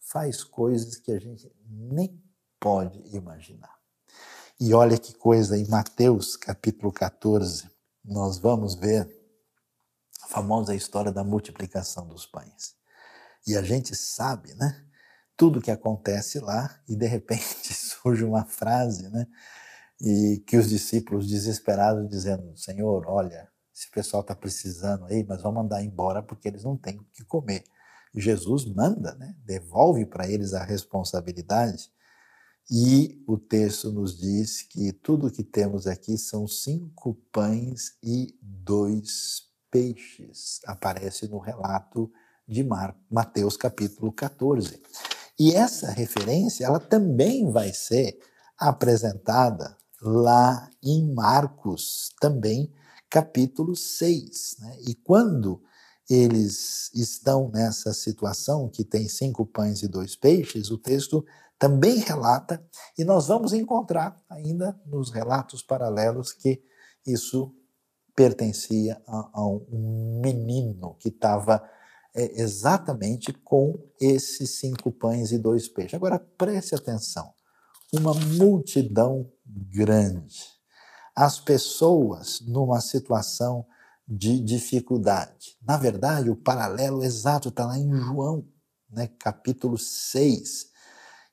faz 0.00 0.42
coisas 0.42 0.96
que 0.96 1.12
a 1.12 1.18
gente 1.18 1.50
nem 1.68 2.22
pode 2.58 3.00
imaginar. 3.14 3.74
E 4.58 4.72
olha 4.72 4.98
que 4.98 5.14
coisa, 5.14 5.56
em 5.56 5.68
Mateus 5.68 6.36
capítulo 6.36 6.92
14, 6.92 7.68
nós 8.04 8.38
vamos 8.38 8.74
ver 8.74 9.06
a 10.22 10.28
famosa 10.28 10.74
história 10.74 11.12
da 11.12 11.22
multiplicação 11.22 12.08
dos 12.08 12.26
pães. 12.26 12.74
E 13.46 13.56
a 13.56 13.62
gente 13.62 13.94
sabe, 13.94 14.54
né, 14.54 14.85
tudo 15.36 15.60
que 15.60 15.70
acontece 15.70 16.40
lá 16.40 16.80
e 16.88 16.96
de 16.96 17.06
repente 17.06 17.72
surge 17.74 18.24
uma 18.24 18.44
frase, 18.44 19.08
né? 19.10 19.26
E 20.00 20.42
que 20.46 20.56
os 20.56 20.68
discípulos 20.68 21.28
desesperados 21.28 22.08
dizendo: 22.08 22.56
Senhor, 22.56 23.04
olha, 23.06 23.48
esse 23.74 23.90
pessoal 23.90 24.22
está 24.22 24.34
precisando 24.34 25.04
aí, 25.06 25.24
mas 25.26 25.42
vamos 25.42 25.62
mandar 25.62 25.82
embora 25.82 26.22
porque 26.22 26.48
eles 26.48 26.64
não 26.64 26.76
têm 26.76 26.98
o 26.98 27.04
que 27.12 27.24
comer. 27.24 27.64
E 28.14 28.20
Jesus 28.20 28.64
manda, 28.64 29.14
né? 29.16 29.36
Devolve 29.44 30.06
para 30.06 30.28
eles 30.28 30.54
a 30.54 30.64
responsabilidade. 30.64 31.90
E 32.70 33.22
o 33.28 33.38
texto 33.38 33.92
nos 33.92 34.18
diz 34.18 34.62
que 34.62 34.92
tudo 34.92 35.30
que 35.30 35.44
temos 35.44 35.86
aqui 35.86 36.18
são 36.18 36.48
cinco 36.48 37.14
pães 37.30 37.96
e 38.02 38.36
dois 38.42 39.42
peixes. 39.70 40.60
Aparece 40.66 41.28
no 41.28 41.38
relato 41.38 42.10
de 42.48 42.64
Mar 42.64 42.96
Mateus 43.10 43.56
capítulo 43.56 44.10
14. 44.12 44.82
E 45.38 45.52
essa 45.54 45.90
referência, 45.90 46.64
ela 46.64 46.80
também 46.80 47.50
vai 47.50 47.72
ser 47.72 48.18
apresentada 48.58 49.76
lá 50.00 50.70
em 50.82 51.12
Marcos, 51.12 52.14
também 52.20 52.72
capítulo 53.10 53.76
6. 53.76 54.56
Né? 54.60 54.76
E 54.88 54.94
quando 54.94 55.62
eles 56.08 56.90
estão 56.94 57.50
nessa 57.50 57.92
situação 57.92 58.68
que 58.68 58.84
tem 58.84 59.08
cinco 59.08 59.44
pães 59.44 59.82
e 59.82 59.88
dois 59.88 60.16
peixes, 60.16 60.70
o 60.70 60.78
texto 60.78 61.24
também 61.58 61.98
relata, 61.98 62.64
e 62.98 63.04
nós 63.04 63.26
vamos 63.26 63.52
encontrar 63.52 64.22
ainda 64.28 64.78
nos 64.86 65.10
relatos 65.10 65.62
paralelos 65.62 66.32
que 66.32 66.62
isso 67.06 67.54
pertencia 68.14 69.00
a, 69.06 69.30
a 69.32 69.46
um 69.46 70.20
menino 70.22 70.94
que 70.98 71.08
estava 71.08 71.62
é 72.16 72.40
exatamente 72.40 73.32
com 73.32 73.78
esses 74.00 74.58
cinco 74.58 74.90
pães 74.90 75.32
e 75.32 75.38
dois 75.38 75.68
peixes. 75.68 75.94
Agora 75.94 76.18
preste 76.18 76.74
atenção: 76.74 77.30
uma 77.92 78.14
multidão 78.14 79.30
grande, 79.44 80.46
as 81.14 81.38
pessoas 81.38 82.40
numa 82.40 82.80
situação 82.80 83.66
de 84.08 84.40
dificuldade. 84.40 85.56
Na 85.60 85.76
verdade, 85.76 86.30
o 86.30 86.36
paralelo 86.36 87.04
exato 87.04 87.50
está 87.50 87.66
lá 87.66 87.78
em 87.78 87.92
João, 87.92 88.46
né, 88.88 89.08
capítulo 89.18 89.76
6. 89.76 90.66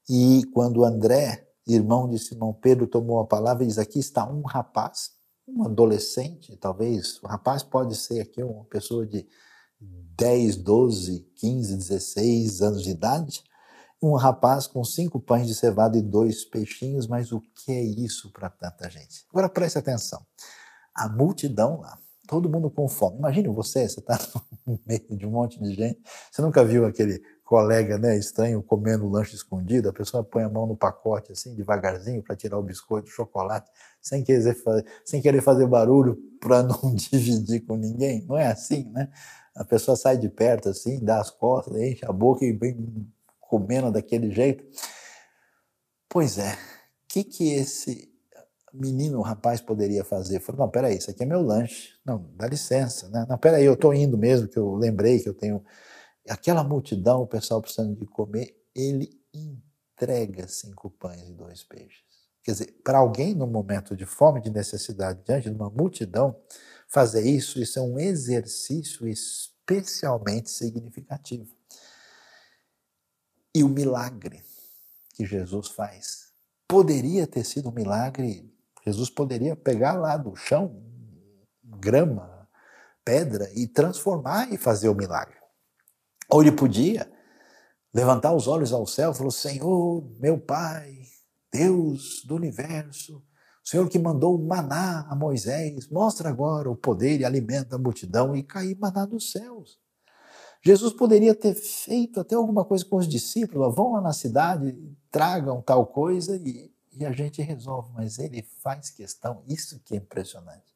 E 0.10 0.44
quando 0.54 0.84
André, 0.84 1.48
irmão 1.66 2.10
de 2.10 2.20
Simão 2.20 2.54
Pedro, 2.54 2.88
tomou 2.88 3.20
a 3.20 3.28
palavra, 3.28 3.66
diz: 3.66 3.78
Aqui 3.78 4.00
está 4.00 4.30
um 4.30 4.42
rapaz, 4.42 5.12
um 5.48 5.64
adolescente, 5.64 6.58
talvez. 6.58 7.22
O 7.24 7.28
rapaz 7.28 7.64
pode 7.64 7.96
ser 7.96 8.20
aqui 8.20 8.44
uma 8.44 8.66
pessoa 8.66 9.06
de 9.06 9.26
10, 10.18 10.58
12, 10.58 11.28
15, 11.36 11.78
16 11.78 12.62
anos 12.62 12.84
de 12.84 12.92
idade. 12.92 13.44
Um 14.02 14.16
rapaz 14.16 14.68
com 14.68 14.84
cinco 14.84 15.20
pães 15.20 15.48
de 15.48 15.56
cevada 15.56 15.98
e 15.98 16.02
dois 16.02 16.44
peixinhos, 16.44 17.08
mas 17.08 17.32
o 17.32 17.42
que 17.42 17.72
é 17.72 17.82
isso 17.82 18.32
para 18.32 18.50
tanta 18.50 18.90
gente? 18.90 19.26
Agora 19.30 19.48
preste 19.48 19.78
atenção. 19.78 20.22
A 20.94 21.08
multidão 21.08 21.80
lá, 21.80 21.98
todo 22.28 22.50
mundo 22.50 22.70
com 22.70 22.88
fome. 22.88 23.18
Imagine 23.18 23.48
você, 23.48 23.88
você 23.88 24.00
está 24.00 24.20
no 24.66 24.80
meio 24.86 25.18
de 25.18 25.26
um 25.26 25.32
monte 25.32 25.60
de 25.60 25.74
gente. 25.74 26.02
Você 26.32 26.42
nunca 26.42 26.64
viu 26.64 26.86
aquele 26.86 27.22
colega 27.44 27.98
né, 27.98 28.18
estranho 28.18 28.64
comendo 28.64 29.08
lanche 29.08 29.36
escondido, 29.36 29.90
a 29.90 29.94
pessoa 29.94 30.24
põe 30.24 30.44
a 30.44 30.50
mão 30.50 30.66
no 30.66 30.76
pacote 30.76 31.32
assim, 31.32 31.54
devagarzinho, 31.54 32.24
para 32.24 32.36
tirar 32.36 32.58
o 32.58 32.64
biscoito, 32.64 33.10
o 33.10 33.12
chocolate, 33.12 33.70
sem 34.02 34.24
querer, 34.24 34.56
sem 35.06 35.22
querer 35.22 35.42
fazer 35.42 35.68
barulho 35.68 36.18
para 36.40 36.64
não 36.64 36.96
dividir 36.96 37.66
com 37.66 37.76
ninguém. 37.76 38.26
Não 38.26 38.38
é 38.38 38.48
assim, 38.48 38.90
né? 38.92 39.10
A 39.56 39.64
pessoa 39.64 39.95
sai 39.95 40.18
de 40.18 40.30
perto 40.30 40.70
assim, 40.70 41.04
dá 41.04 41.20
as 41.20 41.30
costas, 41.30 41.76
enche 41.76 42.06
a 42.06 42.12
boca 42.12 42.43
e 42.43 42.51
vem 42.51 43.08
comendo 43.39 43.91
daquele 43.91 44.32
jeito. 44.32 44.64
Pois 46.10 46.38
é, 46.38 46.54
o 46.54 46.58
que, 47.08 47.24
que 47.24 47.54
esse 47.54 48.12
menino, 48.74 49.22
rapaz 49.22 49.62
poderia 49.62 50.04
fazer? 50.04 50.39
Falou, 50.39 50.62
não, 50.62 50.70
peraí, 50.70 50.97
isso 50.97 51.12
aqui 51.12 51.24
é 51.24 51.26
meu 51.26 51.41
lanche. 51.41 51.93
Não, 52.04 52.30
dá 52.36 52.47
licença, 52.47 53.08
né? 53.10 53.26
Não, 53.30 53.38
peraí, 53.38 53.64
eu 53.64 53.74
estou 53.74 53.93
indo 53.93 54.18
mesmo, 54.18 54.47
que 54.47 54.58
eu 54.58 54.74
lembrei 54.74 55.20
que 55.20 55.30
eu 55.30 55.34
tenho 55.34 55.64
aquela 56.28 56.64
multidão, 56.64 57.22
o 57.22 57.28
pessoal 57.28 57.62
precisando 57.62 57.95
de 57.95 58.06
comer, 58.06 58.56
ele 58.76 59.10
entrega 59.34 60.47
cinco 60.47 60.89
pães 60.89 61.30
e 61.30 61.34
dois 61.34 61.64
peixes. 61.64 62.01
Quer 62.43 62.51
dizer, 62.51 62.82
para 62.84 62.97
alguém 62.97 63.34
no 63.34 63.47
momento 63.47 63.95
de 63.95 64.06
fome, 64.06 64.41
de 64.41 64.49
necessidade, 64.49 65.22
diante 65.24 65.49
de 65.49 65.56
uma 65.56 65.70
multidão, 65.70 66.36
fazer 66.94 67.26
isso, 67.26 67.60
isso 67.60 67.80
é 67.80 67.82
um 67.82 67.98
exercício 67.98 69.08
especialmente 69.08 70.52
significativo. 70.52 71.52
E 73.54 73.64
o 73.64 73.68
milagre 73.68 74.44
que 75.16 75.26
Jesus 75.26 75.70
faz 75.70 76.32
poderia 76.68 77.26
ter 77.26 77.44
sido 77.44 77.70
um 77.70 77.74
milagre. 77.74 78.48
Jesus 78.86 79.10
poderia 79.10 79.56
pegar 79.56 79.94
lá 79.94 80.18
do 80.18 80.36
chão 80.36 80.84
grama, 81.64 82.48
pedra 83.04 83.50
e 83.56 83.68
transformar 83.68 84.54
e 84.54 84.58
fazer 84.58 84.89
o 84.89 84.96
milagre. 84.96 85.38
Ou 86.30 86.44
ele 86.44 86.52
podia 86.52 87.12
levantar 87.91 88.36
os 88.36 88.48
olhos 88.48 88.72
ao 88.72 88.86
céu 88.86 89.12
e 89.12 89.16
falar: 89.16 89.32
Senhor, 89.32 90.08
meu 90.20 90.39
Pai, 90.39 90.96
Deus 91.52 92.24
do 92.24 92.36
universo, 92.36 93.24
o 93.64 93.70
Senhor 93.70 93.88
que 93.88 93.97
mandou 93.97 94.38
maná 94.38 95.07
a 95.09 95.16
Moisés, 95.16 95.88
mostra 95.89 96.30
agora 96.30 96.70
o 96.70 96.76
poder 96.76 97.22
e 97.22 97.26
alimenta 97.26 97.76
a 97.76 97.80
multidão 97.80 98.36
e 98.36 98.43
cair 98.43 98.78
maná 98.78 99.05
dos 99.05 99.32
céus. 99.32 99.80
Jesus 100.61 100.93
poderia 100.93 101.34
ter 101.36 101.53
feito 101.55 102.20
até 102.20 102.36
alguma 102.36 102.64
coisa 102.64 102.86
com 102.86 102.97
os 102.97 103.07
discípulos, 103.07 103.76
vão 103.76 103.93
lá 103.93 104.01
na 104.01 104.14
cidade, 104.14 104.78
tragam 105.11 105.61
tal 105.61 105.86
coisa 105.88 106.38
e, 106.38 106.74
e 106.91 107.05
a 107.05 107.11
gente 107.11 107.41
resolve, 107.41 107.91
mas 107.93 108.20
ele 108.20 108.43
faz 108.61 108.89
questão, 108.89 109.43
isso 109.47 109.80
que 109.80 109.93
é 109.93 109.97
impressionante, 109.97 110.74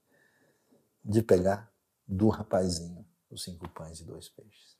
de 1.03 1.21
pegar 1.21 1.71
do 2.07 2.29
rapazinho 2.29 3.05
os 3.29 3.43
cinco 3.43 3.67
pães 3.69 3.99
e 3.99 4.05
dois 4.05 4.29
peixes. 4.29 4.77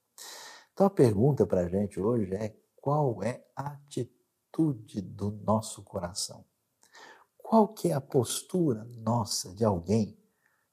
Então 0.74 0.86
a 0.86 0.89
pergunta 0.89 1.45
para 1.45 1.62
a 1.62 1.68
gente 1.68 1.99
hoje 1.99 2.34
é: 2.34 2.55
qual 2.78 3.22
é 3.24 3.45
a 3.55 3.72
atitude 3.74 5.01
do 5.01 5.32
nosso 5.32 5.84
coração? 5.84 6.45
Qual 7.48 7.70
que 7.70 7.88
é 7.88 7.93
a 7.93 8.02
postura 8.02 8.84
nossa 8.98 9.54
de 9.56 9.64
alguém 9.64 10.20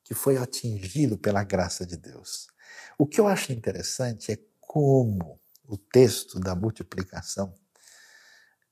que 0.03 0.13
foi 0.13 0.37
atingido 0.37 1.17
pela 1.17 1.45
graça 1.45 1.87
de 1.87 1.97
Deus? 1.97 2.49
O 2.99 3.07
que 3.07 3.21
eu 3.21 3.29
acho 3.29 3.53
interessante 3.53 4.33
é 4.33 4.39
como 4.61 5.41
o 5.69 5.77
texto 5.77 6.41
da 6.41 6.57
multiplicação 6.57 7.55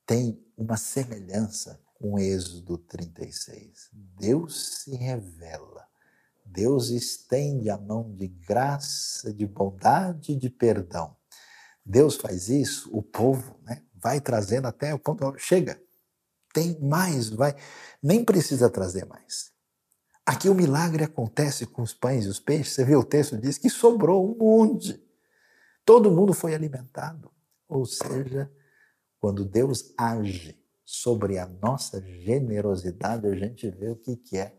tem 0.04 0.44
uma 0.56 0.76
semelhança 0.76 1.80
com 1.94 2.18
Êxodo 2.18 2.76
36. 2.76 3.90
Deus 3.92 4.80
se 4.80 4.96
revela 4.96 5.86
Deus 6.52 6.90
estende 6.90 7.70
a 7.70 7.78
mão 7.78 8.12
de 8.14 8.28
graça, 8.28 9.32
de 9.32 9.46
bondade 9.46 10.36
de 10.36 10.50
perdão. 10.50 11.16
Deus 11.84 12.16
faz 12.16 12.48
isso, 12.48 12.90
o 12.92 13.00
povo 13.02 13.58
né, 13.62 13.82
vai 13.94 14.20
trazendo 14.20 14.66
até 14.66 14.92
o 14.92 14.98
ponto, 14.98 15.34
chega, 15.38 15.80
tem 16.52 16.78
mais, 16.80 17.30
vai, 17.30 17.54
nem 18.02 18.24
precisa 18.24 18.70
trazer 18.70 19.04
mais. 19.06 19.52
Aqui 20.24 20.48
o 20.48 20.54
milagre 20.54 21.02
acontece 21.02 21.66
com 21.66 21.82
os 21.82 21.92
pães 21.92 22.24
e 22.24 22.28
os 22.28 22.38
peixes, 22.38 22.74
você 22.74 22.84
vê 22.84 22.94
o 22.94 23.04
texto 23.04 23.36
diz 23.36 23.58
que 23.58 23.68
sobrou 23.68 24.24
um 24.24 24.38
monte. 24.38 25.02
Todo 25.84 26.10
mundo 26.10 26.32
foi 26.32 26.54
alimentado. 26.54 27.30
Ou 27.68 27.84
seja, 27.84 28.50
quando 29.18 29.44
Deus 29.44 29.92
age 29.98 30.56
sobre 30.84 31.38
a 31.38 31.46
nossa 31.46 32.00
generosidade, 32.00 33.26
a 33.26 33.34
gente 33.34 33.68
vê 33.70 33.88
o 33.90 33.96
que, 33.96 34.16
que 34.16 34.36
é 34.36 34.56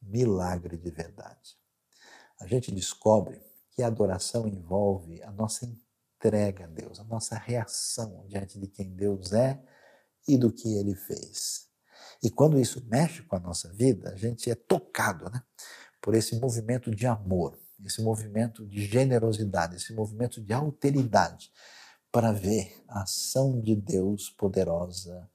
milagre 0.00 0.76
de 0.76 0.90
verdade. 0.90 1.56
A 2.40 2.46
gente 2.46 2.72
descobre 2.72 3.40
que 3.72 3.82
a 3.82 3.88
adoração 3.88 4.46
envolve 4.46 5.22
a 5.22 5.30
nossa 5.30 5.66
entrega 5.66 6.64
a 6.64 6.68
Deus, 6.68 7.00
a 7.00 7.04
nossa 7.04 7.34
reação 7.36 8.24
diante 8.28 8.58
de 8.58 8.68
quem 8.68 8.94
Deus 8.94 9.32
é 9.32 9.60
e 10.26 10.36
do 10.36 10.52
que 10.52 10.76
ele 10.76 10.94
fez. 10.94 11.68
E 12.22 12.30
quando 12.30 12.60
isso 12.60 12.84
mexe 12.86 13.22
com 13.22 13.36
a 13.36 13.40
nossa 13.40 13.72
vida, 13.72 14.10
a 14.10 14.16
gente 14.16 14.50
é 14.50 14.54
tocado 14.54 15.30
né, 15.30 15.42
por 16.00 16.14
esse 16.14 16.38
movimento 16.38 16.90
de 16.90 17.06
amor, 17.06 17.58
esse 17.84 18.02
movimento 18.02 18.66
de 18.66 18.84
generosidade, 18.84 19.76
esse 19.76 19.92
movimento 19.92 20.40
de 20.40 20.52
alteridade, 20.52 21.50
para 22.12 22.32
ver 22.32 22.82
a 22.88 23.02
ação 23.02 23.60
de 23.60 23.74
Deus 23.74 24.28
poderosa 24.30 25.28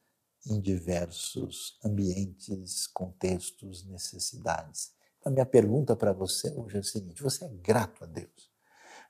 em 0.45 0.59
diversos 0.59 1.79
ambientes, 1.83 2.85
contextos, 2.87 3.85
necessidades. 3.85 4.91
A 5.25 5.29
minha 5.29 5.45
pergunta 5.45 5.95
para 5.95 6.13
você 6.13 6.53
hoje 6.55 6.77
é 6.77 6.79
a 6.79 6.83
seguinte: 6.83 7.23
você 7.23 7.45
é 7.45 7.49
grato 7.49 8.03
a 8.03 8.07
Deus? 8.07 8.51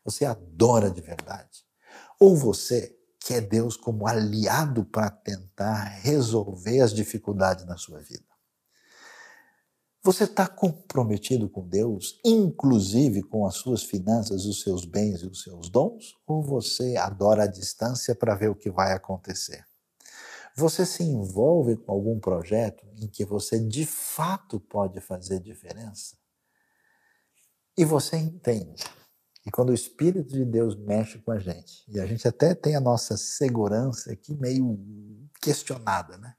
Você 0.06 0.24
adora 0.24 0.90
de 0.90 1.02
verdade? 1.02 1.66
Ou 2.20 2.36
você 2.36 2.98
quer 3.26 3.42
Deus 3.42 3.76
como 3.76 4.08
aliado 4.08 4.86
para 4.86 5.10
tentar 5.10 5.84
resolver 5.84 6.80
as 6.82 6.94
dificuldades 6.94 7.66
na 7.66 7.76
sua 7.76 8.00
vida? 8.00 8.24
Você 10.04 10.26
está 10.26 10.48
comprometido 10.48 11.50
com 11.50 11.68
Deus, 11.68 12.20
inclusive 12.24 13.24
com 13.24 13.48
as 13.48 13.56
suas 13.56 13.82
finanças, 13.82 14.46
os 14.46 14.62
seus 14.62 14.86
bens 14.86 15.24
e 15.24 15.26
os 15.26 15.42
seus 15.42 15.68
dons? 15.68 16.14
Ou 16.28 16.44
você 16.44 16.96
adora 16.96 17.46
a 17.46 17.48
distância 17.48 18.14
para 18.14 18.36
ver 18.36 18.52
o 18.52 18.56
que 18.56 18.70
vai 18.70 18.94
acontecer? 18.94 19.66
Você 20.56 20.86
se 20.86 21.02
envolve 21.02 21.76
com 21.78 21.92
algum 21.92 22.20
projeto 22.20 22.86
em 22.96 23.08
que 23.08 23.26
você 23.26 23.60
de 23.60 23.88
fato 23.88 24.60
pode 24.60 25.02
fazer 25.02 25.40
diferença? 25.40 26.16
E 27.76 27.84
você 27.84 28.18
entende 28.18 28.84
e 29.46 29.52
quando 29.52 29.70
o 29.70 29.74
Espírito 29.74 30.34
de 30.34 30.43
Deus 30.43 30.76
mexe 30.76 31.20
com 31.20 31.32
a 31.32 31.38
gente, 31.38 31.84
e 31.88 32.00
a 32.00 32.06
gente 32.06 32.28
até 32.28 32.56
tem 32.56 32.76
a 32.76 32.82
nossa 32.82 33.16
segurança 33.16 34.12
aqui 34.12 34.34
meio 34.34 34.80
questionada, 35.39 36.18
né? 36.18 36.36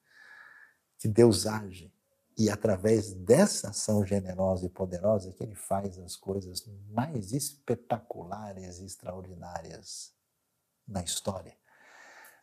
Que 0.98 1.06
Deus 1.06 1.46
age 1.46 1.92
e 2.38 2.50
através 2.50 3.14
dessa 3.14 3.70
ação 3.70 4.04
generosa 4.04 4.66
e 4.66 4.68
poderosa 4.68 5.32
que 5.32 5.42
ele 5.42 5.54
faz 5.54 5.98
as 5.98 6.16
coisas 6.16 6.66
mais 6.90 7.32
espetaculares 7.32 8.78
e 8.78 8.84
extraordinárias 8.84 10.12
na 10.86 11.02
história. 11.02 11.56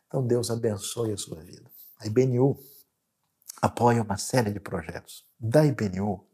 Então 0.08 0.26
Deus 0.26 0.50
abençoe 0.50 1.12
a 1.12 1.16
sua 1.16 1.40
vida. 1.42 1.70
A 1.98 2.06
IBNU 2.06 2.58
apoia 3.62 4.02
uma 4.02 4.16
série 4.16 4.52
de 4.52 4.58
projetos 4.58 5.24
da 5.38 5.64
IBNU 5.64 6.26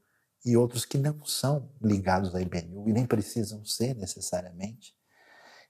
e 0.45 0.57
outros 0.57 0.85
que 0.85 0.99
não 0.99 1.25
são 1.25 1.71
ligados 1.83 2.35
à 2.35 2.41
IBNU 2.41 2.89
e 2.89 2.93
nem 2.93 3.07
precisam 3.07 3.65
ser 3.65 3.95
necessariamente, 3.95 4.95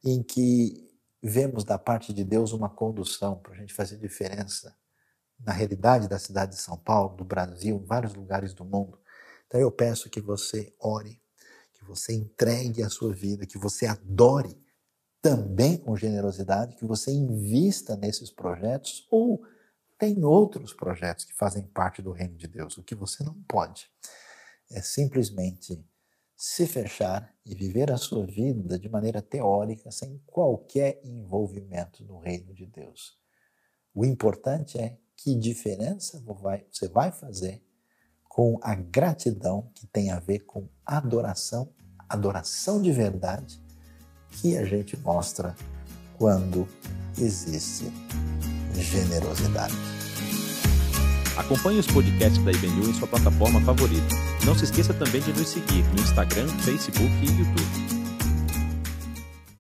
em 0.04 0.22
que 0.22 0.88
vemos 1.22 1.64
da 1.64 1.78
parte 1.78 2.12
de 2.12 2.24
Deus 2.24 2.52
uma 2.52 2.70
condução 2.70 3.36
para 3.36 3.52
a 3.52 3.56
gente 3.56 3.74
fazer 3.74 3.98
diferença 3.98 4.74
na 5.38 5.52
realidade 5.52 6.08
da 6.08 6.18
cidade 6.18 6.52
de 6.52 6.60
São 6.60 6.76
Paulo, 6.76 7.16
do 7.16 7.24
Brasil, 7.24 7.76
em 7.76 7.84
vários 7.84 8.14
lugares 8.14 8.54
do 8.54 8.64
mundo. 8.64 8.98
Então 9.46 9.60
eu 9.60 9.70
peço 9.70 10.08
que 10.08 10.20
você 10.20 10.72
ore, 10.78 11.20
que 11.74 11.84
você 11.84 12.14
entregue 12.14 12.82
a 12.82 12.88
sua 12.88 13.12
vida, 13.12 13.46
que 13.46 13.58
você 13.58 13.86
adore 13.86 14.56
também 15.20 15.76
com 15.76 15.96
generosidade, 15.96 16.76
que 16.76 16.84
você 16.84 17.10
invista 17.10 17.96
nesses 17.96 18.30
projetos 18.30 19.06
ou 19.10 19.42
tem 19.98 20.24
outros 20.24 20.72
projetos 20.72 21.26
que 21.26 21.34
fazem 21.34 21.62
parte 21.62 22.00
do 22.00 22.12
reino 22.12 22.36
de 22.36 22.46
Deus. 22.46 22.78
O 22.78 22.82
que 22.82 22.94
você 22.94 23.22
não 23.22 23.34
pode 23.42 23.90
é 24.70 24.80
simplesmente 24.80 25.84
se 26.36 26.66
fechar 26.66 27.34
e 27.44 27.54
viver 27.54 27.90
a 27.90 27.98
sua 27.98 28.24
vida 28.24 28.78
de 28.78 28.88
maneira 28.88 29.20
teórica, 29.20 29.90
sem 29.90 30.18
qualquer 30.26 31.00
envolvimento 31.04 32.02
no 32.04 32.18
reino 32.18 32.54
de 32.54 32.64
Deus. 32.64 33.18
O 33.94 34.06
importante 34.06 34.78
é 34.78 34.96
que 35.16 35.34
diferença 35.34 36.18
você 36.20 36.88
vai 36.88 37.12
fazer 37.12 37.62
com 38.24 38.58
a 38.62 38.74
gratidão 38.74 39.70
que 39.74 39.86
tem 39.86 40.10
a 40.10 40.18
ver 40.18 40.40
com 40.40 40.68
adoração, 40.86 41.74
adoração 42.08 42.80
de 42.80 42.92
verdade, 42.92 43.62
que 44.30 44.56
a 44.56 44.64
gente 44.64 44.96
mostra 44.96 45.54
quando 46.16 46.66
existe 47.18 47.84
generosidade. 48.74 49.99
Acompanhe 51.36 51.78
os 51.78 51.86
podcasts 51.86 52.42
da 52.44 52.52
IBNU 52.52 52.90
em 52.90 52.94
sua 52.94 53.08
plataforma 53.08 53.60
favorita. 53.60 54.16
Não 54.44 54.54
se 54.54 54.64
esqueça 54.64 54.94
também 54.94 55.20
de 55.20 55.32
nos 55.32 55.48
seguir 55.48 55.84
no 55.94 56.02
Instagram, 56.02 56.48
Facebook 56.58 57.10
e 57.22 57.26
YouTube. 57.26 57.99